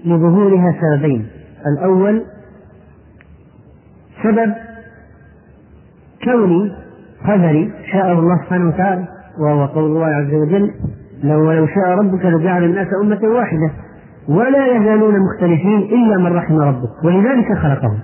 لظهورها 0.06 0.76
سببين. 0.82 1.28
الأول 1.66 2.24
سبب 4.24 4.54
كوني 6.24 6.72
قدري 7.28 7.74
شاء 7.92 8.12
الله 8.12 8.38
سبحانه 8.44 8.68
وتعالى 8.68 9.08
وهو 9.40 9.66
قول 9.66 9.84
الله 9.84 10.06
عز 10.06 10.34
وجل 10.34 10.72
لو 11.24 11.48
ولو 11.50 11.68
شاء 11.68 11.90
ربك 11.90 12.26
لجعل 12.26 12.64
الناس 12.64 12.88
أمة 13.02 13.20
واحدة. 13.24 13.85
ولا 14.30 14.68
يزالون 14.68 15.16
مختلفين 15.20 15.78
إلا 15.78 16.18
من 16.18 16.36
رحم 16.38 16.56
ربك 16.60 17.04
ولذلك 17.04 17.58
خلقهم. 17.58 18.00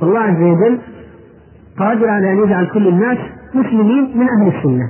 فالله 0.00 0.18
عز 0.20 0.42
وجل 0.42 0.78
قادر 1.78 2.08
على 2.08 2.32
أن 2.32 2.38
يجعل 2.44 2.66
كل 2.66 2.88
الناس 2.88 3.18
مسلمين 3.54 4.18
من 4.18 4.26
أهل 4.28 4.56
السنة 4.56 4.88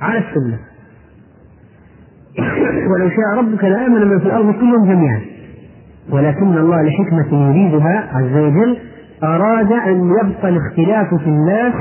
على 0.00 0.18
السنة. 0.18 0.58
ولو 2.92 3.08
شاء 3.08 3.38
ربك 3.38 3.64
لآمن 3.64 4.08
من 4.08 4.18
في 4.18 4.26
الأرض 4.26 4.54
كلهم 4.54 4.84
جميعا. 4.84 5.20
ولكن 6.10 6.56
الله 6.58 6.82
لحكمة 6.82 7.48
يريدها 7.48 8.08
عز 8.12 8.36
وجل 8.36 8.78
أراد 9.22 9.72
أن 9.72 10.10
يبقى 10.10 10.48
الاختلاف 10.48 11.14
في 11.14 11.26
الناس 11.26 11.74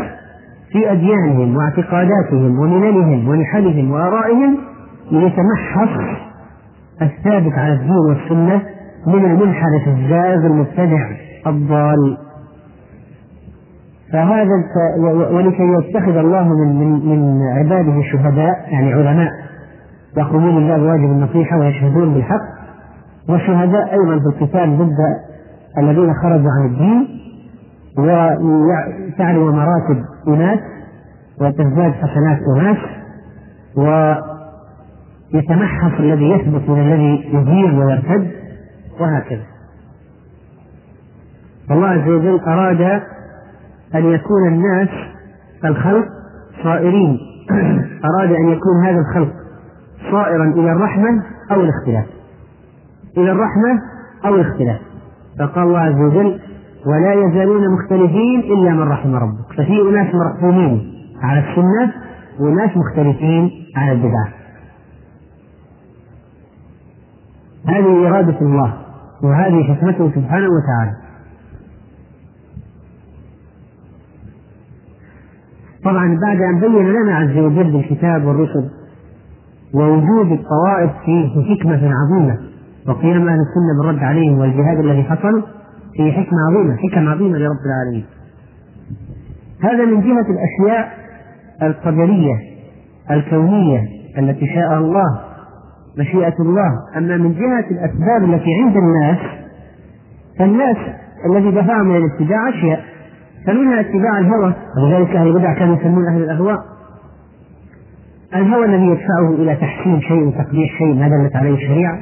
في 0.71 0.91
أديانهم 0.91 1.55
واعتقاداتهم 1.55 2.59
ومللهم 2.59 3.27
ونحلهم 3.27 3.91
وآرائهم 3.91 4.57
ليتمحص 5.11 5.89
الثابت 7.01 7.53
على 7.53 7.73
الدين 7.73 7.97
والسنة 8.09 8.61
من 9.07 9.25
المنحرف 9.25 9.87
الزائغ 9.87 10.45
المبتدع 10.45 11.09
الضال. 11.47 12.17
فهذا 14.13 14.51
ولكي 15.31 15.63
يتخذ 15.63 16.17
الله 16.17 16.43
من 16.43 16.79
من 16.79 17.05
من 17.09 17.41
عباده 17.57 18.01
شهداء 18.11 18.65
يعني 18.71 18.93
علماء 18.93 19.31
يقومون 20.17 20.55
بالله 20.55 20.77
بواجب 20.77 21.11
النصيحة 21.11 21.59
ويشهدون 21.59 22.13
بالحق. 22.13 22.53
وشهداء 23.29 23.91
أيضا 23.91 24.19
في 24.19 24.27
القتال 24.27 24.77
ضد 24.77 24.97
الذين 25.77 26.13
خرجوا 26.13 26.49
عن 26.51 26.65
الدين 26.65 27.07
وتعلو 27.97 29.51
مراتب 29.51 30.03
أناس 30.27 30.59
وتزداد 31.41 31.91
حسنات 31.91 32.39
أناس 32.57 32.77
ويتمحص 35.33 35.99
الذي 35.99 36.29
يثبت 36.29 36.69
من 36.69 36.79
الذي 36.79 37.37
يزيل 37.37 37.79
ويرتد 37.79 38.31
وهكذا. 38.99 39.43
الله 41.71 41.87
عز 41.87 42.07
وجل 42.07 42.39
أراد 42.39 42.81
أن 43.95 44.05
يكون 44.05 44.47
الناس 44.47 44.89
الخلق 45.65 46.05
صائرين. 46.63 47.17
أراد 48.09 48.31
أن 48.31 48.49
يكون 48.49 48.85
هذا 48.85 48.99
الخلق 48.99 49.33
صائرا 50.11 50.45
إلى 50.45 50.71
الرحمة 50.71 51.23
أو 51.51 51.61
الاختلاف. 51.61 52.05
إلى 53.17 53.31
الرحمة 53.31 53.81
أو 54.25 54.35
الاختلاف. 54.35 54.79
فقال 55.39 55.67
الله 55.67 55.79
عز 55.79 56.01
وجل 56.01 56.39
ولا 56.85 57.13
يزالون 57.13 57.73
مختلفين 57.73 58.39
إلا 58.39 58.69
من 58.69 58.87
رحم 58.87 59.15
ربك. 59.15 59.53
ففي 59.57 59.81
أناس 59.81 60.15
مرحومين 60.15 60.93
على 61.21 61.39
السنة 61.39 61.93
وناس 62.39 62.77
مختلفين 62.77 63.51
على 63.77 63.91
البدعة. 63.91 64.42
هذه 67.67 68.07
إرادة 68.07 68.41
الله 68.41 68.73
وهذه 69.23 69.63
حكمته 69.63 70.11
سبحانه 70.15 70.47
وتعالى. 70.47 70.97
طبعا 75.83 76.19
بعد 76.25 76.41
أن 76.41 76.59
بين 76.59 76.89
لنا 76.89 77.15
عز 77.15 77.37
وجل 77.37 77.75
الكتاب 77.75 78.25
والرسل 78.25 78.69
ووجود 79.73 80.31
الطوائف 80.31 80.91
فيه 81.05 81.55
حكمة 81.55 81.91
عظيمة 81.93 82.37
وقيام 82.87 83.27
أهل 83.29 83.37
السنة 83.39 83.81
بالرد 83.81 84.03
عليهم 84.03 84.39
والجهاد 84.39 84.79
الذي 84.79 85.03
حصل 85.03 85.43
فيه 85.97 86.11
حكمة 86.11 86.37
عظيمة 86.49 86.75
حكم 86.75 87.07
عظيمة 87.07 87.37
لرب 87.37 87.59
العالمين. 87.65 88.05
هذا 89.63 89.85
من 89.85 90.01
جهة 90.01 90.25
الأشياء 90.31 90.93
القدرية 91.61 92.35
الكونية 93.11 93.83
التي 94.17 94.47
شاء 94.47 94.77
الله 94.77 95.32
مشيئة 95.99 96.35
الله. 96.39 96.71
أما 96.97 97.17
من 97.17 97.33
جهة 97.33 97.65
الأسباب 97.71 98.23
التي 98.23 98.49
عند 98.63 98.77
الناس 98.77 99.17
فالناس 100.39 100.77
الذي 101.29 101.51
دفعهم 101.51 101.91
إلى 101.91 102.05
الاتباع 102.05 102.49
أشياء. 102.49 102.83
فمنها 103.47 103.79
اتباع 103.79 104.19
الهوى. 104.19 104.53
ولذلك 104.77 105.15
أهل 105.15 105.27
البدع 105.27 105.53
كانوا 105.53 105.75
يسمون 105.75 106.07
أهل 106.07 106.23
الأهواء. 106.23 106.57
الهوى 108.35 108.65
الذي 108.65 108.85
يدفعه 108.85 109.29
إلى 109.29 109.55
تحسين 109.55 110.01
شيء 110.01 110.27
وتقبيح 110.27 110.77
شيء 110.77 110.93
ما 110.93 111.07
دلت 111.07 111.35
عليه 111.35 111.53
الشريعة 111.53 111.99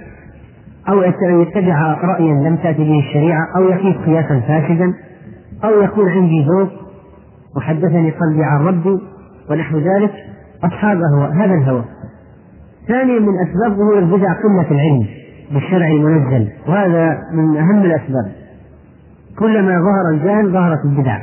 أو 0.90 1.02
يتبع 1.42 1.94
رأيا 1.94 2.34
لم 2.34 2.56
تأتي 2.56 2.84
به 2.84 3.00
الشريعة 3.00 3.48
أو 3.58 3.64
يقيس 3.64 3.98
قياسا 4.06 4.40
فاسدا 4.40 4.94
أو 5.64 5.82
يكون 5.82 6.10
عندي 6.10 6.46
ذوق 6.46 6.70
وحدثني 7.58 8.12
قلبي 8.12 8.44
عن 8.44 8.66
ربي 8.66 9.00
ونحو 9.50 9.78
ذلك. 9.78 10.12
أصحاب 10.64 10.98
أهواء 11.14 11.32
هذا 11.32 11.54
الهوى. 11.54 11.84
ثانيا 12.88 13.20
من 13.20 13.34
أسباب 13.48 13.78
ظهور 13.78 14.00
البدع 14.00 14.34
قلة 14.34 14.72
العلم 14.72 15.06
بالشرع 15.54 15.88
المنزل 15.88 16.48
وهذا 16.68 17.18
من 17.34 17.58
أهم 17.58 17.82
الأسباب. 17.84 18.32
كلما 19.40 19.80
ظهر 19.80 20.14
الجهل 20.14 20.52
ظهرت 20.52 20.86
البدع. 20.86 21.18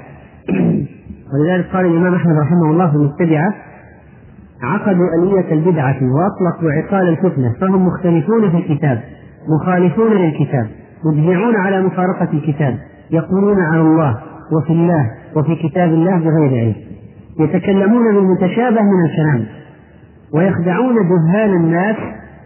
ولذلك 1.33 1.67
قال 1.73 1.87
الإمام 1.87 2.15
أحمد 2.15 2.37
رحمه 2.37 2.71
الله 2.71 2.91
في 2.91 2.97
المتبعة 2.97 3.55
عقدوا 4.63 5.07
ألية 5.19 5.53
البدعة 5.53 5.97
وأطلقوا 6.03 6.73
عقال 6.73 7.09
الفتنة 7.09 7.55
فهم 7.61 7.87
مختلفون 7.87 8.51
في 8.51 8.57
الكتاب 8.57 9.01
مخالفون 9.49 10.13
للكتاب 10.13 10.67
مجمعون 11.05 11.57
على 11.57 11.83
مفارقة 11.83 12.29
الكتاب 12.33 12.79
يقولون 13.11 13.61
على 13.61 13.81
الله 13.81 14.17
وفي 14.53 14.73
الله 14.73 15.11
وفي 15.37 15.69
كتاب 15.69 15.89
الله 15.89 16.19
بغير 16.19 16.61
علم 16.61 16.75
يتكلمون 17.41 18.15
بالمتشابه 18.15 18.81
من 18.83 19.05
الكلام. 19.11 19.47
ويخدعون 20.35 20.95
جهال 20.95 21.51
الناس 21.51 21.97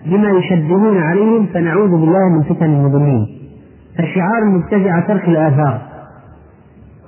بما 0.06 0.30
يشبهون 0.30 0.96
عليهم 0.96 1.46
فنعوذ 1.46 1.90
بالله 1.90 2.28
من 2.28 2.42
فتن 2.42 2.66
المضلين 2.66 3.26
فشعار 3.98 4.42
المبتدع 4.42 5.00
ترك 5.00 5.28
الآثار. 5.28 5.82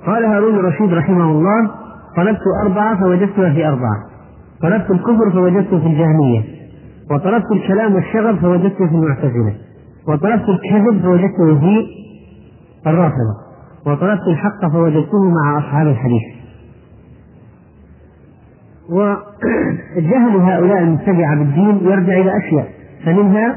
قال 0.05 0.25
هارون 0.25 0.55
الرشيد 0.55 0.93
رحمه 0.93 1.31
الله 1.31 1.71
طلبت 2.17 2.41
أربعة 2.63 2.99
فوجدتها 2.99 3.53
في 3.53 3.67
أربعة. 3.67 3.97
طلبت 4.61 4.91
الكفر 4.91 5.31
فوجدته 5.33 5.79
في 5.79 5.87
الجهمية. 5.87 6.41
وطلبت 7.11 7.51
الكلام 7.51 7.95
والشغب 7.95 8.35
فوجدته 8.35 8.87
في 8.87 8.95
المعتزلة. 8.95 9.53
وطلبت 10.07 10.49
الكذب 10.49 11.01
فوجدته 11.01 11.59
في 11.59 11.87
الرافضة. 12.87 13.35
وطلبت 13.85 14.27
الحق 14.27 14.71
فوجدته 14.73 15.23
مع 15.23 15.57
أصحاب 15.57 15.87
الحديث. 15.87 16.34
وجهل 18.89 20.35
هؤلاء 20.35 20.79
المتبعة 20.79 21.35
بالدين 21.35 21.79
يرجع 21.81 22.13
إلى 22.13 22.37
أشياء 22.37 22.67
فمنها 23.05 23.55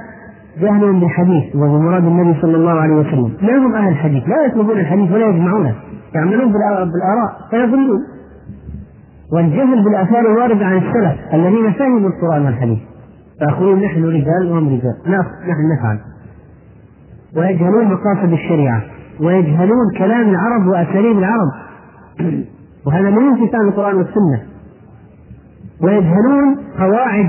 جهلهم 0.60 1.00
بالحديث 1.00 1.56
وبمراد 1.56 2.04
النبي 2.04 2.40
صلى 2.40 2.56
الله 2.56 2.80
عليه 2.80 2.94
وسلم. 2.94 3.32
لا 3.42 3.56
هم 3.56 3.74
أهل 3.74 3.88
الحديث 3.88 4.28
لا 4.28 4.44
يطلبون 4.46 4.78
الحديث 4.78 5.12
ولا 5.12 5.26
يجمعونه 5.26 5.74
يعملون 6.14 6.52
بالآراء 6.52 7.36
فيضلون 7.50 8.00
والجهل 9.32 9.84
بالآثار 9.84 10.20
الواردة 10.20 10.66
عن 10.66 10.76
السلف 10.76 11.34
الذين 11.34 11.72
فهموا 11.72 12.10
القرآن 12.10 12.44
والحديث. 12.44 12.78
فيقولون 13.38 13.82
نحن 13.82 14.04
رجال 14.04 14.52
وهم 14.52 14.66
رجال 14.68 14.94
نحن 15.48 15.72
نفعل. 15.78 15.98
ويجهلون 17.36 17.84
مقاصد 17.84 18.32
الشريعة 18.32 18.82
ويجهلون 19.20 19.94
كلام 19.98 20.28
العرب 20.28 20.66
وأساليب 20.66 21.18
العرب. 21.18 21.52
وهذا 22.86 23.10
من 23.10 23.18
انفصال 23.18 23.68
القرآن 23.68 23.96
والسنة. 23.96 24.57
ويجهلون 25.82 26.56
قواعد 26.78 27.28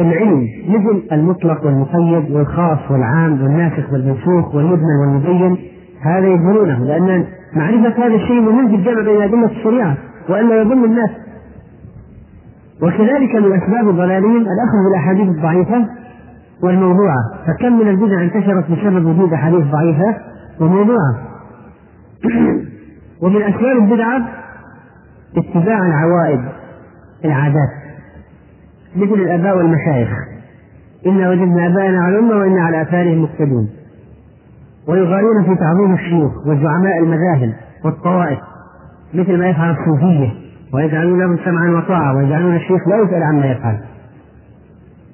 العلم 0.00 0.46
مثل 0.68 1.02
المطلق 1.12 1.66
والمقيد 1.66 2.30
والخاص 2.30 2.78
والعام 2.90 3.42
والناسخ 3.42 3.92
والمنسوخ 3.92 4.54
والمجمل 4.54 4.98
والمبين 5.00 5.58
هذا 6.02 6.26
يجهلونه 6.26 6.84
لأن 6.84 7.24
معرفة 7.56 8.06
هذا 8.06 8.14
الشيء 8.14 8.40
مهم 8.40 8.68
في 8.68 8.74
الجمع 8.74 9.02
بين 9.02 9.22
أدلة 9.22 9.46
الشريعة 9.46 9.96
وألا 10.28 10.60
يضل 10.60 10.84
الناس. 10.84 11.10
وكذلك 12.82 13.34
من 13.34 13.62
أسباب 13.62 13.88
الضلالين 13.88 14.36
الأخذ 14.36 14.78
بالأحاديث 14.88 15.28
الضعيفة 15.28 15.86
والموضوعة. 16.62 17.18
فكم 17.46 17.78
من 17.80 17.88
البدع 17.88 18.22
انتشرت 18.22 18.70
بسبب 18.70 19.06
وجود 19.06 19.32
أحاديث 19.32 19.64
ضعيفة 19.64 20.16
وموضوعة. 20.60 21.14
ومن 23.22 23.42
أسباب 23.42 23.76
البدعة 23.76 24.28
اتباع 25.36 25.86
العوائد. 25.86 26.40
العادات. 27.24 27.70
مثل 28.96 29.14
الآباء 29.14 29.56
والمشايخ 29.56 30.08
إنا 31.06 31.30
وجدنا 31.30 31.66
آباءنا 31.66 32.00
على 32.00 32.18
الأمة 32.18 32.36
وإنا 32.36 32.62
على 32.62 32.82
آثارهم 32.82 33.22
مقتدون. 33.22 33.68
ويغالون 34.88 35.44
في 35.44 35.54
تعظيم 35.54 35.94
الشيوخ 35.94 36.46
وزعماء 36.46 36.98
المذاهب 36.98 37.52
والطوائف 37.84 38.38
مثل 39.14 39.38
ما 39.38 39.48
يفعل 39.48 39.70
الصوفية 39.70 40.30
ويجعلون 40.74 41.20
لهم 41.20 41.38
سمعا 41.44 41.70
وطاعة 41.70 42.16
ويجعلون 42.16 42.56
الشيخ 42.56 42.88
لا 42.88 42.96
يسأل 42.96 43.22
عما 43.22 43.46
يفعل. 43.46 43.78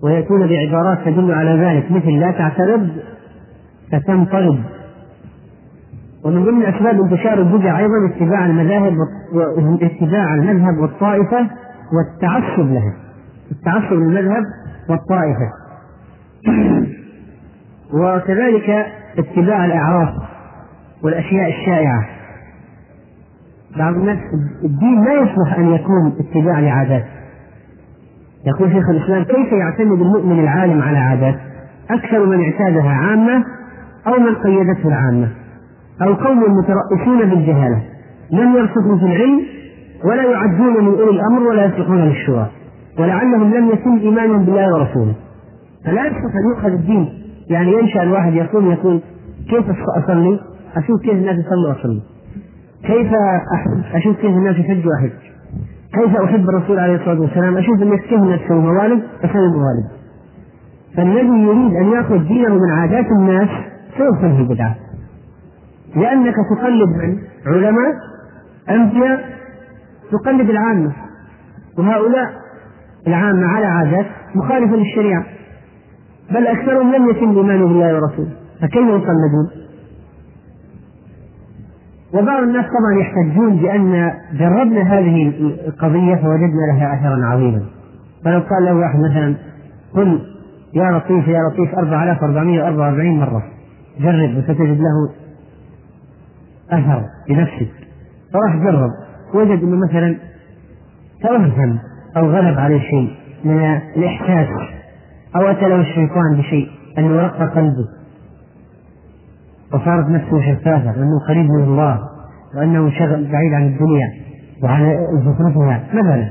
ويأتون 0.02 0.46
بعبارات 0.46 0.98
تدل 1.04 1.32
على 1.32 1.50
ذلك 1.50 1.90
مثل 1.90 2.10
لا 2.10 2.30
تعترض 2.30 2.88
فتنطرد. 3.92 4.60
ومن 6.24 6.44
ضمن 6.44 6.62
أسباب 6.62 7.00
انتشار 7.00 7.38
البدع 7.38 7.78
أيضا 7.78 7.94
اتباع 8.14 8.46
المذاهب 8.46 8.96
واتباع 9.32 10.34
المذهب 10.34 10.78
والطائفة 10.78 11.46
والتعصب 11.92 12.72
لها. 12.72 12.94
التعصب 13.52 13.92
للمذهب 13.92 14.42
والطائفة. 14.90 15.50
وكذلك 17.94 18.86
اتباع 19.18 19.64
الأعراف 19.64 20.08
والأشياء 21.02 21.48
الشائعة. 21.48 22.06
بعض 23.78 23.94
الناس 23.94 24.18
الدين 24.64 25.04
لا 25.04 25.12
يصلح 25.12 25.58
أن 25.58 25.74
يكون 25.74 26.12
اتباع 26.20 26.60
لعادات. 26.60 27.04
يقول 28.46 28.72
شيخ 28.72 28.88
الإسلام 28.88 29.22
كيف 29.24 29.52
يعتمد 29.52 30.00
المؤمن 30.00 30.40
العالم 30.40 30.82
على 30.82 30.98
عادات؟ 30.98 31.38
أكثر 31.90 32.26
من 32.26 32.44
اعتادها 32.44 32.90
عامة 32.90 33.44
أو 34.06 34.12
من 34.12 34.34
قيدته 34.34 34.88
العامة. 34.88 35.28
أو 36.02 36.14
قوم 36.14 36.38
مترأسون 36.38 37.30
بالجهالة. 37.30 37.82
لم 38.32 38.56
يرسخوا 38.56 38.98
في 38.98 39.04
العلم؟ 39.04 39.40
ولا 40.10 40.22
يعدون 40.22 40.84
من 40.84 41.00
أولي 41.00 41.10
الأمر 41.10 41.42
ولا 41.42 41.64
يصلحون 41.64 42.00
للشورى 42.00 42.50
ولعلهم 42.98 43.54
لم 43.54 43.68
يتم 43.68 43.98
إيمانهم 43.98 44.44
بالله 44.44 44.74
ورسوله. 44.74 45.14
فلا 45.84 46.06
يصلح 46.06 46.34
أن 46.34 46.50
يؤخذ 46.50 46.72
الدين. 46.72 47.08
يعني 47.50 47.72
ينشأ 47.72 48.02
الواحد 48.02 48.34
يقوم 48.34 48.70
يقول 48.70 49.00
كيف 49.50 49.64
أصلي؟ 49.96 50.40
أشوف 50.76 51.00
كيف 51.02 51.14
الناس 51.14 51.36
يصلوا 51.36 51.72
أصلي 51.72 52.02
كيف 52.84 53.12
أشوف 53.94 54.16
كيف 54.16 54.30
الناس 54.30 54.56
يحجوا 54.56 54.92
أحج 55.00 55.10
كيف 55.94 56.16
أحب 56.16 56.48
الرسول 56.48 56.78
عليه 56.78 56.94
الصلاة 56.94 57.20
والسلام؟ 57.20 57.56
أشوف 57.56 57.82
الناس 57.82 58.00
كيف 58.00 58.20
الناس 58.22 58.40
يسوي 58.40 58.58
موالد 58.58 59.02
أسوي 59.24 59.48
موالد 59.48 59.88
فالذي 60.96 61.42
يريد 61.42 61.74
أن 61.74 61.92
يأخذ 61.92 62.18
دينه 62.28 62.54
من 62.54 62.70
عادات 62.70 63.06
الناس 63.18 63.48
سوف 63.98 64.18
في 64.18 64.26
البدعة 64.26 64.76
لأنك 65.96 66.34
تقلد 66.34 66.88
من 66.88 67.18
علماء 67.46 67.94
أنبياء 68.70 69.24
تقلد 70.12 70.50
العامة. 70.50 70.92
وهؤلاء 71.78 72.30
العامة 73.06 73.46
على 73.46 73.66
عادات 73.66 74.06
مخالفة 74.34 74.76
للشريعة. 74.76 75.24
بل 76.30 76.46
أكثرهم 76.46 76.94
لم 76.94 77.10
يتم 77.10 77.30
الإيمان 77.30 77.58
بالله 77.58 77.94
ورسوله 77.94 78.30
فكيف 78.60 78.88
يقلدون؟ 78.88 79.50
وبعض 82.14 82.42
الناس 82.42 82.64
طبعا 82.64 83.00
يحتجون 83.00 83.56
بأن 83.56 84.12
جربنا 84.32 84.82
هذه 84.82 85.28
القضية 85.66 86.14
فوجدنا 86.14 86.72
لها 86.72 86.94
أثرا 86.94 87.26
عظيما. 87.26 87.62
فلو 88.24 88.40
قال 88.40 88.64
له 88.64 88.74
واحد 88.74 88.98
مثلا 88.98 89.34
قل 89.94 90.20
يا 90.74 90.90
لطيف 90.90 91.28
يا 91.28 91.38
لطيف 91.48 91.74
4444 91.74 93.18
مرة. 93.18 93.42
جرب 94.00 94.38
وستجد 94.38 94.80
له 94.80 95.10
اثر 96.70 97.02
بنفسه 97.28 97.68
فراح 98.32 98.56
جرب. 98.56 98.90
وجد 99.34 99.62
إنه 99.62 99.76
مثلا 99.88 100.16
توهم 101.22 101.78
أو 102.16 102.30
غلب 102.30 102.58
عليه 102.58 102.80
شيء 102.80 103.10
من 103.44 103.80
الإحساس 103.96 104.48
أو 105.36 105.50
أتى 105.50 105.68
له 105.68 105.80
الشيطان 105.80 106.36
بشيء 106.38 106.68
انه 106.98 107.20
رق 107.20 107.54
قلبه. 107.54 107.88
وصارت 109.72 110.08
نفسه 110.08 110.40
شفافة 110.40 111.00
وانه 111.00 111.18
قريب 111.28 111.44
من 111.44 111.64
الله 111.64 112.00
وأنه 112.56 112.90
شغل 112.90 113.28
بعيد 113.32 113.52
عن 113.52 113.66
الدنيا 113.66 114.12
وعن 114.62 115.06
زخرفها 115.24 115.84
مثلا 115.94 116.30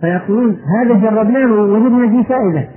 فيقولون 0.00 0.56
هذا 0.76 0.94
جربناه 0.94 1.52
ووجدنا 1.52 2.08
فيه 2.08 2.28
فائدة. 2.28 2.68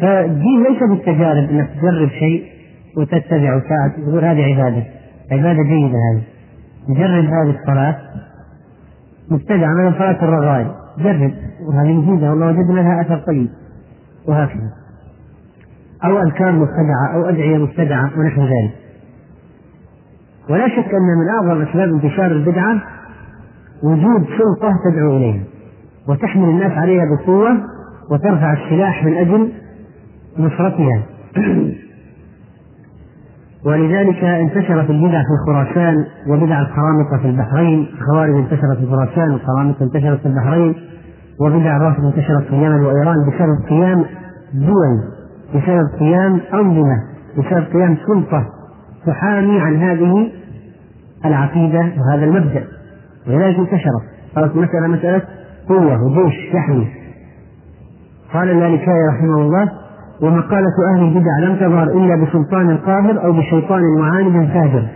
فالدين 0.00 0.62
ليس 0.62 0.82
بالتجارب 0.82 1.50
إنك 1.50 1.68
تجرب 1.80 2.08
شيء 2.08 2.44
وتتبع 2.96 3.56
وتعد 3.56 3.92
تقول 4.06 4.24
هذه 4.24 4.42
عبادة. 4.42 4.82
عبادة 5.32 5.62
جيدة 5.62 5.98
هذه. 6.12 6.22
نجرب 6.88 7.24
هذه 7.24 7.56
الصلاة. 7.60 7.96
مبتدع 9.30 9.68
من 9.68 9.92
صلاه 9.92 10.24
الرغائب. 10.24 10.66
جرب. 10.98 11.32
وهذه 11.68 11.92
مفيدة 11.92 12.30
والله 12.30 12.46
وجدنا 12.46 12.80
لها 12.80 13.00
أثر 13.00 13.18
طيب 13.26 13.48
وهكذا. 14.28 14.70
أو 16.04 16.22
أذكار 16.22 16.52
مبتدعة 16.52 17.14
أو 17.14 17.28
أدعية 17.28 17.58
مبتدعة 17.58 18.10
ونحو 18.18 18.42
ذلك. 18.42 18.74
ولا 20.50 20.68
شك 20.68 20.94
أن 20.94 21.18
من 21.20 21.28
أعظم 21.28 21.62
أسباب 21.62 21.88
انتشار 21.88 22.26
البدعة 22.26 22.82
وجود 23.82 24.26
سلطة 24.26 24.74
تدعو 24.84 25.16
إليها. 25.16 25.42
وتحمل 26.08 26.48
الناس 26.48 26.72
عليها 26.72 27.02
بقوة 27.04 27.60
وترفع 28.10 28.52
السلاح 28.52 29.04
من 29.04 29.14
أجل 29.14 29.52
نصرتها. 30.38 31.02
ولذلك 33.66 34.24
انتشرت 34.24 34.90
البدع 34.90 35.22
في 35.22 35.36
خراسان 35.46 35.94
وبدع 36.28 36.60
القرامطة 36.60 37.18
في 37.22 37.28
البحرين. 37.28 37.86
الخوارج 37.98 38.34
انتشرت 38.34 38.78
في 38.78 38.86
خراسان 38.86 39.30
والقرامطة 39.30 39.82
انتشرت 39.84 40.20
في 40.20 40.26
البحرين. 40.26 40.74
وبدع 41.40 41.76
الرافض 41.76 42.04
انتشرت 42.04 42.42
في 42.42 42.50
اليمن 42.50 42.80
وإيران 42.80 43.16
بسبب 43.28 43.68
قيام 43.68 44.04
دول 44.54 45.02
بسبب 45.54 45.88
قيام 46.00 46.40
أنظمة 46.54 46.96
بسبب 47.38 47.64
قيام 47.72 47.96
سلطة 48.06 48.44
تحامي 49.06 49.60
عن 49.60 49.76
هذه 49.76 50.30
العقيدة 51.24 51.78
وهذا 51.78 52.24
المبدأ. 52.24 52.64
ولذلك 53.28 53.58
انتشرت. 53.58 54.02
صارت 54.34 54.56
مسألة 54.56 54.86
مسألة 54.86 55.22
قوة 55.68 56.02
وجيش 56.02 56.54
يحمي. 56.54 56.88
قال 58.34 58.50
المالكي 58.50 58.90
رحمه 59.10 59.42
الله 59.42 59.68
ومقالة 60.22 60.74
أهل 60.94 61.04
البدع 61.04 61.38
لم 61.42 61.56
تظهر 61.56 61.82
إلا 61.82 62.24
بسلطان 62.24 62.76
قاهر 62.76 63.24
أو 63.24 63.32
بشيطان 63.32 63.82
معاند 63.98 64.48
فاجر 64.48 64.86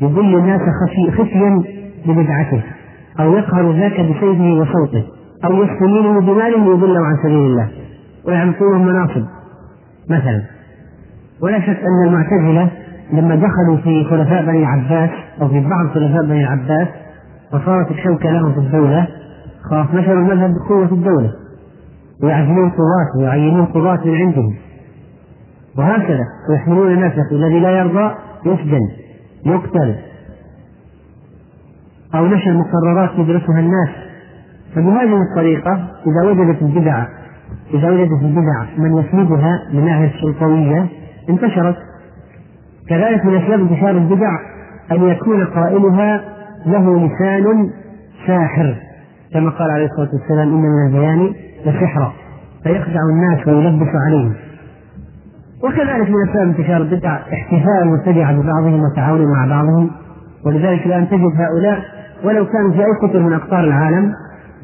يضل 0.00 0.34
الناس 0.38 0.60
خفي 0.60 1.10
خفيا 1.22 1.62
ببدعته 2.06 2.62
أو 3.20 3.32
يقهر 3.36 3.72
ذاك 3.72 4.00
بسيفه 4.00 4.52
وصوته 4.60 5.04
أو 5.44 5.64
يستمينه 5.64 6.20
بماله 6.20 6.64
ليضله 6.64 7.06
عن 7.06 7.16
سبيل 7.22 7.46
الله 7.46 7.68
ويعمقونهم 8.26 8.86
مناصب. 8.86 9.24
مثلا 10.10 10.42
ولا 11.42 11.60
شك 11.60 11.78
أن 11.80 12.08
المعتزلة 12.08 12.70
لما 13.12 13.34
دخلوا 13.34 13.76
في 13.76 14.04
خلفاء 14.04 14.46
بني 14.46 14.58
العباس 14.58 15.10
أو 15.42 15.48
في 15.48 15.60
بعض 15.60 15.86
خلفاء 15.94 16.22
بني 16.22 16.40
العباس 16.40 16.88
وصارت 17.52 17.90
الشوكة 17.90 18.30
لهم 18.30 18.52
في 18.52 18.58
الدولة 18.58 19.06
خلاص 19.70 19.86
نشروا 19.94 20.18
المذهب 20.18 20.50
بقوة 20.54 20.92
الدولة. 20.92 21.30
ويعزلون 22.22 22.70
قضاة 22.70 23.18
ويعينون 23.18 23.66
قضاة 23.66 24.00
من 24.04 24.14
عندهم. 24.14 24.54
وهكذا 25.78 26.24
ويحملون 26.50 26.92
الناس 26.92 27.12
الذي 27.32 27.60
لا 27.60 27.70
يرضى 27.70 28.14
يسجن 28.46 28.88
يقتل. 29.46 29.94
أو 32.14 32.26
نشر 32.26 32.52
مقررات 32.52 33.18
يدرسها 33.18 33.60
الناس. 33.60 33.88
فبهذه 34.74 35.22
الطريقة 35.30 35.72
إذا 36.06 36.30
وجدت 36.30 36.62
البدع 36.62 37.06
إذا 37.74 37.90
وجدت 37.90 38.22
البدع 38.22 38.64
من 38.78 38.98
يسندها 38.98 39.68
من 39.72 39.78
الناحية 39.78 40.14
السلطوية 40.14 40.86
انتشرت. 41.28 41.76
كذلك 42.88 43.24
من 43.24 43.36
أسباب 43.36 43.60
انتشار 43.60 43.90
البدع 43.90 44.38
أن 44.92 45.08
يكون 45.08 45.44
قائلها 45.44 46.20
له 46.66 47.06
لسان 47.06 47.70
ساحر. 48.26 48.76
كما 49.34 49.50
قال 49.50 49.70
عليه 49.70 49.84
الصلاة 49.84 50.08
والسلام 50.12 50.48
إن 50.48 50.62
من 50.62 50.86
البيان 50.86 51.34
لسحرا 51.66 52.12
فيخدع 52.62 53.00
الناس 53.12 53.48
ويلبس 53.48 53.88
عليهم. 54.06 54.34
وكذلك 55.64 56.10
من 56.10 56.28
أسباب 56.28 56.48
انتشار 56.48 56.76
البدع 56.76 57.16
احتفاء 57.16 57.82
المبتدعه 57.82 58.32
ببعضهم 58.32 58.80
وتعاون 58.82 59.26
مع 59.32 59.46
بعضهم 59.46 59.90
ولذلك 60.46 60.86
الآن 60.86 61.08
تجد 61.08 61.32
هؤلاء 61.36 61.78
ولو 62.24 62.46
كانوا 62.46 62.72
في 62.72 62.78
أي 62.78 62.92
قطر 63.02 63.18
من 63.18 63.32
أقطار 63.32 63.60
العالم 63.60 64.12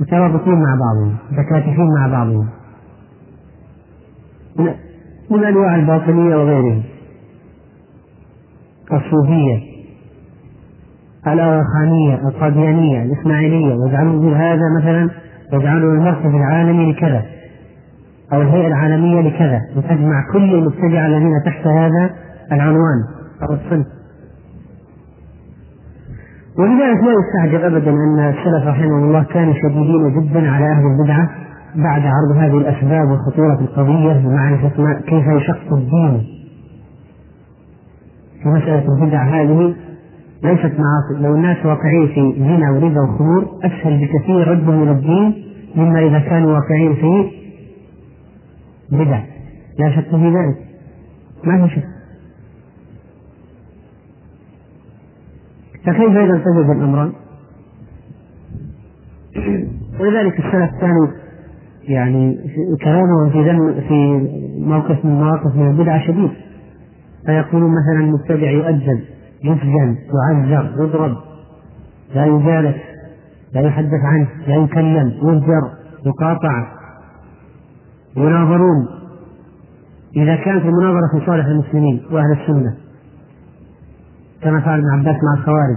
مترابطين 0.00 0.54
مع 0.54 0.78
بعضهم 0.80 1.16
متكاتفين 1.32 1.88
مع 1.98 2.06
بعضهم. 2.06 2.48
من 5.30 5.44
أنواع 5.44 5.74
الباطنية 5.76 6.36
وغيرهم. 6.36 6.82
الصوفية 8.92 9.69
الاغاخانيه 11.26 12.14
القاديانيه 12.14 13.02
الإسماعيلية 13.02 13.74
يجعلون 13.86 14.34
هذا 14.34 14.62
مثلا 14.80 15.10
يجعله 15.52 15.92
المركز 15.92 16.34
العالمي 16.34 16.92
لكذا 16.92 17.22
أو 18.32 18.42
الهيئة 18.42 18.66
العالمية 18.66 19.20
لكذا 19.20 19.60
وتجمع 19.76 20.32
كل 20.32 20.54
المبتدعة 20.54 21.06
الذين 21.06 21.32
تحت 21.46 21.66
هذا 21.66 22.10
العنوان 22.52 23.04
أو 23.42 23.54
الصنف. 23.54 23.86
ولذلك 26.58 26.98
لا 27.04 27.12
يستعجب 27.12 27.64
أبدا 27.64 27.90
أن 27.90 28.18
السلف 28.18 28.66
رحمهم 28.66 29.04
الله 29.04 29.22
كانوا 29.22 29.54
شديدين 29.54 30.20
جدا 30.20 30.50
على 30.50 30.64
أهل 30.72 30.82
البدعة 30.86 31.30
بعد 31.76 32.02
عرض 32.02 32.36
هذه 32.36 32.58
الأسباب 32.58 33.10
وخطورة 33.10 33.60
القضية 33.60 34.12
بمعرفة 34.12 35.00
كيف 35.06 35.26
يشق 35.26 35.72
الدين. 35.72 36.26
في 38.42 38.48
مسألة 38.48 38.84
البدع 38.94 39.22
هذه 39.22 39.74
ليست 40.44 40.72
معاصي. 40.80 41.22
لو 41.22 41.34
الناس 41.34 41.66
واقعين 41.66 42.06
في 42.08 42.34
زنا 42.38 42.70
وربا 42.70 43.00
وخمور 43.00 43.58
أسهل 43.64 44.06
بكثير 44.06 44.48
ردهم 44.48 44.82
إلى 44.82 44.90
الدين 44.90 45.44
مما 45.76 46.06
إذا 46.06 46.18
كانوا 46.18 46.52
واقعين 46.52 46.94
في 46.94 47.30
بدع 48.90 49.22
لا 49.78 49.90
شك 49.96 50.10
في 50.10 50.28
ذلك. 50.28 50.58
ما 51.44 51.66
في 51.66 51.74
شك؟ 51.74 51.84
فكيف 55.84 56.16
إذا 56.16 56.34
التزم 56.34 56.70
الأمران 56.72 57.12
ولذلك 60.00 60.38
السلف 60.38 60.80
كانوا 60.80 61.06
يعني 61.88 62.38
كلامهم 62.84 63.30
في 63.30 63.50
ذم 63.50 63.80
في 63.88 64.28
موقف 64.58 65.04
من 65.04 65.10
مواقف 65.10 65.56
من 65.56 65.70
البدع 65.70 66.06
شديد. 66.06 66.30
فيقولون 67.26 67.70
مثلا 67.70 68.04
المبتدع 68.04 68.50
يؤذن. 68.50 69.00
يسجن 69.44 69.96
يعذر 70.50 70.84
يضرب. 70.84 71.16
لا 72.14 72.26
يجالس 72.26 72.76
لا 73.54 73.60
يحدث 73.60 74.00
عنه 74.04 74.28
لا 74.46 74.54
يكلم 74.54 75.08
يهجر 75.22 75.70
يقاطع. 76.06 76.66
يناظرون. 78.16 78.88
إذا 80.16 80.36
كانت 80.36 80.64
المناظرة 80.64 81.08
في 81.12 81.26
صالح 81.26 81.46
المسلمين 81.46 82.02
وأهل 82.10 82.32
السنة 82.40 82.76
كما 84.42 84.60
فعل 84.60 84.78
ابن 84.78 84.90
عباس 84.90 85.16
مع 85.22 85.34
الخوارج 85.38 85.76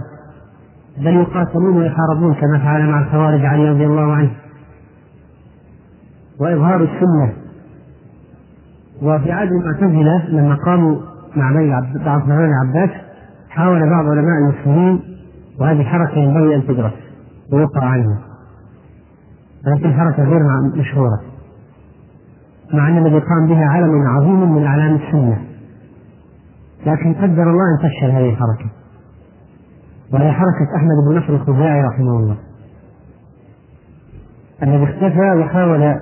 بل 0.98 1.16
يقاتلون 1.16 1.78
ويحاربون 1.78 2.34
كما 2.34 2.60
فعل 2.60 2.90
مع 2.90 3.00
الخوارج 3.00 3.46
علي 3.46 3.70
رضي 3.70 3.86
الله 3.86 4.14
عنه. 4.14 4.32
وإظهار 6.40 6.84
السنة. 6.84 7.34
وفي 9.02 9.32
عهد 9.32 9.50
المعتزلة 9.52 10.30
لما 10.30 10.56
قاموا 10.56 10.98
مع 11.36 11.52
بعض 12.06 12.26
بني 12.26 12.54
عباس 12.54 12.90
حاول 13.56 13.90
بعض 13.90 14.06
علماء 14.06 14.38
المسلمين 14.38 15.00
وهذه 15.60 15.82
الحركة 15.82 16.18
ينبغي 16.18 16.56
أن 16.56 16.68
تدرس 16.68 16.94
ويقرأ 17.54 17.86
عنها. 17.86 18.20
ولكن 19.68 19.94
حركة 19.94 20.24
غير 20.24 20.42
مشهورة. 20.76 21.22
مع 22.74 22.88
أن 22.88 22.98
الذي 22.98 23.20
قام 23.20 23.48
بها 23.48 23.66
علم 23.66 24.08
عظيم 24.08 24.56
من 24.56 24.66
أعلام 24.66 24.96
السنة. 24.96 25.42
لكن 26.86 27.14
قدر 27.14 27.44
الله 27.44 27.64
أن 27.74 27.80
تفشل 27.80 28.12
هذه 28.12 28.30
الحركة. 28.30 28.70
وهي 30.14 30.32
حركة 30.32 30.76
أحمد 30.76 30.96
بن 31.10 31.18
نصر 31.18 31.34
الخزاعي 31.34 31.82
رحمه 31.82 32.18
الله. 32.20 32.38
الذي 34.64 34.84
اختفى 34.84 35.32
وحاول 35.32 35.96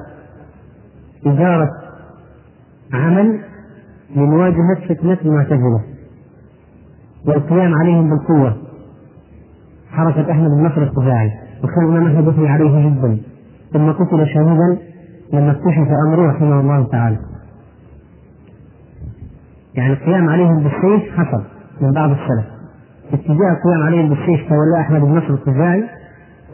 إدارة 1.25 1.69
عمل 2.93 3.41
لمواجهة 4.15 4.87
فتنة 4.89 5.17
المعتزلة. 5.25 5.90
والقيام 7.27 7.73
عليهم 7.73 8.09
بالقوة. 8.09 8.57
حركة 9.91 10.31
أحمد 10.31 10.49
بن 10.49 10.65
نصر 10.65 10.81
الخزاعي 10.81 11.31
وكان 11.63 11.85
الإمام 11.85 12.07
أحمد 12.07 12.27
يثني 12.27 12.49
عليه 12.49 12.89
جدا. 12.89 13.17
ثم 13.73 13.91
قتل 13.91 14.27
شهيدا 14.27 14.77
لما 15.33 15.51
اكتشف 15.51 15.87
أمره 16.07 16.31
رحمه 16.31 16.59
الله 16.59 16.87
تعالى. 16.91 17.17
يعني 19.75 19.93
القيام 19.93 20.29
عليهم 20.29 20.63
بالسيف 20.63 21.17
حصل 21.17 21.43
من 21.81 21.91
بعض 21.91 22.09
السلف. 22.09 22.45
اتجاه 23.13 23.51
القيام 23.51 23.83
عليهم 23.85 24.09
بالسيف 24.09 24.49
تولى 24.49 24.79
أحمد 24.79 25.01
بن 25.01 25.17
نصر 25.17 25.29
الخزاعي 25.29 25.83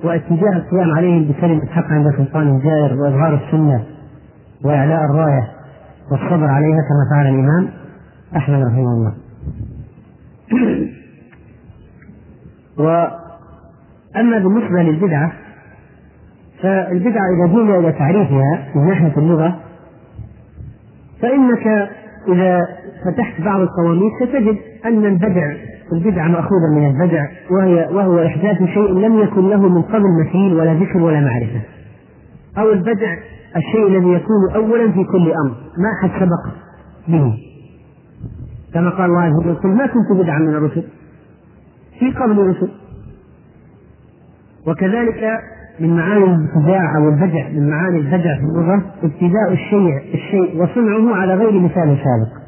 واتجاه 0.03 0.53
القيام 0.53 0.91
عليهم 0.91 1.24
بكلمه 1.24 1.63
الحق 1.63 1.86
عند 1.91 2.15
سلطان 2.18 2.55
الجائر 2.55 3.01
وإظهار 3.01 3.34
السنة 3.45 3.84
وإعلاء 4.65 5.05
الراية 5.05 5.47
والصبر 6.11 6.47
عليها 6.47 6.78
كما 6.89 7.15
فعل 7.15 7.28
الإمام 7.28 7.68
أحمد 8.36 8.61
رحمه 8.61 8.93
الله. 8.93 9.13
واما 12.78 14.38
بالنسبة 14.38 14.82
للبدعة 14.82 15.32
فالبدعة 16.62 17.24
إذا 17.36 17.54
جئنا 17.54 17.80
إلى 17.80 17.91
تعريفها 17.91 18.68
من 18.76 18.88
ناحية 18.88 19.18
اللغة 19.18 19.60
فإنك 21.22 21.68
إذا 22.28 22.68
فتحت 23.06 23.41
بعض 23.41 23.60
القواميس 23.60 24.14
ستجد 24.24 24.58
أن 24.86 25.06
البدع 25.06 25.54
البدعة 25.93 26.28
مأخوذة 26.28 26.76
من 26.76 26.88
البدع 26.88 27.26
وهي 27.52 27.88
وهو 27.91 28.26
إحداث 28.26 28.64
شيء 28.64 28.93
لم 28.93 29.20
يكن 29.20 29.50
له 29.50 29.70
من 29.70 29.82
قبل 29.82 30.06
مثيل 30.26 30.54
ولا 30.54 30.74
ذكر 30.74 30.98
ولا 30.98 31.20
معرفة. 31.20 31.62
أو 32.58 32.72
البدع 32.72 33.18
الشيء 33.58 33.88
الذي 33.88 34.14
يكون 34.14 34.52
أولا 34.56 34.91
في 34.91 35.04
كل 35.04 35.32
أمر 35.32 35.56
ما 35.78 35.91
حد 36.02 36.10
سبق 36.20 36.54
به. 37.08 37.47
كما 38.78 38.89
قال 38.89 39.05
الله 39.05 39.21
عز 39.21 39.34
وجل 39.34 39.69
ما 39.69 39.88
كنت 39.88 40.21
بدعا 40.21 40.39
من 40.39 40.55
الرسل؟ 40.55 40.84
في 41.99 42.11
قبل 42.11 42.39
الرسل. 42.39 42.69
وكذلك 44.67 45.39
من 45.80 45.95
معاني 45.95 46.23
الابتداع 46.23 46.97
أو 46.97 47.09
البدع 47.09 47.49
من 47.49 47.69
معاني 47.69 47.97
البدع 47.97 48.36
في 48.36 48.43
اللغة 48.43 48.82
ابتداء 49.03 49.51
الشيء 49.51 49.97
الشيء 50.13 50.61
وصنعه 50.61 51.15
على 51.15 51.36
غير 51.36 51.59
مثال 51.59 51.97
سابق. 51.97 52.43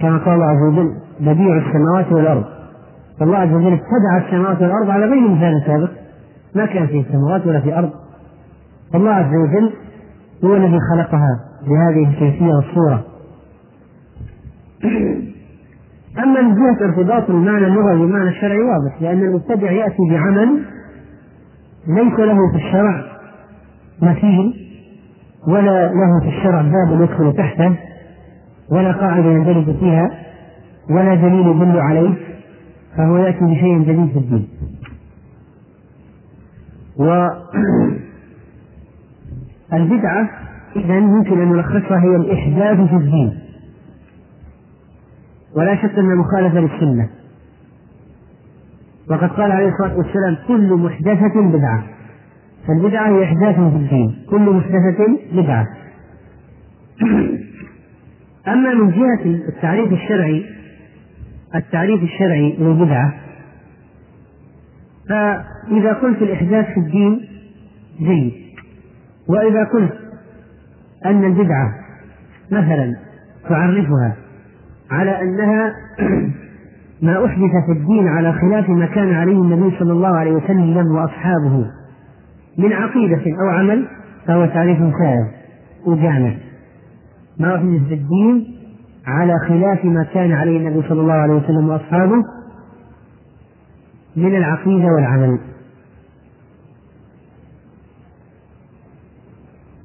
كما 0.00 0.18
قال 0.18 0.34
الله 0.34 0.46
عز 0.46 0.72
وجل 0.72 0.90
بديع 1.20 1.56
السماوات 1.56 2.12
والأرض. 2.12 2.44
فالله 3.20 3.36
عز 3.36 3.52
وجل 3.52 3.72
ابتدع 3.72 4.26
السماوات 4.26 4.62
والأرض 4.62 4.90
على 4.90 5.06
غير 5.06 5.28
مثال 5.28 5.62
سابق. 5.66 5.90
ما 6.54 6.66
كان 6.66 6.86
في 6.86 7.04
سماوات 7.12 7.46
ولا 7.46 7.60
في 7.60 7.78
ارض 7.78 7.90
فالله 8.92 9.10
عز 9.10 9.34
وجل 9.34 9.72
هو 10.44 10.56
الذي 10.56 10.78
خلقها 10.92 11.40
بهذه 11.68 12.08
الكيفية 12.08 12.52
والصورة. 12.54 13.15
اما 16.24 16.42
من 16.42 16.54
جهه 16.54 16.84
ارتباط 16.84 17.30
المعنى 17.30 17.66
اللغوي 17.66 18.00
بالمعنى 18.00 18.28
الشرعي 18.28 18.58
واضح 18.58 19.02
لأن 19.02 19.22
المبتدع 19.22 19.70
يأتي 19.70 20.10
بعمل 20.10 20.62
ليس 21.88 22.18
له 22.18 22.50
في 22.52 22.56
الشرع 22.56 23.04
مثيل 24.02 24.54
ولا 25.48 25.86
له 25.86 26.20
في 26.22 26.28
الشرع 26.28 26.62
باب 26.62 27.00
يدخل 27.00 27.32
تحته 27.32 27.76
ولا 28.70 28.92
قاعدة 28.92 29.30
يندرج 29.30 29.76
فيها 29.76 30.10
ولا 30.90 31.14
دليل 31.14 31.46
يدل 31.46 31.78
عليه 31.78 32.14
فهو 32.96 33.16
يأتي 33.16 33.44
بشيء 33.44 33.78
جديد 33.78 34.08
في 34.08 34.18
الدين. 34.18 34.48
والبدعة 39.72 40.30
إذا 40.76 41.00
ممكن 41.00 41.40
أن 41.42 41.52
نلخصها 41.52 42.00
هي 42.00 42.16
الإحداث 42.16 42.88
في 42.88 42.96
الدين. 42.96 43.45
ولا 45.54 45.76
شك 45.76 45.98
أن 45.98 46.16
مخالفة 46.16 46.60
للسنة. 46.60 47.08
وقد 49.10 49.28
قال 49.28 49.52
عليه 49.52 49.68
الصلاة 49.68 49.96
والسلام 49.96 50.36
كل 50.48 50.74
محدثة 50.74 51.40
بدعة. 51.52 51.84
فالبدعة 52.68 53.08
هي 53.08 53.24
إحداث 53.24 53.54
في 53.54 53.60
الدين. 53.60 54.26
كل 54.30 54.50
محدثة 54.50 55.18
بدعة. 55.32 55.66
أما 58.52 58.74
من 58.74 58.90
جهة 58.90 59.24
التعريف 59.48 59.92
الشرعي 59.92 60.46
التعريف 61.54 62.02
الشرعي 62.02 62.56
للبدعة 62.58 63.14
فإذا 65.08 65.92
قلت 65.92 66.22
الإحداث 66.22 66.66
في 66.66 66.80
الدين 66.80 67.20
جيد. 67.98 68.32
وإذا 69.28 69.64
قلت 69.64 69.92
أن 71.06 71.24
البدعة 71.24 71.74
مثلا 72.50 72.96
تعرفها 73.48 74.16
على 74.90 75.22
أنها 75.22 75.74
ما 77.02 77.26
أحدث 77.26 77.50
في 77.66 77.72
الدين 77.72 78.08
على 78.08 78.32
خلاف 78.32 78.68
ما 78.68 78.86
كان 78.86 79.14
عليه 79.14 79.42
النبي 79.42 79.76
صلى 79.78 79.92
الله 79.92 80.16
عليه 80.16 80.32
وسلم 80.32 80.90
وأصحابه. 80.90 81.66
من 82.58 82.72
عقيدة 82.72 83.22
أو 83.40 83.48
عمل 83.48 83.88
فهو 84.26 84.46
تعريف 84.46 84.78
سائر 84.78 85.26
وجامع. 85.86 86.34
ما 87.40 87.56
أحدث 87.56 87.88
في 87.88 87.94
الدين 87.94 88.56
على 89.06 89.32
خلاف 89.48 89.84
ما 89.84 90.02
كان 90.14 90.32
عليه 90.32 90.58
النبي 90.58 90.88
صلى 90.88 91.00
الله 91.00 91.14
عليه 91.14 91.34
وسلم 91.34 91.68
وأصحابه 91.68 92.22
من 94.16 94.36
العقيدة 94.36 94.86
والعمل. 94.86 95.38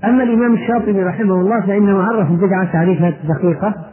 أما 0.06 0.24
الإمام 0.24 0.54
الشاطبي 0.54 1.04
رحمه 1.04 1.36
الله 1.36 1.62
فإنه 1.62 2.04
عرف 2.04 2.32
البدعة 2.32 2.72
تعريفا 2.72 3.10
دقيقة. 3.10 3.92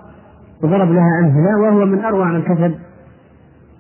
وضرب 0.63 0.93
لها 0.93 1.21
أمثلة 1.25 1.59
وهو 1.61 1.87
من 1.87 2.05
أروع 2.05 2.33
من 2.33 2.43
كتب 2.43 2.75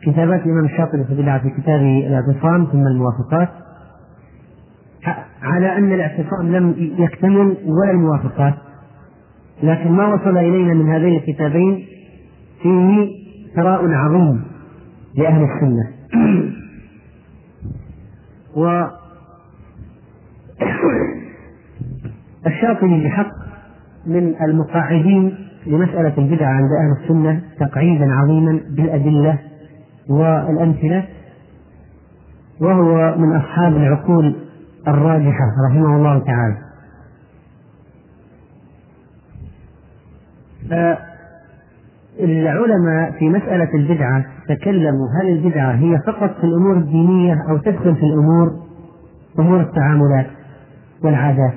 كتابات 0.02 0.46
الإمام 0.46 0.64
الشاطبي 0.64 1.04
في 1.04 1.12
البدعة 1.12 1.38
في 1.42 1.50
كتابه 1.50 2.06
الأعتصام 2.06 2.64
ثم 2.64 2.86
الموافقات. 2.86 3.48
على 5.42 5.76
أن 5.76 5.92
الاعتصام 5.92 6.52
لم 6.52 6.74
يكتمل 6.98 7.56
ولا 7.66 7.90
الموافقات 7.90 8.54
لكن 9.62 9.92
ما 9.92 10.06
وصل 10.06 10.38
إلينا 10.38 10.74
من 10.74 10.90
هذين 10.90 11.16
الكتابين 11.16 11.86
فيه 12.62 13.08
ثراء 13.56 13.90
عظيم 13.90 14.42
لأهل 15.14 15.42
السنة. 15.42 15.88
و 18.56 18.86
الشاطبي 22.46 23.04
بحق 23.04 23.30
من 24.06 24.34
المقاعدين 24.42 25.47
لمسألة 25.68 26.18
البدعة 26.18 26.48
عند 26.48 26.70
أهل 26.72 27.02
السنة 27.02 27.40
تقعيدا 27.60 28.12
عظيما 28.12 28.60
بالأدلة 28.70 29.38
والأمثلة 30.08 31.04
وهو 32.60 33.16
من 33.18 33.36
أصحاب 33.36 33.76
العقول 33.76 34.36
الراجحة 34.88 35.46
رحمه 35.70 35.96
الله 35.96 36.18
تعالى. 36.18 36.68
العلماء 42.20 43.10
في 43.18 43.28
مسألة 43.28 43.74
البدعة 43.74 44.24
تكلموا 44.48 45.06
هل 45.22 45.28
البدعة 45.28 45.72
هي 45.72 45.98
فقط 46.06 46.36
في 46.40 46.44
الأمور 46.44 46.76
الدينية 46.76 47.34
أو 47.50 47.56
تدخل 47.56 47.94
في 47.94 48.02
الأمور 48.02 48.52
أمور 49.38 49.60
التعاملات 49.60 50.26
والعادات؟ 51.04 51.54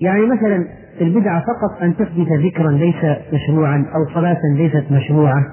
يعني 0.00 0.26
مثلا 0.26 0.66
البدعة 1.00 1.40
فقط 1.40 1.82
أن 1.82 1.96
تحدث 1.96 2.28
ذكرا 2.44 2.70
ليس 2.70 3.18
مشروعا 3.32 3.86
أو 3.94 4.14
صلاة 4.14 4.38
ليست 4.56 4.84
مشروعة 4.90 5.44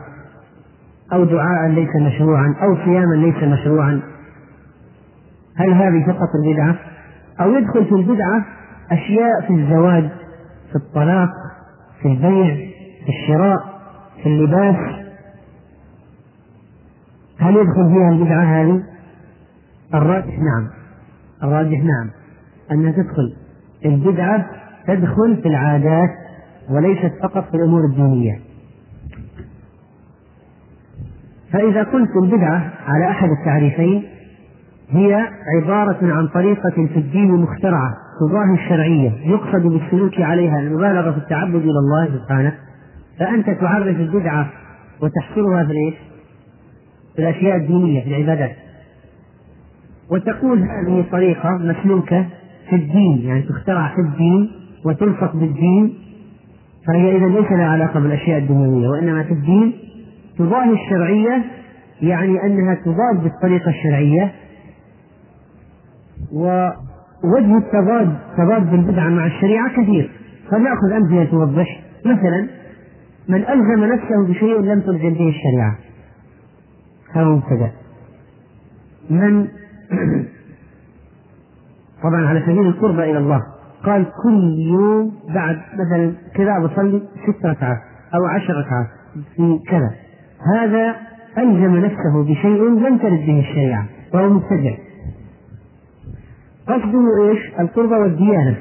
أو 1.14 1.24
دعاء 1.24 1.68
ليس 1.70 1.96
مشروعا 2.02 2.56
أو 2.62 2.76
صياما 2.76 3.16
ليس 3.16 3.44
مشروعا 3.44 4.02
هل 5.56 5.74
هذه 5.74 6.06
فقط 6.08 6.30
البدعة؟ 6.36 6.76
أو 7.42 7.54
يدخل 7.56 7.86
في 7.86 7.96
البدعة 7.96 8.46
أشياء 8.92 9.42
في 9.48 9.54
الزواج 9.54 10.10
في 10.70 10.76
الطلاق 10.76 11.30
في 12.02 12.08
البيع 12.08 12.56
في 13.06 13.10
الشراء 13.10 13.60
في 14.24 14.30
اللباس 14.30 14.76
هل 17.40 17.56
يدخل 17.56 17.94
فيها 17.94 18.10
البدعة 18.10 18.44
هذه؟ 18.44 18.84
الراجح 19.94 20.40
نعم 20.40 20.68
الراجح 21.44 21.80
نعم 21.80 22.10
أنها 22.72 22.92
تدخل 22.92 23.36
البدعة 23.86 24.61
تدخل 24.88 25.40
في 25.42 25.48
العادات 25.48 26.10
وليست 26.70 27.12
فقط 27.24 27.50
في 27.50 27.58
الأمور 27.58 27.86
الدينية. 27.86 28.40
فإذا 31.54 31.84
قلت 31.84 32.10
البدعة 32.24 32.72
على 32.88 33.10
أحد 33.10 33.30
التعريفين 33.40 34.04
هي 34.90 35.28
عبارة 35.58 36.14
عن 36.14 36.28
طريقة 36.28 36.70
في 36.70 37.00
الدين 37.00 37.32
مخترعة 37.32 37.94
تضاهي 38.20 38.54
الشرعية 38.54 39.12
يقصد 39.26 39.62
بالسلوك 39.62 40.22
عليها 40.22 40.60
المبالغة 40.60 41.12
في 41.12 41.18
التعبد 41.18 41.56
إلى 41.56 41.80
الله 41.80 42.20
سبحانه. 42.20 42.54
فأنت 43.20 43.50
تعرف 43.50 44.00
البدعة 44.00 44.50
وتحصرها 45.02 45.64
في 45.64 45.72
الإيش؟ 45.72 45.96
في 47.16 47.22
الأشياء 47.22 47.58
الدينية 47.58 48.04
في 48.04 48.08
العبادات. 48.08 48.56
وتقول 50.12 50.60
هذه 50.60 51.06
طريقة 51.12 51.50
مسلوكة 51.50 52.26
في 52.70 52.76
الدين 52.76 53.22
يعني 53.24 53.42
تخترع 53.42 53.88
في 53.96 54.02
الدين 54.02 54.50
وتلصق 54.86 55.36
بالدين 55.36 55.94
فهي 56.88 57.18
إذا 57.18 57.26
ليس 57.26 57.52
لها 57.52 57.68
علاقة 57.68 58.00
بالأشياء 58.00 58.38
الدنيوية 58.38 58.90
وإنما 58.90 59.24
في 59.24 59.34
الدين 59.34 59.74
تضاهي 60.38 60.74
الشرعية 60.74 61.44
يعني 62.02 62.44
أنها 62.44 62.76
تضاد 62.76 63.24
بالطريقة 63.24 63.70
الشرعية. 63.70 64.32
ووجه 66.34 67.58
التضاد 67.58 68.18
تضاد 68.38 68.74
البدعة 68.74 69.10
مع 69.10 69.26
الشريعة 69.26 69.70
كثير. 69.70 70.12
فنأخذ 70.52 70.92
أمثلة 70.92 71.26
توضح. 71.26 71.82
مثلا 72.06 72.48
من 73.28 73.50
ألزم 73.50 73.84
نفسه 73.84 74.28
بشيء 74.28 74.60
لم 74.60 74.82
تلزم 74.82 75.14
به 75.14 75.30
الشريعة. 75.30 75.78
هذا 77.14 77.26
مبتدأ. 77.26 77.72
من 79.10 79.48
طبعا 82.04 82.26
على 82.26 82.42
سبيل 82.42 82.68
القربة 82.68 83.04
إلى 83.04 83.18
الله. 83.18 83.42
قال 83.86 84.06
كل 84.24 84.60
يوم 84.60 85.12
بعد 85.36 85.58
مثلا 85.74 86.14
كذا 86.36 86.60
بصلي 86.60 87.02
ست 87.28 87.46
ركعات 87.46 87.78
أو 88.16 88.26
عشر 88.26 88.54
ركعات 88.54 88.88
في 89.36 89.60
كذا. 89.68 89.92
هذا 90.56 90.96
ألزم 91.38 91.76
نفسه 91.76 92.24
بشيء 92.24 92.64
لم 92.64 92.98
ترد 92.98 93.26
به 93.26 93.40
الشريعة 93.40 93.86
وهو 94.14 94.30
مبتدع 94.30 94.74
قصده 96.68 97.30
إيش؟ 97.30 97.40
القربة 97.60 97.98
والديانة. 97.98 98.56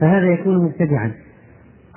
فهذا 0.00 0.26
يكون 0.26 0.64
مبتدعا 0.64 1.12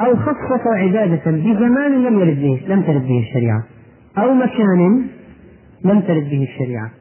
أو 0.01 0.15
خصص 0.15 0.67
عبادة 0.67 1.31
بزمان 1.31 2.03
لم 2.03 2.19
يرد 2.19 2.39
به 2.39 2.61
لم 2.67 2.81
ترد 2.81 3.07
به 3.07 3.19
الشريعة. 3.19 3.63
أو 4.17 4.33
مكان 4.33 5.01
لم 5.85 6.01
ترد 6.01 6.23
به 6.23 6.43
الشريعة. 6.43 6.91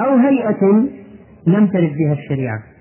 أو 0.00 0.16
هيئة 0.16 0.88
لم 1.46 1.66
ترد 1.66 1.92
بها 1.98 2.12
الشريعة. 2.12 2.71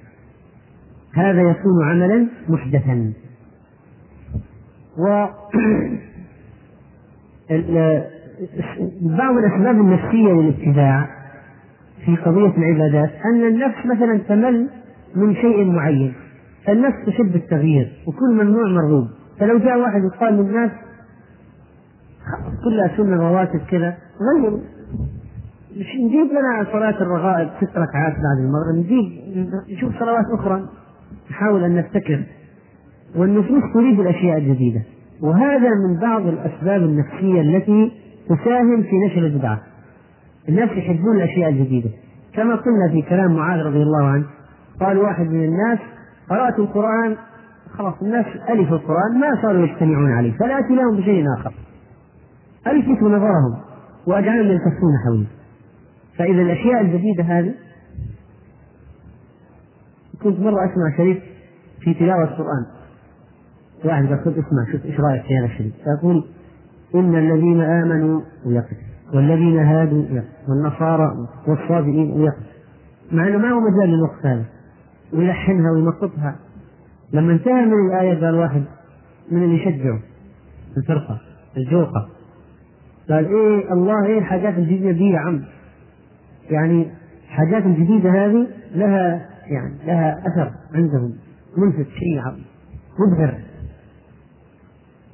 هذا 1.14 1.42
يكون 1.42 1.84
عملا 1.84 2.28
محدثا. 2.50 3.14
و 4.98 5.06
بعض 9.20 9.38
الأسباب 9.38 9.76
النفسية 9.76 10.34
للابتداع 10.34 11.08
في 12.06 12.16
قضية 12.16 12.58
العبادات 12.58 13.10
أن 13.26 13.48
النفس 13.48 13.86
مثلا 13.86 14.18
تمل 14.18 14.70
من 15.16 15.36
شيء 15.36 15.66
معين. 15.66 16.14
النفس 16.70 17.06
تحب 17.08 17.36
التغيير 17.36 17.92
وكل 18.08 18.34
ممنوع 18.34 18.68
مرغوب. 18.68 19.08
فلو 19.40 19.58
جاء 19.58 19.80
واحد 19.80 20.06
وقال 20.06 20.34
للناس 20.34 20.72
كلها 22.64 22.98
سنة 22.98 23.16
رواتب 23.16 23.60
كذا 23.60 23.98
غيروا 24.22 24.60
نجيب 25.78 26.28
لنا 26.32 26.66
صلاة 26.72 27.02
الرغائب 27.02 27.50
ست 27.58 27.78
ركعات 27.78 28.14
بعد 28.14 28.38
المغرب 28.40 28.76
نجيب 28.76 29.06
نشوف 29.70 30.00
صلوات 30.00 30.26
أخرى. 30.40 30.70
نحاول 31.32 31.64
أن 31.64 31.76
نبتكر 31.76 32.24
والنفوس 33.16 33.64
تريد 33.74 33.99
الأشياء 33.99 34.38
الجديدة. 34.38 34.82
وهذا 35.22 35.70
من 35.70 35.99
بعض 36.02 36.28
الأسباب 36.28 36.82
النفسية 36.82 37.41
التي 37.41 37.91
تساهم 38.26 38.84
في 38.84 38.95
نشر 39.06 39.26
البدعة. 39.26 39.62
الناس 40.49 40.70
يحبون 40.70 41.16
الأشياء 41.16 41.49
الجديدة. 41.49 41.90
كما 42.34 42.56
قلنا 42.56 42.90
في 42.91 43.02
كلام 43.10 43.36
معاذ 43.36 43.60
رضي 43.60 43.84
الله 43.84 44.06
عنه 44.06 44.26
قال 44.80 44.98
واحد 44.98 45.26
من 45.26 45.44
الناس 45.44 45.80
قرأت 46.30 46.60
القرآن 46.60 47.16
خلاص 47.72 47.94
الناس 48.02 48.26
ألفوا 48.49 48.78
القرآن 48.78 49.20
ما 49.20 49.41
صاروا 49.41 49.66
يجتمعون 49.66 50.12
عليه 50.12 50.32
فلا 50.32 50.60
أتي 50.60 50.76
لهم 50.76 50.98
بشيء 50.98 51.26
آخر. 51.40 51.53
ألفت 52.68 53.03
نظرهم 53.03 53.58
وأجعلهم 54.08 54.52
يلتفون 54.52 54.94
حولي. 55.06 55.28
فإذا 56.18 56.41
الأشياء 56.41 56.82
الجديدة 56.82 57.24
هذه 57.24 57.53
كنت 60.23 60.39
مرة 60.39 60.65
أسمع 60.65 60.98
شريف 60.98 61.18
في 61.80 61.93
تلاوة 61.93 62.23
القرآن. 62.23 62.65
واحد 63.85 64.06
خذ 64.06 64.31
اسمع 64.31 64.72
شوف 64.72 64.85
إيش 64.85 64.99
رأيك 64.99 65.22
في 65.23 65.38
هذا 65.38 65.45
الشريف؟ 65.45 65.73
يقول 65.98 66.26
إن 66.95 67.15
الذين 67.15 67.61
آمنوا 67.61 68.22
ويقف 68.45 68.77
والذين 69.14 69.57
هادوا 69.60 70.03
يقف 70.10 70.49
والنصارى 70.49 71.11
والصابئين 71.48 72.11
ويقف. 72.11 72.52
مع 73.11 73.27
إنه 73.27 73.38
ما 73.38 73.49
هو 73.52 73.60
مجال 73.60 73.89
للوقف 73.89 74.26
هذا 74.26 74.45
ويلحنها 75.14 75.72
وينقطها 75.72 76.35
لما 77.14 77.34
انتهى 77.34 77.65
من 77.65 77.88
الآية 77.89 78.26
قال 78.26 78.35
واحد 78.35 78.64
من 79.31 79.43
اللي 79.43 79.56
يشجعه 79.56 79.99
الفرقة 80.77 81.19
الجوقة. 81.57 82.10
قال 83.10 83.26
إيه 83.26 83.73
الله 83.73 84.06
إيه 84.06 84.19
الحاجات 84.19 84.57
الجديدة 84.57 84.91
دي 84.91 85.10
يا 85.10 85.19
عم؟ 85.19 85.41
يعني 86.49 86.88
الحاجات 87.26 87.65
الجديدة 87.65 88.10
هذه 88.26 88.48
لها 88.76 89.31
يعني 89.48 89.74
لها 89.86 90.20
أثر 90.28 90.52
عندهم 90.76 91.14
ملفت 91.58 91.90
شيء 91.90 92.22
مبهر. 93.00 93.40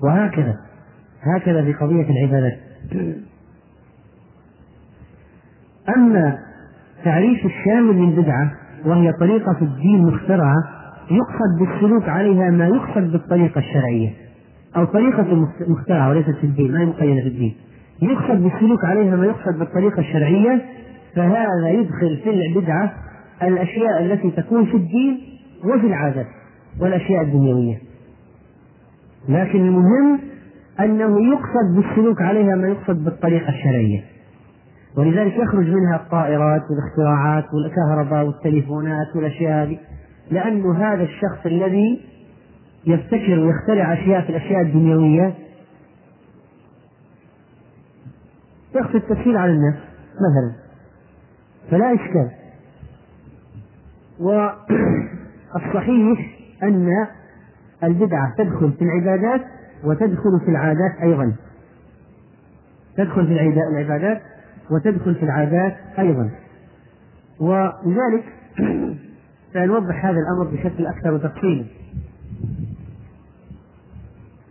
وهكذا 0.03 0.55
هكذا 1.21 1.63
في 1.63 1.73
قضية 1.73 2.09
العبادات. 2.09 2.57
أما 5.97 6.39
تعريف 7.03 7.45
الشامل 7.45 7.95
للبدعة 7.95 8.51
وهي 8.85 9.13
طريقة 9.13 9.53
في 9.53 9.61
الدين 9.61 10.05
مخترعة 10.05 10.55
يقصد 11.11 11.59
بالسلوك 11.59 12.09
عليها 12.09 12.49
ما 12.49 12.67
يقصد 12.67 13.11
بالطريقة 13.11 13.59
الشرعية 13.59 14.09
أو 14.75 14.85
طريقة 14.85 15.47
مخترعة 15.67 16.09
وليست 16.09 16.29
في 16.29 16.43
الدين 16.43 16.71
ما 16.71 16.85
مقيدة 16.85 17.21
في 17.21 17.27
الدين. 17.27 17.55
يقصد 18.01 18.43
بالسلوك 18.43 18.85
عليها 18.85 19.15
ما 19.15 19.25
يقصد 19.25 19.59
بالطريقة 19.59 19.99
الشرعية 19.99 20.65
فهذا 21.15 21.69
يدخل 21.69 22.17
في 22.23 22.29
البدعة 22.29 22.93
الأشياء 23.43 24.05
التي 24.05 24.31
تكون 24.31 24.65
في 24.65 24.77
الدين 24.77 25.19
وفي 25.63 25.87
العادات 25.87 26.27
والأشياء 26.81 27.21
الدنيوية. 27.21 27.77
لكن 29.29 29.59
المهم 29.59 30.19
أنه 30.79 31.21
يقصد 31.29 31.75
بالسلوك 31.75 32.21
عليها 32.21 32.55
ما 32.55 32.67
يقصد 32.67 33.03
بالطريقة 33.03 33.49
الشرعية. 33.49 34.03
ولذلك 34.97 35.33
يخرج 35.33 35.65
منها 35.69 35.95
الطائرات 35.95 36.61
والاختراعات 36.69 37.45
والكهرباء 37.53 38.25
والتليفونات 38.25 39.15
والأشياء 39.15 39.63
هذه 39.63 39.77
لأن 40.31 40.75
هذا 40.75 41.03
الشخص 41.03 41.45
الذي 41.45 42.01
يبتكر 42.85 43.39
ويخترع 43.39 43.93
أشياء 43.93 44.21
في 44.21 44.29
الأشياء 44.29 44.61
الدنيوية 44.61 45.33
يخفي 48.75 48.97
التسهيل 48.97 49.37
على 49.37 49.51
الناس 49.51 49.75
مثلا. 50.15 50.55
فلا 51.71 51.93
إشكال. 51.93 52.46
والصحيح 54.19 55.79
أن 56.63 57.07
البدعة 57.83 58.33
تدخل 58.37 58.71
في 58.71 58.81
العبادات 58.81 59.41
وتدخل 59.83 60.39
في 60.45 60.51
العادات 60.51 61.01
أيضا. 61.01 61.35
تدخل 62.97 63.27
في 63.27 63.33
العبادات 63.71 64.21
وتدخل 64.71 65.15
في 65.15 65.23
العادات 65.23 65.75
أيضا. 65.99 66.31
ولذلك 67.39 68.23
سنوضح 69.53 70.05
هذا 70.05 70.17
الأمر 70.19 70.43
بشكل 70.53 70.85
أكثر 70.85 71.17
تفصيلا. 71.17 71.65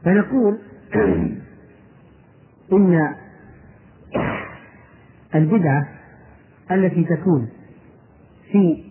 فنقول 0.05 0.59
إن 2.72 3.14
البدعة 5.34 5.88
التي 6.70 7.05
تكون 7.05 7.48
في 8.52 8.84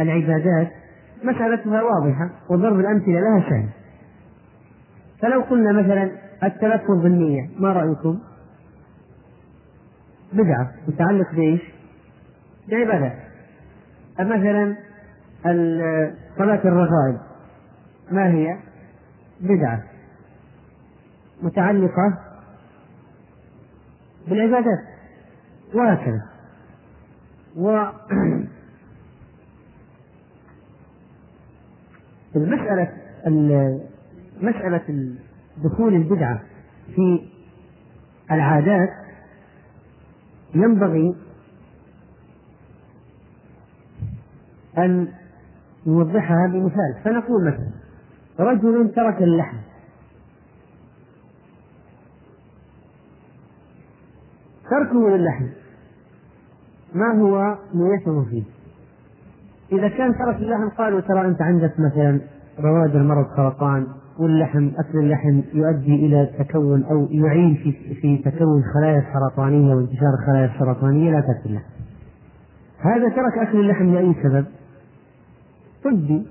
العبادات 0.00 0.68
مسألتها 1.22 1.82
واضحة 1.82 2.30
وضرب 2.50 2.80
الأمثلة 2.80 3.20
لها 3.20 3.50
سهل 3.50 3.68
فلو 5.22 5.40
قلنا 5.40 5.72
مثلا 5.72 6.10
التلفظ 6.42 7.02
بالنية 7.02 7.50
ما 7.58 7.72
رأيكم؟ 7.72 8.18
بدعة 10.32 10.70
متعلق 10.88 11.34
بإيش؟ 11.34 11.60
بعبادة 12.68 13.12
مثلا 14.18 14.76
صلاة 16.38 16.60
الرغائب 16.64 17.18
ما 18.10 18.30
هي؟ 18.30 18.58
بدعة 19.40 19.82
متعلقة 21.42 22.18
بالعبادات 24.28 24.84
وهكذا 25.74 26.22
و 27.56 27.68
المسألة 32.36 32.92
مسألة 34.40 35.14
دخول 35.64 35.94
البدعة 35.94 36.42
في 36.94 37.28
العادات 38.30 38.90
ينبغي 40.54 41.14
أن 44.78 45.08
نوضحها 45.86 46.46
بمثال. 46.46 46.94
فنقول 47.04 47.46
مثلا 47.46 47.70
رجل 48.40 48.92
ترك 48.94 49.22
اللحم. 49.22 49.56
تركه 54.70 55.16
للحم. 55.16 55.46
ما 56.94 57.20
هو 57.20 57.58
نيته 57.74 58.24
فيه؟ 58.24 58.42
إذا 59.72 59.88
كان 59.88 60.14
ترك 60.18 60.36
اللحم 60.36 60.68
قالوا 60.68 61.00
ترى 61.00 61.26
أنت 61.26 61.42
عندك 61.42 61.72
مثلا 61.80 62.20
رواد 62.58 62.96
مرض 62.96 63.26
سرطان 63.36 63.86
واللحم 64.18 64.70
أكل 64.78 64.98
اللحم 64.98 65.40
يؤدي 65.54 65.94
إلى 66.06 66.30
تكون 66.38 66.84
أو 66.84 67.08
يعين 67.10 67.54
في 67.54 67.94
في 67.94 68.18
تكون 68.18 68.62
خلايا 68.74 69.04
سرطانية 69.12 69.74
وانتشار 69.74 70.14
الخلايا 70.20 70.54
السرطانية 70.54 71.10
لا 71.10 71.20
تأكل 71.20 71.50
اللحم. 71.50 71.64
هذا 72.78 73.08
ترك 73.08 73.48
أكل 73.48 73.60
اللحم 73.60 73.94
لأي 73.94 74.14
سبب؟ 74.22 74.44
طبي 75.84 76.26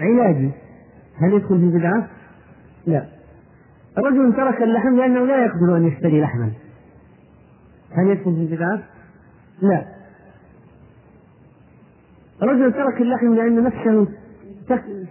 علاجي 0.00 0.50
هل 1.18 1.32
يدخل 1.32 1.58
في 1.58 1.78
بدعة؟ 1.78 2.08
لا. 2.86 3.04
رجل 3.98 4.32
ترك 4.36 4.62
اللحم 4.62 4.96
لأنه 4.96 5.24
لا 5.26 5.44
يقدر 5.44 5.76
أن 5.76 5.86
يشتري 5.86 6.20
لحما 6.20 6.50
هل 7.92 8.06
يدخل 8.06 8.34
في 8.34 8.40
البدعة؟ 8.40 8.82
لا 9.62 9.97
رجل 12.42 12.72
ترك 12.72 13.00
اللحم 13.00 13.34
لأن 13.34 13.64
نفسه 13.64 14.06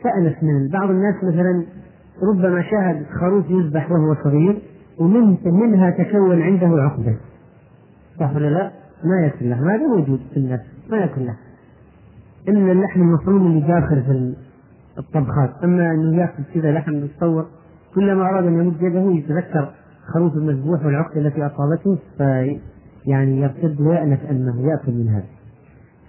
سألت 0.04 0.44
من 0.44 0.68
بعض 0.68 0.90
الناس 0.90 1.16
مثلا 1.24 1.66
ربما 2.24 2.62
شاهد 2.62 3.06
خروف 3.20 3.50
يذبح 3.50 3.92
وهو 3.92 4.16
صغير 4.24 4.62
ومن 5.00 5.38
منها 5.46 5.90
تكون 5.90 6.42
عنده 6.42 6.68
عقدة. 6.68 7.16
صح 8.20 8.36
ولا 8.36 8.50
لا؟ 8.50 8.72
ما 9.04 9.22
ياكل 9.24 9.46
اللحم 9.46 9.70
هذا 9.70 9.88
موجود 9.88 10.20
في 10.34 10.38
الناس. 10.38 10.60
ما 10.90 10.98
ياكل 10.98 11.26
لحم 11.26 11.38
إلا 12.48 12.72
اللحم 12.72 13.02
المفروم 13.02 13.48
اللي 13.48 13.62
داخل 13.62 14.04
في 14.04 14.36
الطبخات. 14.98 15.64
أما 15.64 15.92
أنه 15.92 16.18
يأكل 16.18 16.44
كذا 16.54 16.72
لحم 16.72 16.92
متصور 16.92 17.46
كلما 17.96 18.30
أراد 18.30 18.46
أن 18.46 18.60
يمد 18.60 18.82
يده 18.82 19.12
يتذكر 19.12 19.74
خروف 20.14 20.34
المذبوح 20.34 20.86
والعقدة 20.86 21.22
التي 21.22 21.46
أصابته 21.46 21.98
في 22.18 22.60
يعني 23.06 23.42
يرتد 23.42 23.82
ويأنف 23.82 24.20
أنه 24.32 24.62
يأكل 24.62 24.92
من 24.92 25.08
هذا. 25.10 25.37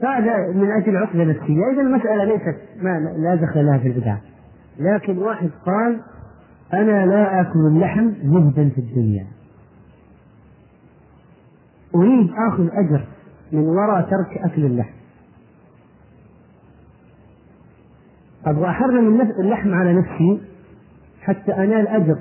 فهذا 0.00 0.52
من 0.54 0.70
أجل 0.70 0.96
عقدة 0.96 1.24
نفسية. 1.24 1.72
إذا 1.72 1.80
المسألة 1.80 2.24
ليست 2.24 2.56
ما 2.82 2.98
لا 3.18 3.34
دخل 3.34 3.66
لها 3.66 3.78
في 3.78 3.88
البدعة 3.88 4.20
لكن 4.78 5.18
واحد 5.18 5.50
قال 5.66 6.00
أنا 6.72 7.06
لا 7.06 7.40
آكل 7.40 7.58
اللحم 7.58 8.10
زهدا 8.24 8.68
في 8.68 8.78
الدنيا. 8.78 9.26
أريد 11.94 12.30
آخذ 12.48 12.68
أجر 12.72 13.06
من 13.52 13.60
وراء 13.60 14.02
ترك 14.02 14.38
أكل 14.38 14.64
اللحم. 14.64 14.98
أبغى 18.46 18.70
أحرم 18.70 19.20
اللحم 19.40 19.74
على 19.74 19.92
نفسي 19.92 20.40
حتى 21.22 21.52
أنال 21.52 21.88
أجر 21.88 22.18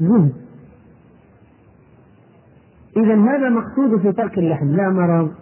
زهد 0.00 0.32
إذا 2.96 3.14
هذا 3.14 3.48
مقصود 3.48 4.00
في 4.00 4.12
ترك 4.12 4.38
اللحم. 4.38 4.66
لا 4.66 4.90
مرض 4.90 5.32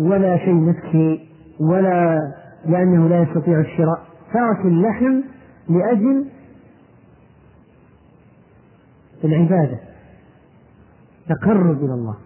ولا 0.00 0.38
شيء 0.38 0.64
نفسي 0.68 1.28
ولا 1.60 2.18
لأنه 2.66 3.08
لا 3.08 3.22
يستطيع 3.22 3.60
الشراء. 3.60 4.06
ترك 4.32 4.66
اللحم 4.66 5.20
لأجل 5.68 6.26
العبادة. 9.24 9.78
تقرب 11.28 11.84
إلى 11.84 11.94
الله. 11.94 12.16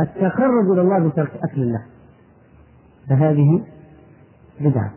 التقرب 0.00 0.72
إلى 0.72 0.80
الله 0.80 1.08
بترك 1.08 1.30
أكل 1.44 1.62
اللحم 1.62 1.90
فهذه 3.08 3.64
بدعة. 4.60 4.92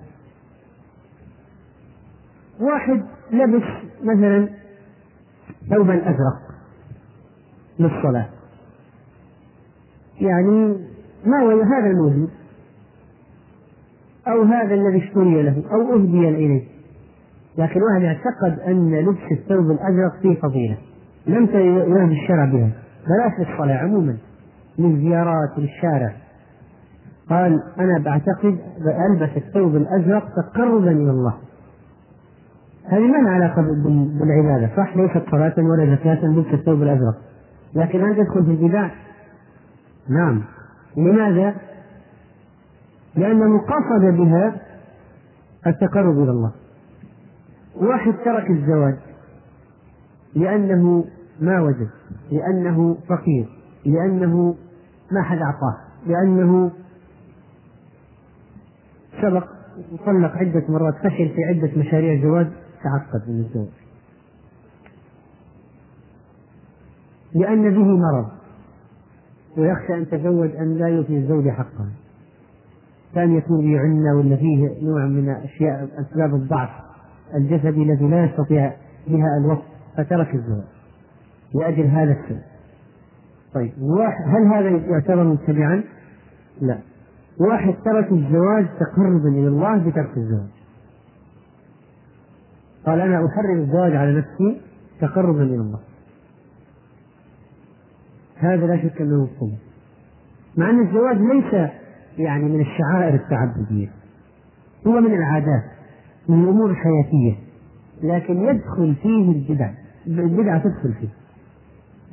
واحد 2.59 3.05
لبس 3.31 3.63
مثلا 4.03 4.49
ثوبا 5.69 6.09
أزرق 6.09 6.39
للصلاة. 7.79 8.29
يعني 10.21 10.88
ما 11.25 11.39
هو 11.41 11.61
هذا 11.61 11.87
الموجود؟ 11.91 12.29
أو 14.27 14.43
هذا 14.43 14.73
الذي 14.73 14.97
اشتري 14.97 15.43
له 15.43 15.63
أو 15.71 15.95
أهدي 15.95 16.29
إليه. 16.29 16.63
لكن 17.57 17.81
واحد 17.81 18.03
اعتقد 18.03 18.59
أن 18.59 18.95
لبس 18.95 19.31
الثوب 19.31 19.71
الأزرق 19.71 20.21
فيه 20.21 20.35
فضيلة. 20.41 20.77
لم 21.27 21.45
يهدي 21.97 22.21
الشرع 22.21 22.45
بها. 22.45 22.69
بلاش 23.07 23.39
للصلاة 23.39 23.77
عموما. 23.77 24.17
للزيارات 24.79 25.49
للشارع 25.57 26.13
قال 27.29 27.63
أنا 27.79 27.99
بعتقد 28.05 28.59
ألبس 29.09 29.37
الثوب 29.37 29.75
الأزرق 29.75 30.27
تقربا 30.35 30.91
إلى 30.91 31.11
الله. 31.11 31.33
هذه 32.85 33.07
ما 33.07 33.17
لها 33.17 33.31
علاقة 33.31 33.61
بالعبادة. 34.19 34.75
صح 34.77 34.97
ليست 34.97 35.23
صلاة 35.31 35.53
ولا 35.57 35.95
زكاة 35.95 36.25
لبس 36.25 36.53
الثوب 36.53 36.83
الأزرق. 36.83 37.15
لكن 37.75 38.03
هل 38.03 38.15
تدخل 38.15 38.45
في 38.45 38.51
البدع؟ 38.51 38.89
نعم. 40.09 40.41
لماذا؟ 40.97 41.55
لأنه 43.15 43.59
قصد 43.61 44.17
بها 44.17 44.61
التقرب 45.67 46.23
إلى 46.23 46.31
الله. 46.31 46.51
واحد 47.75 48.13
ترك 48.25 48.49
الزواج 48.49 48.97
لأنه 50.35 51.05
ما 51.41 51.61
وجد 51.61 51.89
لأنه 52.31 52.97
فقير 53.09 53.49
لأنه 53.85 54.55
ما 55.11 55.21
حد 55.23 55.37
أعطاه 55.37 55.77
لأنه 56.07 56.71
سبق 59.21 59.47
وطلق 59.91 60.31
عدة 60.31 60.63
مرات 60.69 60.95
فشل 60.95 61.29
في 61.29 61.43
عدة 61.43 61.71
مشاريع 61.77 62.23
زواج 62.23 62.47
تعقد 62.83 63.29
من 63.29 63.39
الزواج. 63.39 63.69
لأن 67.35 67.69
به 67.69 67.97
مرض. 67.97 68.38
ويخشى 69.57 69.93
أن 69.93 70.09
تزوج 70.09 70.55
أن 70.55 70.77
لا 70.77 70.87
يوفي 70.87 71.17
الزوج 71.17 71.49
حقه 71.49 71.85
كان 73.15 73.37
يكون 73.37 73.61
به 73.61 73.79
عنة 73.79 74.17
ولا 74.17 74.35
فيه 74.35 74.69
نوع 74.81 75.05
من 75.05 75.29
أشياء 75.29 75.89
أسباب 75.99 76.35
الضعف 76.35 76.69
الجسدي 77.35 77.83
الذي 77.83 78.07
لا 78.07 78.25
يستطيع 78.25 78.73
بها 79.07 79.37
الوقت 79.41 79.63
فترك 79.97 80.35
الزواج 80.35 80.63
لأجل 81.55 81.85
هذا 81.85 82.11
السبب. 82.11 82.41
طيب 83.53 83.71
هل 84.25 84.47
هذا 84.47 84.69
يعتبر 84.69 85.23
متبعا؟ 85.23 85.83
لا. 86.61 86.77
واحد 87.39 87.73
ترك 87.85 88.11
الزواج 88.11 88.65
تقربا 88.79 89.29
إلى 89.29 89.47
الله 89.47 89.77
بترك 89.77 90.17
الزواج. 90.17 90.49
قال 92.85 92.99
أنا 93.01 93.25
أحرم 93.25 93.59
الزواج 93.59 93.95
على 93.95 94.17
نفسي 94.17 94.61
تقربا 95.01 95.43
إلى 95.43 95.55
الله. 95.55 95.79
هذا 98.39 98.65
لا 98.67 98.77
شك 98.77 99.01
أنه 99.01 99.23
مفهوم. 99.23 99.57
مع 100.57 100.69
أن 100.69 100.87
الزواج 100.87 101.17
ليس 101.17 101.69
يعني 102.17 102.43
من 102.43 102.61
الشعائر 102.61 103.13
التعبدية 103.15 103.89
هو 104.87 105.01
من 105.01 105.13
العادات 105.13 105.63
من 106.29 106.43
الأمور 106.43 106.71
الحياتية 106.71 107.35
لكن 108.03 108.37
يدخل 108.37 108.95
فيه 109.01 109.31
البدع 109.31 109.71
البدعة 110.07 110.63
تدخل 110.63 110.93
فيه. 110.93 111.09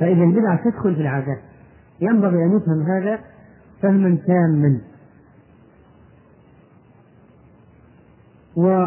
فإذا 0.01 0.25
البدعة 0.25 0.65
تدخل 0.65 0.95
في 0.95 1.01
العادات 1.01 1.39
ينبغي 2.01 2.45
أن 2.45 2.57
يفهم 2.57 2.83
هذا 2.83 3.21
فهما 3.83 4.19
تاما. 4.27 4.81
و 8.57 8.87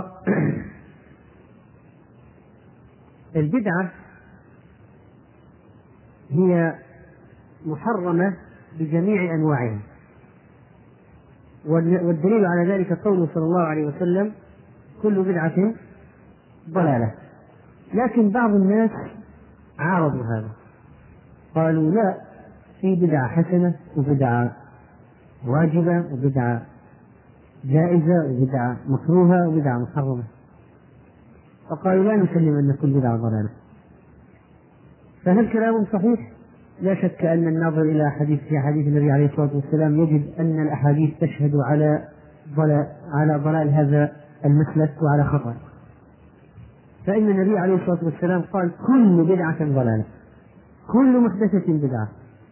البدعة 3.35 3.91
هي 6.29 6.75
محرمة 7.65 8.33
بجميع 8.79 9.35
أنواعها. 9.35 9.79
والدليل 11.65 12.45
على 12.45 12.73
ذلك 12.73 12.93
قوله 12.93 13.27
صلى 13.33 13.43
الله 13.43 13.61
عليه 13.61 13.85
وسلم 13.85 14.31
كل 15.01 15.23
بدعة 15.23 15.73
ضلالة. 16.69 17.11
لكن 17.93 18.29
بعض 18.29 18.49
الناس 18.49 18.91
عارضوا 19.79 20.23
هذا. 20.23 20.49
قالوا 21.55 21.91
لا 21.91 22.17
في 22.81 22.95
بدعة 22.95 23.27
حسنة 23.27 23.75
وبدعة 23.97 24.55
واجبة 25.47 26.13
وبدعة 26.13 26.65
جائزة 27.65 28.25
وبدعة 28.25 28.77
مكروهة 28.87 29.47
وبدعة 29.47 29.77
محرمة. 29.77 30.23
فقالوا 31.69 32.03
لا 32.03 32.15
نسلم 32.15 32.57
أن 32.57 32.77
كل 32.81 32.93
بدعة 32.93 33.17
ضلالة. 33.17 33.49
فهل 35.25 35.53
كلام 35.53 35.85
صحيح؟ 35.85 36.31
لا 36.81 36.95
شك 36.95 37.25
أن 37.25 37.47
الناظر 37.47 37.81
إلى 37.81 38.11
حديث 38.11 38.39
في 38.39 38.59
حديث 38.59 38.87
النبي 38.87 39.11
عليه 39.11 39.25
الصلاة 39.25 39.49
والسلام 39.55 39.99
يجد 39.99 40.39
أن 40.39 40.61
الأحاديث 40.61 41.09
تشهد 41.19 41.51
على 41.55 42.03
ضلال 42.55 42.87
على 43.13 43.37
ضلال 43.43 43.69
هذا 43.69 44.11
المسلك 44.45 44.93
وعلى 45.01 45.23
خطأ 45.23 45.55
فإن 47.07 47.29
النبي 47.29 47.57
عليه 47.57 47.75
الصلاة 47.75 47.99
والسلام 48.03 48.41
قال 48.41 48.71
كل 48.87 49.23
بدعة 49.23 49.59
ضلالة. 49.59 50.03
كل 50.91 51.19
محدثة 51.19 51.73
بدعة. 51.73 52.09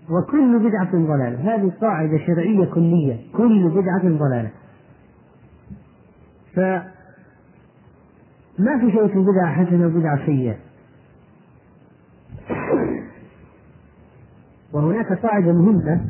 وكل 0.10 0.60
بدعة 0.70 0.92
ضلالة. 0.92 1.56
هذه 1.56 1.72
قاعدة 1.82 2.18
شرعية 2.18 2.66
كلية. 2.66 3.18
كل 3.38 3.70
بدعة 3.70 4.04
ضلالة. 4.04 4.50
فما 6.56 6.88
في 8.80 8.92
شيء 8.92 9.08
في 9.08 9.14
البدعة 9.14 9.66
حسنة 9.66 9.86
وبدعة 9.88 10.26
سيئة. 10.26 10.56
وهناك 14.78 15.14
قاعدة 15.14 15.54
مهمة 15.54 16.02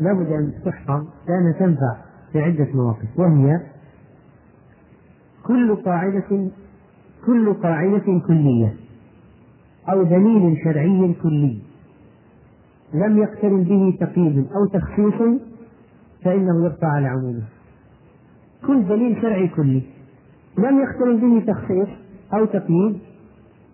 لابد 0.00 0.26
أن 0.26 0.52
تحفظ 0.64 1.06
لأنها 1.28 1.52
تنفع 1.58 1.96
في 2.32 2.40
عدة 2.40 2.68
مواقف 2.74 3.18
وهي 3.18 3.60
كل 5.46 5.76
قاعدة 5.76 6.50
كل 7.26 7.54
قاعدة 7.54 8.20
كلية 8.26 8.74
أو 9.88 10.02
دليل 10.02 10.56
شرعي 10.64 11.14
كلي 11.22 11.58
لم 12.94 13.18
يقترن 13.18 13.62
به 13.64 13.96
تقييد 14.06 14.46
أو 14.56 14.66
تخصيص 14.66 15.40
فإنه 16.24 16.66
يبقى 16.66 16.86
على 16.86 17.06
عمومه. 17.06 17.42
كل 18.66 18.88
دليل 18.88 19.22
شرعي 19.22 19.48
كلي 19.48 19.82
لم 20.58 20.80
يقترن 20.80 21.16
به 21.16 21.52
تخصيص 21.52 21.88
أو 22.34 22.44
تقييد 22.44 22.98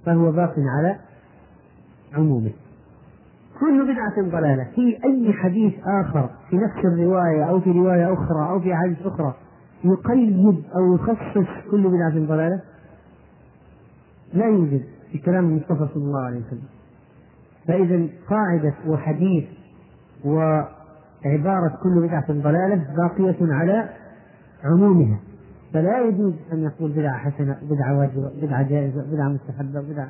فهو 0.06 0.32
باق 0.32 0.54
على 0.78 0.96
عمومه. 2.14 2.50
كل 3.60 3.92
بدعة 3.92 4.30
ضلالة. 4.40 4.64
في 4.74 4.98
أي 5.04 5.32
حديث 5.32 5.74
آخر 5.86 6.30
في 6.50 6.56
نفس 6.56 6.84
الرواية 6.84 7.44
أو 7.44 7.60
في 7.60 7.70
رواية 7.70 8.12
أخرى 8.12 8.50
أو 8.50 8.60
في 8.60 8.74
أحاديث 8.74 9.06
أخرى 9.06 9.34
يقيد 9.84 10.64
أو 10.76 10.94
يخصص 10.94 11.48
كل 11.70 11.88
بدعة 11.88 12.26
ضلالة؟ 12.26 12.60
لا 14.34 14.46
يوجد 14.46 14.82
في 15.12 15.18
كلام 15.18 15.44
المصطفى 15.44 15.88
صلى 15.94 16.04
الله 16.04 16.20
عليه 16.20 16.40
وسلم. 16.40 16.68
فإذا 17.68 18.06
قاعدة 18.30 18.74
وحديث 18.86 19.44
وعبارة 20.24 21.78
كل 21.82 22.00
بدعة 22.06 22.32
ضلالة 22.32 22.86
باقية 22.96 23.52
على 23.54 23.88
عمومها. 24.64 25.18
فلا 25.72 26.00
يجوز 26.00 26.34
أن 26.52 26.64
نقول 26.64 26.92
بدعة 26.92 27.18
حسنة 27.18 27.58
بدعة 27.62 27.98
واجبة 27.98 28.30
بدعة 28.42 28.62
جائزة 28.62 29.02
بدعة 29.12 29.28
مستحبة 29.28 29.80
بدعة 29.80 30.08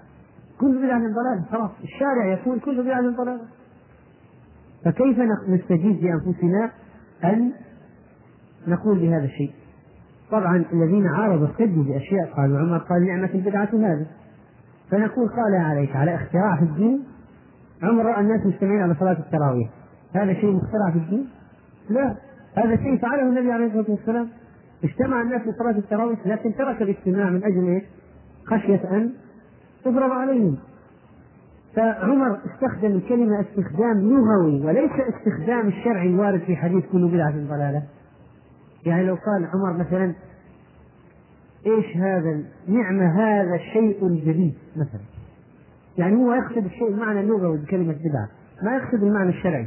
كل 0.61 0.87
بدعة 0.87 0.99
من 0.99 1.15
ضلالة 1.15 1.45
خلاص 1.53 1.71
الشارع 1.85 2.27
يقول 2.27 2.61
كل 2.61 2.83
بدعة 2.83 3.01
من 3.01 3.17
ضلالة 3.17 3.45
فكيف 4.85 5.19
نستجيب 5.49 6.05
لأنفسنا 6.05 6.71
أن 7.25 7.53
نقول 8.67 8.99
بهذا 8.99 9.25
الشيء؟ 9.25 9.53
طبعا 10.31 10.65
الذين 10.73 11.07
عارضوا 11.07 11.47
احتجوا 11.47 11.85
بأشياء 11.85 12.33
قالوا 12.37 12.59
عمر 12.59 12.79
قال 12.79 13.07
نعمة 13.07 13.31
البدعة 13.35 13.69
هذا 13.75 14.07
فنقول 14.91 15.29
قال 15.29 15.55
عليك 15.55 15.97
على 15.97 16.15
اختراع 16.15 16.57
في 16.57 16.63
الدين 16.63 17.05
عمر 17.83 18.05
رأى 18.05 18.21
الناس 18.21 18.47
مجتمعين 18.47 18.83
على 18.83 18.95
صلاة 18.95 19.19
التراويح. 19.19 19.71
هذا 20.15 20.35
شيء 20.35 20.53
مخترع 20.53 20.91
في 20.93 20.99
الدين؟ 20.99 21.29
لا. 21.91 22.17
هذا 22.57 22.77
شيء 22.77 22.99
فعله 22.99 23.23
النبي 23.23 23.53
عليه 23.53 23.67
الصلاة 23.67 23.91
والسلام. 23.91 24.29
اجتمع 24.85 25.23
الناس 25.23 25.43
لصلاة 25.47 25.79
التراويح 25.79 26.27
لكن 26.27 26.55
ترك 26.55 26.83
الاجتماع 26.83 27.31
من 27.31 27.45
أجل 27.45 27.69
إيش؟ 27.69 27.83
خشية 28.47 28.97
أن 28.97 29.13
تفرض 29.91 30.11
عليهم. 30.11 30.59
فعمر 31.77 32.39
استخدم 32.47 32.97
الكلمة 32.97 33.41
استخدام 33.41 34.01
لغوي 34.01 34.67
وليس 34.67 34.91
استخدام 34.91 35.69
الشرع 35.69 36.03
الوارد 36.03 36.41
في 36.41 36.57
حديث 36.57 36.85
كل 36.93 37.09
بدعة 37.09 37.31
ضلالة. 37.31 37.83
يعني 38.87 39.07
لو 39.07 39.15
قال 39.15 39.49
عمر 39.55 39.73
مثلا 39.79 40.15
إيش 41.67 41.97
هذا 41.97 42.43
نعمة 42.69 43.07
هذا 43.07 43.55
الشيء 43.55 44.07
الجديد 44.07 44.55
مثلا. 44.77 45.01
يعني 45.99 46.17
هو 46.17 46.35
يقصد 46.35 46.65
الشيء 46.65 46.89
المعنى 46.89 47.21
اللغوي 47.21 47.59
بكلمة 47.59 47.93
بدعة 47.93 48.29
ما 48.63 48.77
يقصد 48.77 49.03
المعنى 49.03 49.31
الشرعي. 49.31 49.67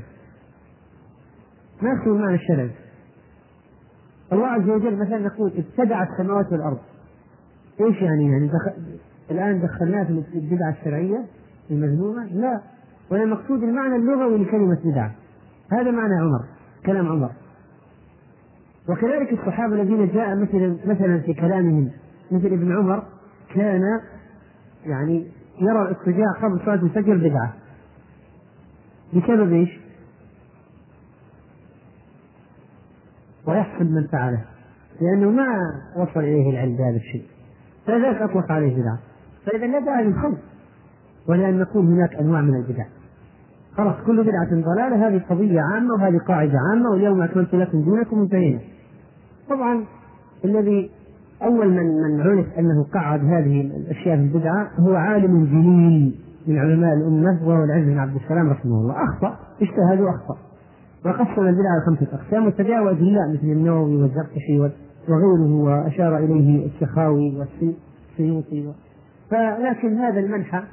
ما 1.82 1.90
يقصد 1.90 2.08
المعنى 2.08 2.36
الشرعي. 2.36 2.72
الله 4.34 4.48
عز 4.48 4.70
وجل 4.70 4.96
مثلا 4.96 5.18
نقول 5.18 5.54
ابتدع 5.58 6.04
السماوات 6.04 6.52
والأرض. 6.52 6.80
إيش 7.82 8.02
يعني؟ 8.02 8.32
يعني 8.32 8.50
دخل 9.30 9.40
الآن 9.40 9.62
دخلناه 9.62 10.04
في 10.04 10.38
البدعة 10.38 10.70
الشرعية 10.70 11.26
المذمومة؟ 11.72 12.26
لا. 12.26 12.62
ولا 13.12 13.26
مقصود 13.26 13.64
المعنى 13.64 13.96
اللغوي 13.96 14.38
لكلمة 14.38 14.78
بدعة. 14.86 15.12
هذا 15.72 15.92
معنى 15.92 16.14
عمر 16.14 16.46
كلام 16.86 17.08
عمر. 17.08 17.32
وكذلك 18.90 19.34
الصحابة 19.34 19.76
الذين 19.76 20.08
جاء 20.08 20.36
مثلا 20.36 20.78
مثلا 20.86 21.20
في 21.20 21.34
كلامهم 21.34 21.92
مثل 22.32 22.46
ابن 22.46 22.78
عمر 22.78 23.04
كان 23.56 23.82
يعني 24.86 25.28
يرى 25.62 25.82
الاضطجاع 25.82 26.32
قبل 26.42 26.60
صلاة 26.66 26.84
الفجر 26.84 27.18
بدعة. 27.18 27.54
بسبب 29.14 29.54
إيش؟ 29.54 29.80
ويحسب 33.48 33.92
من 33.92 34.08
فعله. 34.08 34.46
لأنه 35.02 35.30
ما 35.32 35.60
وصل 35.98 36.20
إليه 36.20 36.50
العلم 36.50 36.76
بهذا 36.76 36.96
الشيء. 36.96 37.26
فلذلك 37.88 38.22
أطلق 38.22 38.52
عليه 38.52 38.82
بدعة. 38.82 39.00
فإذا 39.46 39.68
لا 39.68 39.80
داعي 39.80 40.04
للخوف 40.04 40.38
ولا 41.28 41.50
أن 41.50 41.60
نقول 41.60 41.86
هناك 41.86 42.16
أنواع 42.16 42.42
من 42.42 42.56
البدع. 42.56 42.86
خلاص 43.78 43.96
كل 44.06 44.24
بدعة 44.24 44.50
ضلالة 44.52 45.08
هذه 45.08 45.22
قضية 45.30 45.62
عامة 45.62 45.94
وهذه 45.94 46.18
قاعدة 46.18 46.60
عامة 46.72 46.90
واليوم 46.90 47.22
أكملت 47.22 47.56
لكم 47.56 47.82
دينكم 47.82 48.20
وانتهينا. 48.20 48.60
طبعا 49.50 49.86
الذي 50.46 50.92
أول 51.44 51.70
من 51.70 52.02
من 52.02 52.22
عرف 52.22 52.46
أنه 52.60 52.84
قعد 52.94 53.26
هذه 53.26 53.62
الأشياء 53.62 54.18
في 54.18 54.22
البدعة 54.24 54.68
هو 54.80 54.96
عالم 54.96 55.46
جليل 55.46 56.16
من 56.48 56.58
علماء 56.58 56.94
الأمة 56.94 57.48
وهو 57.48 57.64
العز 57.64 57.84
بن 57.84 57.98
عبد 57.98 58.16
السلام 58.16 58.50
رحمه 58.50 58.82
الله. 58.82 59.04
أخطأ 59.04 59.40
اجتهد 59.62 60.02
وأخطأ 60.02 60.38
وقسم 61.06 61.42
البدعة 61.42 61.74
إلى 61.78 61.86
خمسة 61.88 62.08
أقسام 62.14 62.48
وتبعه 62.48 62.92
أدلاء 62.92 63.30
مثل 63.34 63.44
النووي 63.48 64.02
والزركشي 64.02 64.60
وغيره 65.10 65.54
وأشار 65.54 66.18
إليه 66.18 66.66
السخاوي 66.66 67.38
والسيوطي 67.38 68.74
فلكن 69.32 69.98
هذا 69.98 70.20
المنحى 70.20 70.64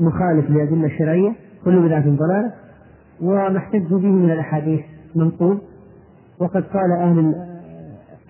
مخالف 0.00 0.50
للأدلة 0.50 0.86
الشرعية 0.86 1.32
كل 1.64 1.82
بدعة 1.82 2.04
ضلالة 2.08 2.52
وما 3.22 3.58
احتج 3.58 3.88
به 3.90 4.08
من 4.08 4.30
الأحاديث 4.30 4.80
منقول. 5.14 5.58
وقد 6.38 6.64
قال 6.64 6.92
أهل 6.92 7.34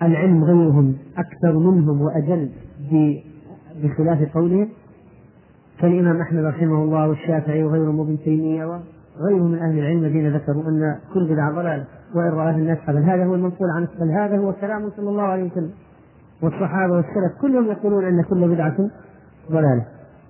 العلم 0.01 0.43
غيرهم 0.43 0.95
أكثر 1.17 1.59
منهم 1.59 2.01
وأجل 2.01 2.49
بخلاف 3.83 4.33
قولهم. 4.33 4.69
كالإمام 5.79 6.21
أحمد 6.21 6.43
رحمه 6.43 6.83
الله 6.83 7.09
والشافعي 7.09 7.63
وغيرهم 7.63 7.99
وابن 7.99 8.17
تيمية 8.23 8.65
وغيرهم 8.65 9.51
من 9.51 9.59
أهل 9.59 9.79
العلم 9.79 10.03
الذين 10.03 10.35
ذكروا 10.35 10.63
أن 10.63 10.95
كل 11.13 11.27
بدعة 11.33 11.51
ضلالة. 11.51 11.85
وإن 12.15 12.29
رآه 12.29 12.51
الناس 12.51 12.77
بل 12.87 12.97
هذا 12.97 13.25
هو 13.25 13.35
المنقول 13.35 13.69
عن 13.69 13.87
بل 13.99 14.09
هذا 14.09 14.37
هو 14.37 14.53
كلام 14.53 14.89
صلى 14.97 15.09
الله 15.09 15.23
عليه 15.23 15.43
وسلم. 15.43 15.71
والصحابة 16.41 16.93
والسلف 16.93 17.41
كلهم 17.41 17.65
يقولون 17.65 18.05
أن 18.05 18.23
كل 18.23 18.47
بدعة 18.47 18.77
ضلالة 19.51 19.85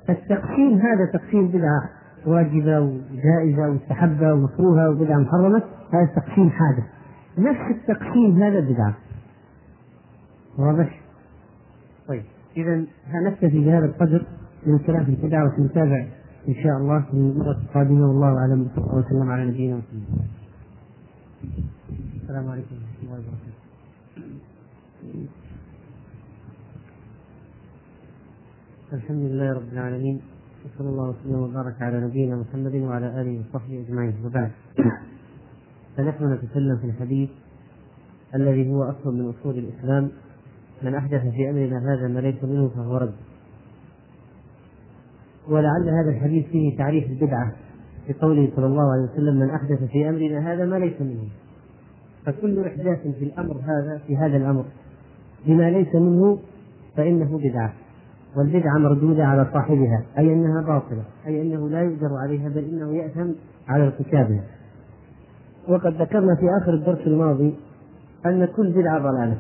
التقسيم 0.10 0.80
هذا 0.80 1.06
تقسيم 1.14 1.48
بدعة 1.48 1.90
واجبة 2.26 2.80
وجائزة 2.80 3.69
ومستحبة 3.69 4.34
ومكروهة 4.34 4.90
وبدعة 4.90 5.18
محرمة 5.18 5.64
هذا 5.94 6.06
تقسيم 6.15 6.49
حادث 6.49 6.84
نفس 7.38 7.72
التقسيم 7.72 8.44
هذا 8.44 8.60
بدعة 8.60 8.94
واضح؟ 10.57 11.02
طيب 12.07 12.23
إذا 12.57 12.86
نكتفي 13.26 13.65
بهذا 13.65 13.86
القدر 13.86 14.26
من 14.65 14.76
الكلام 14.76 15.06
في 15.06 15.11
البدعة 15.11 15.45
وسنتابع 15.45 16.06
إن 16.48 16.53
شاء 16.53 16.77
الله 16.77 17.02
في 17.02 17.14
المرة 17.14 17.52
القادمة 17.52 18.07
والله 18.07 18.38
أعلم 18.38 18.68
صلى 18.76 18.84
الله 18.86 19.06
وسلم 19.06 19.32
على 19.32 19.45
نبينا 19.45 19.76
محمد. 19.77 20.27
السلام 22.23 22.49
عليكم 22.49 22.76
ورحمة 22.76 23.03
الله 23.03 23.14
وبركاته. 23.14 23.55
الحمد 28.96 29.24
لله 29.24 29.54
رب 29.54 29.74
العالمين 29.74 30.22
وصلى 30.66 30.90
الله 30.90 31.10
وسلم 31.10 31.40
وبارك 31.40 31.82
على 31.82 32.02
نبينا 32.02 32.36
محمد 32.36 32.76
وعلى 32.76 33.22
آله 33.22 33.40
وصحبه 33.40 33.84
أجمعين. 33.88 34.14
وبعد 34.26 34.52
فنحن 35.98 36.34
نتكلم 36.34 36.78
في 36.78 36.88
الحديث 36.88 37.30
الذي 38.36 38.72
هو 38.72 38.84
أصل 38.84 39.14
من 39.18 39.30
أصول 39.30 39.58
الإسلام 39.58 40.12
من 40.84 40.96
أحدث 40.96 41.22
في 41.22 41.50
أمرنا 41.50 41.94
هذا 41.94 42.08
ما 42.08 42.20
ليس 42.20 42.44
منه 42.44 42.68
فهو 42.68 42.98
رد. 42.98 43.14
ولعل 45.48 45.90
هذا 45.90 46.10
الحديث 46.10 46.46
فيه 46.46 46.78
تعريف 46.78 47.10
البدعة 47.10 47.56
في 48.08 48.14
قوله 48.14 48.52
صلى 48.56 48.66
الله 48.66 48.92
عليه 48.94 49.04
وسلم 49.12 49.36
من 49.36 49.50
أحدث 49.50 49.84
في 49.84 50.10
أمرنا 50.10 50.54
هذا 50.54 50.66
ما 50.66 50.76
ليس 50.76 51.02
منه. 51.02 51.28
فكل 52.26 52.66
إحداث 52.66 53.02
في 53.08 53.26
الأمر 53.26 53.58
هذا 53.58 54.02
في 54.08 54.18
هذا 54.18 54.38
الأمر 54.38 54.66
بما 55.48 55.70
ليس 55.72 55.96
منه 55.96 56.40
فإنه 56.98 57.38
بدعة. 57.38 57.85
والبدعة 58.38 58.78
مردودة 58.78 59.26
على 59.26 59.48
صاحبها 59.53 60.03
أي 60.18 60.34
أنها 60.34 60.62
باطلة 60.62 61.03
أي 61.28 61.41
أنه 61.41 61.70
لا 61.70 61.82
يؤجر 61.82 62.16
عليها 62.24 62.49
بل 62.49 62.64
إنه 62.64 62.95
يأثم 62.95 63.32
على 63.68 63.84
ارتكابها. 63.84 64.44
وقد 65.68 66.02
ذكرنا 66.02 66.36
في 66.36 66.49
آخر 66.62 66.74
الدرس 66.74 67.07
الماضي 67.07 67.56
أن 68.26 68.45
كل 68.45 68.72
بدعة 68.72 68.99
ضلالة 68.99 69.38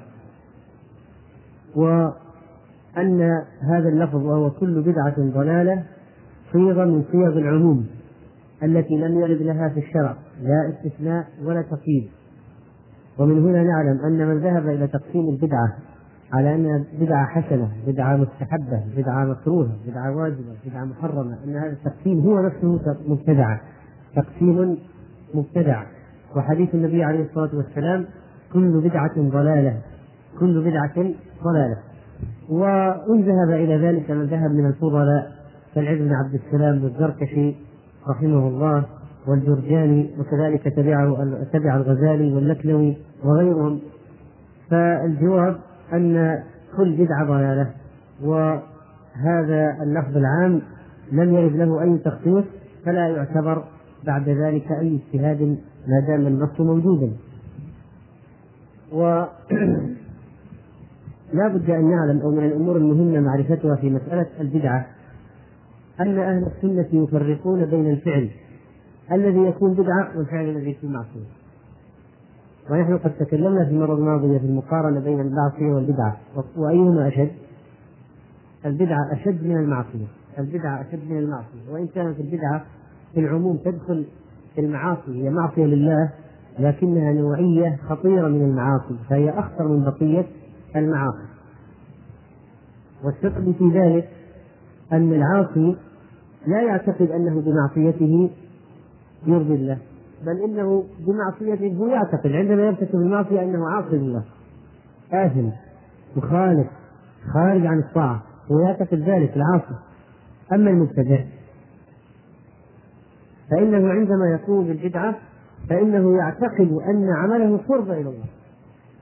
وأن 1.75 3.43
هذا 3.61 3.89
اللفظ 3.89 4.25
وهو 4.25 4.51
كل 4.51 4.81
بدعة 4.81 5.15
ضلالة 5.17 5.83
صيغة 6.53 6.85
من 6.85 7.03
صيغ 7.11 7.37
العموم 7.37 7.87
التي 8.63 8.97
لم 8.97 9.19
يرد 9.19 9.41
لها 9.41 9.69
في 9.69 9.79
الشرع 9.79 10.15
لا 10.41 10.73
استثناء 10.73 11.27
ولا 11.43 11.61
تقييد. 11.61 12.09
ومن 13.19 13.39
هنا 13.45 13.63
نعلم 13.63 13.99
أن 14.05 14.27
من 14.27 14.37
ذهب 14.37 14.67
إلى 14.67 14.87
تقسيم 14.87 15.29
البدعة 15.29 15.77
على 16.35 16.55
أنها 16.55 16.83
بدعة 16.99 17.25
حسنة 17.25 17.69
بدعة 17.87 18.17
مستحبة 18.17 18.83
بدعة 18.97 19.25
مكروهة 19.25 19.75
بدعة 19.87 20.15
واجبة 20.15 20.55
بدعة 20.65 20.85
محرمة 20.85 21.37
أن 21.45 21.55
هذا 21.55 21.71
التقسيم 21.71 22.19
هو 22.19 22.41
نفسه 22.41 22.79
مبتدع 23.07 23.57
تقسيم 24.15 24.77
مبتدع 25.33 25.83
وحديث 26.35 26.75
النبي 26.75 27.03
عليه 27.03 27.23
الصلاة 27.23 27.49
والسلام 27.55 28.05
كل 28.53 28.81
بدعة 28.81 29.13
ضلالة 29.17 29.77
كل 30.39 30.61
بدعة 30.61 31.13
ضلالة. 31.43 31.77
وإن 32.49 33.21
ذهب 33.21 33.49
إلى 33.49 33.87
ذلك 33.87 34.11
من 34.11 34.25
ذهب 34.25 34.51
من 34.51 34.65
الفضلاء 34.65 35.31
كالعز 35.75 35.97
بن 35.97 36.13
عبد 36.13 36.33
السلام 36.33 36.83
والزركشي 36.83 37.55
رحمه 38.07 38.47
الله 38.47 38.85
والجرجاني 39.27 40.09
وكذلك 40.19 40.63
تبعه 40.75 41.27
تبع 41.53 41.75
الغزالي 41.75 42.33
واللكنوي 42.33 42.97
وغيرهم. 43.23 43.79
فالجواب 44.69 45.55
أن 45.93 46.43
كل 46.77 46.95
بدعة 46.95 47.25
ضلالة 47.25 47.71
وهذا 48.23 49.77
اللفظ 49.83 50.17
العام 50.17 50.61
لم 51.11 51.33
يرد 51.33 51.55
له 51.55 51.81
أي 51.81 51.97
تخصيص 51.97 52.43
فلا 52.85 53.07
يعتبر 53.07 53.63
بعد 54.05 54.29
ذلك 54.29 54.71
أي 54.71 54.99
اجتهاد 54.99 55.41
ما 55.87 55.99
دام 56.07 56.27
النص 56.27 56.59
موجودا. 56.59 57.11
و 58.91 59.01
لا 61.33 61.47
بد 61.47 61.69
أن 61.69 61.89
نعلم 61.89 62.21
أو 62.21 62.31
من 62.31 62.45
الأمور 62.45 62.77
المهمة 62.77 63.19
معرفتها 63.19 63.75
في 63.75 63.89
مسألة 63.89 64.27
البدعة 64.39 64.85
أن 65.99 66.19
أهل 66.19 66.47
السنة 66.55 67.03
يفرقون 67.03 67.65
بين 67.65 67.91
الفعل 67.91 68.29
الذي 69.11 69.39
يكون 69.39 69.73
بدعة 69.73 70.17
والفعل 70.17 70.45
الذي 70.45 70.69
يكون 70.69 70.93
معصية 70.93 71.44
ونحن 72.69 72.97
قد 72.97 73.11
تكلمنا 73.19 73.65
في 73.65 73.71
المرة 73.71 73.93
الماضية 73.95 74.37
في 74.37 74.45
المقارنة 74.45 74.99
بين 74.99 75.21
المعصية 75.21 75.73
والبدعة. 75.73 76.17
وأيهما 76.57 77.07
أشد؟ 77.07 77.31
البدعة 78.65 79.13
أشد 79.13 79.43
من 79.43 79.57
المعصية. 79.57 80.05
البدعة 80.39 80.81
أشد 80.81 81.11
من 81.11 81.17
المعصية. 81.17 81.71
وإن 81.71 81.87
كانت 81.87 82.19
البدعة 82.19 82.65
في 83.13 83.19
العموم 83.19 83.57
تدخل 83.57 84.05
في 84.55 84.61
المعاصي 84.61 85.23
هي 85.23 85.29
معصية 85.29 85.65
لله 85.65 86.11
لكنها 86.59 87.13
نوعية 87.13 87.77
خطيرة 87.89 88.27
من 88.27 88.41
المعاصي 88.41 88.95
فهي 89.09 89.29
أخطر 89.29 89.67
من 89.67 89.83
بقية 89.83 90.25
المعاصي. 90.75 91.25
والثقل 93.03 93.53
في 93.59 93.69
ذلك 93.79 94.09
أن 94.93 95.13
العاصي 95.13 95.75
لا 96.47 96.61
يعتقد 96.61 97.11
أنه 97.11 97.41
بمعصيته 97.41 98.29
يرضي 99.27 99.55
الله. 99.55 99.77
بل 100.25 100.43
إنه 100.43 100.83
بمعصيته 100.99 101.77
هو 101.77 101.87
يعتقد 101.87 102.31
عندما 102.31 102.61
يرتكب 102.61 102.95
المعصية 102.95 103.43
أنه 103.43 103.69
عاصي 103.69 103.97
لله 103.97 104.23
آثم 105.13 105.49
مخالف 106.15 106.67
خارج 107.33 107.65
عن 107.65 107.79
الطاعة 107.79 108.23
هو 108.51 108.59
يعتقد 108.59 108.99
ذلك 108.99 109.35
العاصي. 109.35 109.75
أما 110.53 110.69
المبتدع 110.69 111.23
فإنه 113.51 113.89
عندما 113.89 114.29
يقوم 114.31 114.67
بالبدعة 114.67 115.15
فإنه 115.69 116.17
يعتقد 116.17 116.71
أن 116.87 117.09
عمله 117.17 117.57
قرب 117.57 117.91
إلى 117.91 118.09
الله. 118.09 118.25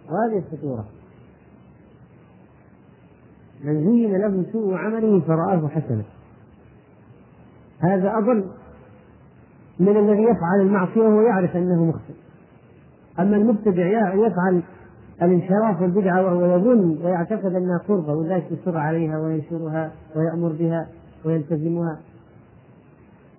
وهذه 0.10 0.44
الخطورة. 0.46 0.86
من 3.64 3.84
زين 3.84 4.18
له 4.18 4.46
سوء 4.52 4.76
عمله 4.76 5.20
فرآه 5.20 5.68
حسنا. 5.68 6.04
هذا 7.80 8.18
أضل. 8.18 8.46
من 9.80 9.98
الذي 9.98 10.24
يفعل 10.24 10.62
المعصية 10.62 11.02
وهو 11.02 11.22
يعرف 11.22 11.56
أنه 11.56 11.86
مخطئ 11.86 12.14
أما 13.20 13.38
المبتدع 13.38 14.14
يفعل 14.14 14.64
الانحراف 15.22 15.82
والبدعة 15.82 16.26
وهو 16.26 16.56
يظن 16.56 16.98
ويعتقد 17.06 17.56
أنها 17.56 17.78
قربة 17.88 18.14
ولذلك 18.14 18.52
يصر 18.52 18.78
عليها 18.78 19.20
وينشرها 19.20 19.92
ويأمر 20.16 20.52
بها 20.60 20.88
ويلتزمها. 21.26 22.00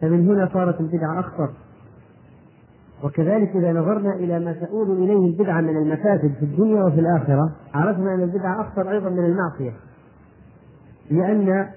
فمن 0.00 0.28
هنا 0.28 0.48
صارت 0.52 0.80
البدعة 0.80 1.20
أخطر. 1.20 1.50
وكذلك 3.04 3.56
إذا 3.56 3.72
نظرنا 3.72 4.14
إلى 4.14 4.38
ما 4.38 4.52
تؤول 4.52 5.02
إليه 5.02 5.26
البدعة 5.26 5.60
من 5.60 5.76
المفاسد 5.76 6.34
في 6.38 6.42
الدنيا 6.42 6.84
وفي 6.84 7.00
الآخرة 7.00 7.52
عرفنا 7.74 8.14
أن 8.14 8.22
البدعة 8.22 8.60
أخطر 8.60 8.90
أيضا 8.90 9.10
من 9.10 9.24
المعصية. 9.24 9.72
لأن 11.10 11.68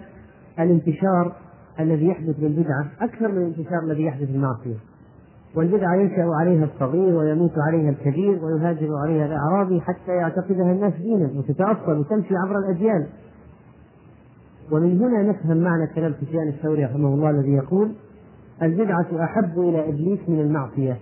الانتشار 0.59 1.35
الذي 1.79 2.07
يحدث 2.07 2.39
بالبدعة 2.39 2.87
أكثر 3.01 3.27
من 3.27 3.37
الانتشار 3.37 3.83
الذي 3.83 4.03
يحدث 4.03 4.29
بالمعصية 4.29 4.75
والبدعة 5.55 5.95
ينشأ 5.95 6.31
عليها 6.39 6.65
الصغير 6.65 7.15
ويموت 7.15 7.53
عليها 7.67 7.89
الكبير 7.89 8.45
ويهاجر 8.45 8.95
عليها 8.95 9.25
الأعرابي 9.25 9.81
حتى 9.81 10.11
يعتقدها 10.11 10.71
الناس 10.71 10.93
دينا 10.93 11.29
وتتأصل 11.35 11.99
وتمشي 11.99 12.35
عبر 12.45 12.59
الأجيال 12.59 13.07
ومن 14.71 15.01
هنا 15.01 15.23
نفهم 15.23 15.57
معنى 15.57 15.87
كلام 15.87 16.13
سفيان 16.21 16.47
الثوري 16.47 16.85
رحمه 16.85 17.13
الله 17.13 17.29
الذي 17.29 17.51
يقول 17.51 17.91
البدعة 18.61 19.07
أحب 19.23 19.59
إلى 19.59 19.89
إبليس 19.89 20.19
من 20.27 20.39
المعصية 20.39 20.97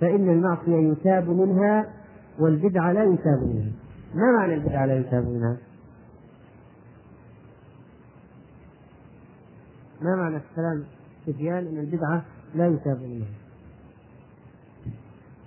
فإن 0.00 0.28
المعصية 0.28 0.76
يتاب 0.76 1.28
منها 1.28 1.86
والبدعة 2.40 2.92
لا 2.92 3.04
يتاب 3.04 3.42
منها. 3.42 3.70
ما 4.14 4.38
معنى 4.38 4.54
البدعة 4.54 4.86
لا 4.86 4.98
يتاب 4.98 5.24
منها؟ 5.24 5.56
ما 10.02 10.16
معنى 10.16 10.40
كلام 10.56 10.84
سفيان 11.26 11.66
أن 11.66 11.78
البدعة 11.78 12.24
لا 12.54 12.66
يتاب 12.66 13.02
منها؟ 13.02 13.26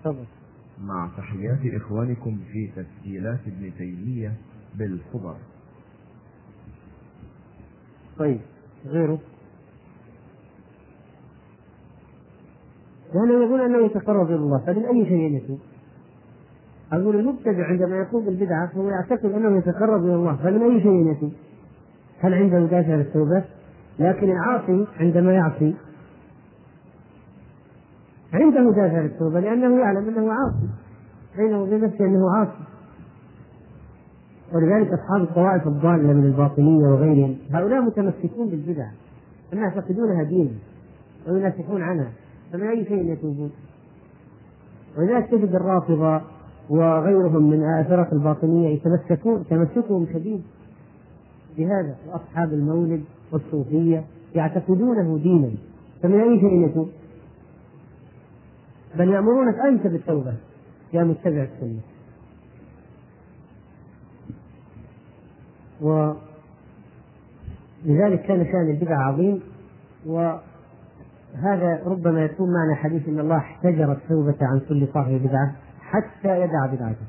تفضل 0.03 0.25
مع 0.83 1.09
تحيات 1.17 1.81
إخوانكم 1.81 2.39
في 2.51 2.67
تسجيلات 2.75 3.39
ابن 3.47 3.71
تيمية 3.77 4.33
بالخبر 4.75 5.35
طيب 8.17 8.39
غيره 8.85 9.19
لأنه 13.13 13.45
يقول 13.45 13.61
أنه 13.61 13.85
يتقرب 13.85 14.27
إلى 14.27 14.35
الله 14.35 14.59
فمن 14.65 14.85
أي 14.85 15.05
شيء 15.05 15.35
يتوب؟ 15.35 15.59
أقول 16.91 17.15
المبتدع 17.15 17.65
عندما 17.67 17.97
يقوم 17.97 18.25
بالبدعة 18.25 18.67
فهو 18.67 18.89
يعتقد 18.89 19.25
أنه 19.25 19.57
يتقرب 19.57 20.03
إلى 20.05 20.15
الله 20.15 20.35
فمن 20.35 20.61
أي 20.61 20.81
شيء 20.81 21.11
يتوب؟ 21.11 21.33
هل 22.19 22.33
عنده 22.33 22.59
دافع 22.59 22.95
للتوبة؟ 22.95 23.43
لكن 23.99 24.31
العاصي 24.31 24.87
عندما 24.99 25.33
يعصي 25.33 25.75
عنده 28.33 28.71
دافع 28.71 29.01
للتوبة 29.01 29.39
لأنه 29.39 29.79
يعلم 29.79 30.09
أنه 30.09 30.31
عاصي 30.33 30.69
بينه 31.37 31.61
وبين 31.61 31.81
نفسه 31.81 32.05
أنه 32.05 32.31
عاصي. 32.37 32.63
ولذلك 34.53 34.93
أصحاب 34.93 35.21
الطوائف 35.21 35.67
الضالة 35.67 36.13
من 36.13 36.25
الباطنية 36.25 36.87
وغيرهم 36.87 37.37
هؤلاء 37.53 37.81
متمسكون 37.81 38.49
بالبدع 38.49 38.87
هم 39.53 39.59
يعتقدونها 39.59 40.23
دين 40.23 40.59
وينافحون 41.27 41.81
عنها 41.81 42.11
فمن 42.53 42.67
أي 42.67 42.85
شيء 42.85 43.13
يتوبون؟ 43.13 43.51
ولذلك 44.97 45.31
تجد 45.31 45.55
الرافضة 45.55 46.21
وغيرهم 46.69 47.49
من 47.49 47.79
الفرق 47.79 48.13
الباطنية 48.13 48.69
يتمسكون 48.69 49.45
تمسكهم 49.49 50.07
شديد 50.13 50.43
بهذا 51.57 51.95
وأصحاب 52.07 52.53
المولد 52.53 53.03
والصوفية 53.31 54.05
يعتقدونه 54.35 55.17
دينا. 55.17 55.51
فمن 56.03 56.19
أي 56.19 56.39
شيء 56.39 56.69
يتوب 56.69 56.89
بل 58.95 59.09
يأمرونك 59.09 59.55
أنت 59.55 59.87
بالتوبة 59.87 60.33
يا 60.93 61.03
متبع 61.03 61.47
السنة. 61.53 61.79
ولذلك 65.81 66.21
كان 68.21 68.45
شأن 68.45 68.69
البدع 68.69 68.97
عظيم 69.07 69.41
وهذا 70.05 71.83
ربما 71.85 72.23
يكون 72.25 72.53
معنى 72.53 72.75
حديث 72.75 73.07
إن 73.07 73.19
الله 73.19 73.37
احتجر 73.37 73.91
التوبة 73.91 74.37
عن 74.41 74.59
كل 74.69 74.87
صاحب 74.93 75.11
بدعة 75.11 75.55
حتى 75.81 76.41
يدع 76.41 76.65
بدعته. 76.65 77.05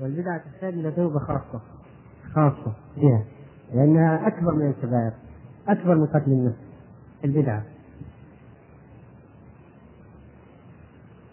والبدعة 0.00 0.38
تحتاج 0.38 0.74
إلى 0.74 0.90
توبة 0.90 1.18
خاصة. 1.18 1.60
خاصة. 2.34 2.72
بها 2.96 3.24
لأنها 3.74 4.26
أكبر 4.26 4.54
من 4.54 4.66
الكبائر 4.66 5.12
أكبر 5.68 5.94
من 5.94 6.06
قتل 6.06 6.30
النفس 6.30 6.58
البدعة. 7.24 7.62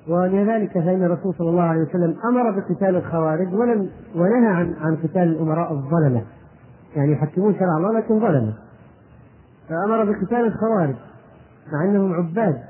ولذلك 0.08 0.74
فإن 0.74 1.04
الرسول 1.04 1.36
صلى 1.36 1.50
الله 1.50 1.64
عليه 1.64 1.82
وسلم 1.82 2.16
أمر 2.30 2.52
بقتال 2.52 2.96
الخوارج 2.96 3.54
ولم 3.54 3.90
ونهى 4.16 4.48
عن 4.48 4.76
عن 4.82 4.96
قتال 4.96 5.24
الأمراء 5.24 5.74
الظلمة. 5.74 6.22
يعني 6.96 7.12
يحكمون 7.12 7.54
شرع 7.54 7.78
الله 7.78 8.00
لكن 8.00 8.20
ظلمة. 8.20 8.54
فأمر 9.70 10.04
بقتال 10.04 10.46
الخوارج 10.46 10.96
مع 11.74 11.84
أنهم 11.84 12.14
عباد 12.14 12.62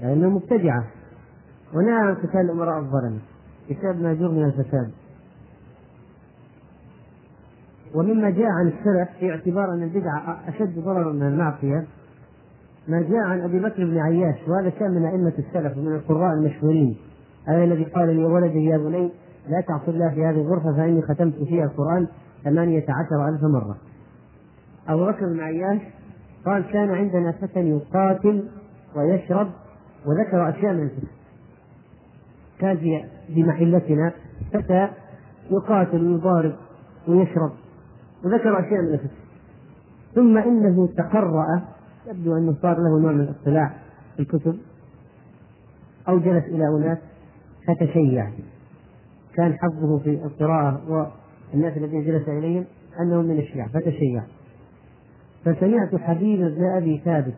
لأنهم 0.00 0.34
مبتدعة. 0.34 0.84
ونهى 1.74 1.94
عن 1.94 2.14
قتال 2.14 2.40
الأمراء 2.40 2.78
الظلمة. 2.78 3.18
بسبب 3.70 4.02
ما 4.02 4.14
جر 4.14 4.30
من 4.30 4.44
الفساد. 4.44 4.90
ومما 7.94 8.30
جاء 8.30 8.46
عن 8.46 8.66
السلف 8.66 9.08
في 9.18 9.30
اعتبار 9.30 9.72
أن 9.74 9.82
البدعة 9.82 10.38
أشد 10.48 10.78
ضررا 10.78 11.12
من 11.12 11.22
المعصية 11.22 11.86
ما 12.88 13.00
جاء 13.00 13.20
عن 13.20 13.40
أبي 13.40 13.58
بكر 13.58 13.84
بن 13.84 13.98
عياش 13.98 14.48
وهذا 14.48 14.70
كان 14.70 14.90
من 14.90 15.04
أئمة 15.04 15.32
السلف 15.38 15.78
ومن 15.78 15.94
القراء 15.94 16.32
المشهورين. 16.32 16.96
هذا 17.48 17.64
الذي 17.64 17.84
قال 17.84 18.16
لي 18.16 18.24
ولدي 18.24 18.64
يا 18.64 18.78
بني 18.78 19.10
لا 19.48 19.60
تعصي 19.60 19.90
الله 19.90 20.08
في 20.08 20.24
هذه 20.24 20.40
الغرفة 20.40 20.76
فإني 20.76 21.02
ختمت 21.02 21.34
فيها 21.34 21.64
القرآن 21.64 22.06
ثمانية 22.44 22.84
عشر 22.88 23.28
ألف 23.28 23.42
مرة. 23.42 23.76
أبو 24.88 25.06
بكر 25.06 25.26
بن 25.26 25.40
عياش 25.40 25.80
قال 26.46 26.72
كان 26.72 26.90
عندنا 26.90 27.32
فتى 27.32 27.60
يقاتل 27.60 28.48
ويشرب 28.96 29.48
وذكر 30.06 30.48
أشياء 30.48 30.74
من 30.74 30.82
الفتن. 30.82 31.06
كان 32.58 32.76
في 33.34 33.42
محلتنا 33.42 34.12
فتى 34.52 34.88
يقاتل 35.50 36.06
ويضارب 36.06 36.54
ويشرب. 37.08 37.50
وذكر 38.24 38.60
أشياء 38.60 38.82
من 38.82 38.92
الفتن 38.94 39.08
ثم 40.14 40.38
إنه 40.38 40.88
تقرأ 40.96 41.62
يبدو 42.06 42.36
أنه 42.36 42.54
صار 42.62 42.76
له 42.78 43.00
نوع 43.00 43.12
من 43.12 43.20
الاطلاع 43.20 43.74
في 44.16 44.22
الكتب 44.22 44.58
أو 46.08 46.18
جلس 46.18 46.44
إلى 46.44 46.68
أناس 46.68 46.98
فتشيع. 47.66 48.30
كان 49.34 49.54
حظه 49.58 49.98
في 49.98 50.10
القراءة 50.10 51.08
والناس 51.52 51.76
الذين 51.76 52.04
جلس 52.04 52.28
إليهم 52.28 52.64
أنهم 53.00 53.24
من 53.24 53.38
الشيعة 53.38 53.68
فتشيع. 53.68 54.22
فسمعت 55.44 55.94
حبيب 55.94 56.40
بن 56.40 56.64
أبي 56.64 57.02
ثابت 57.04 57.34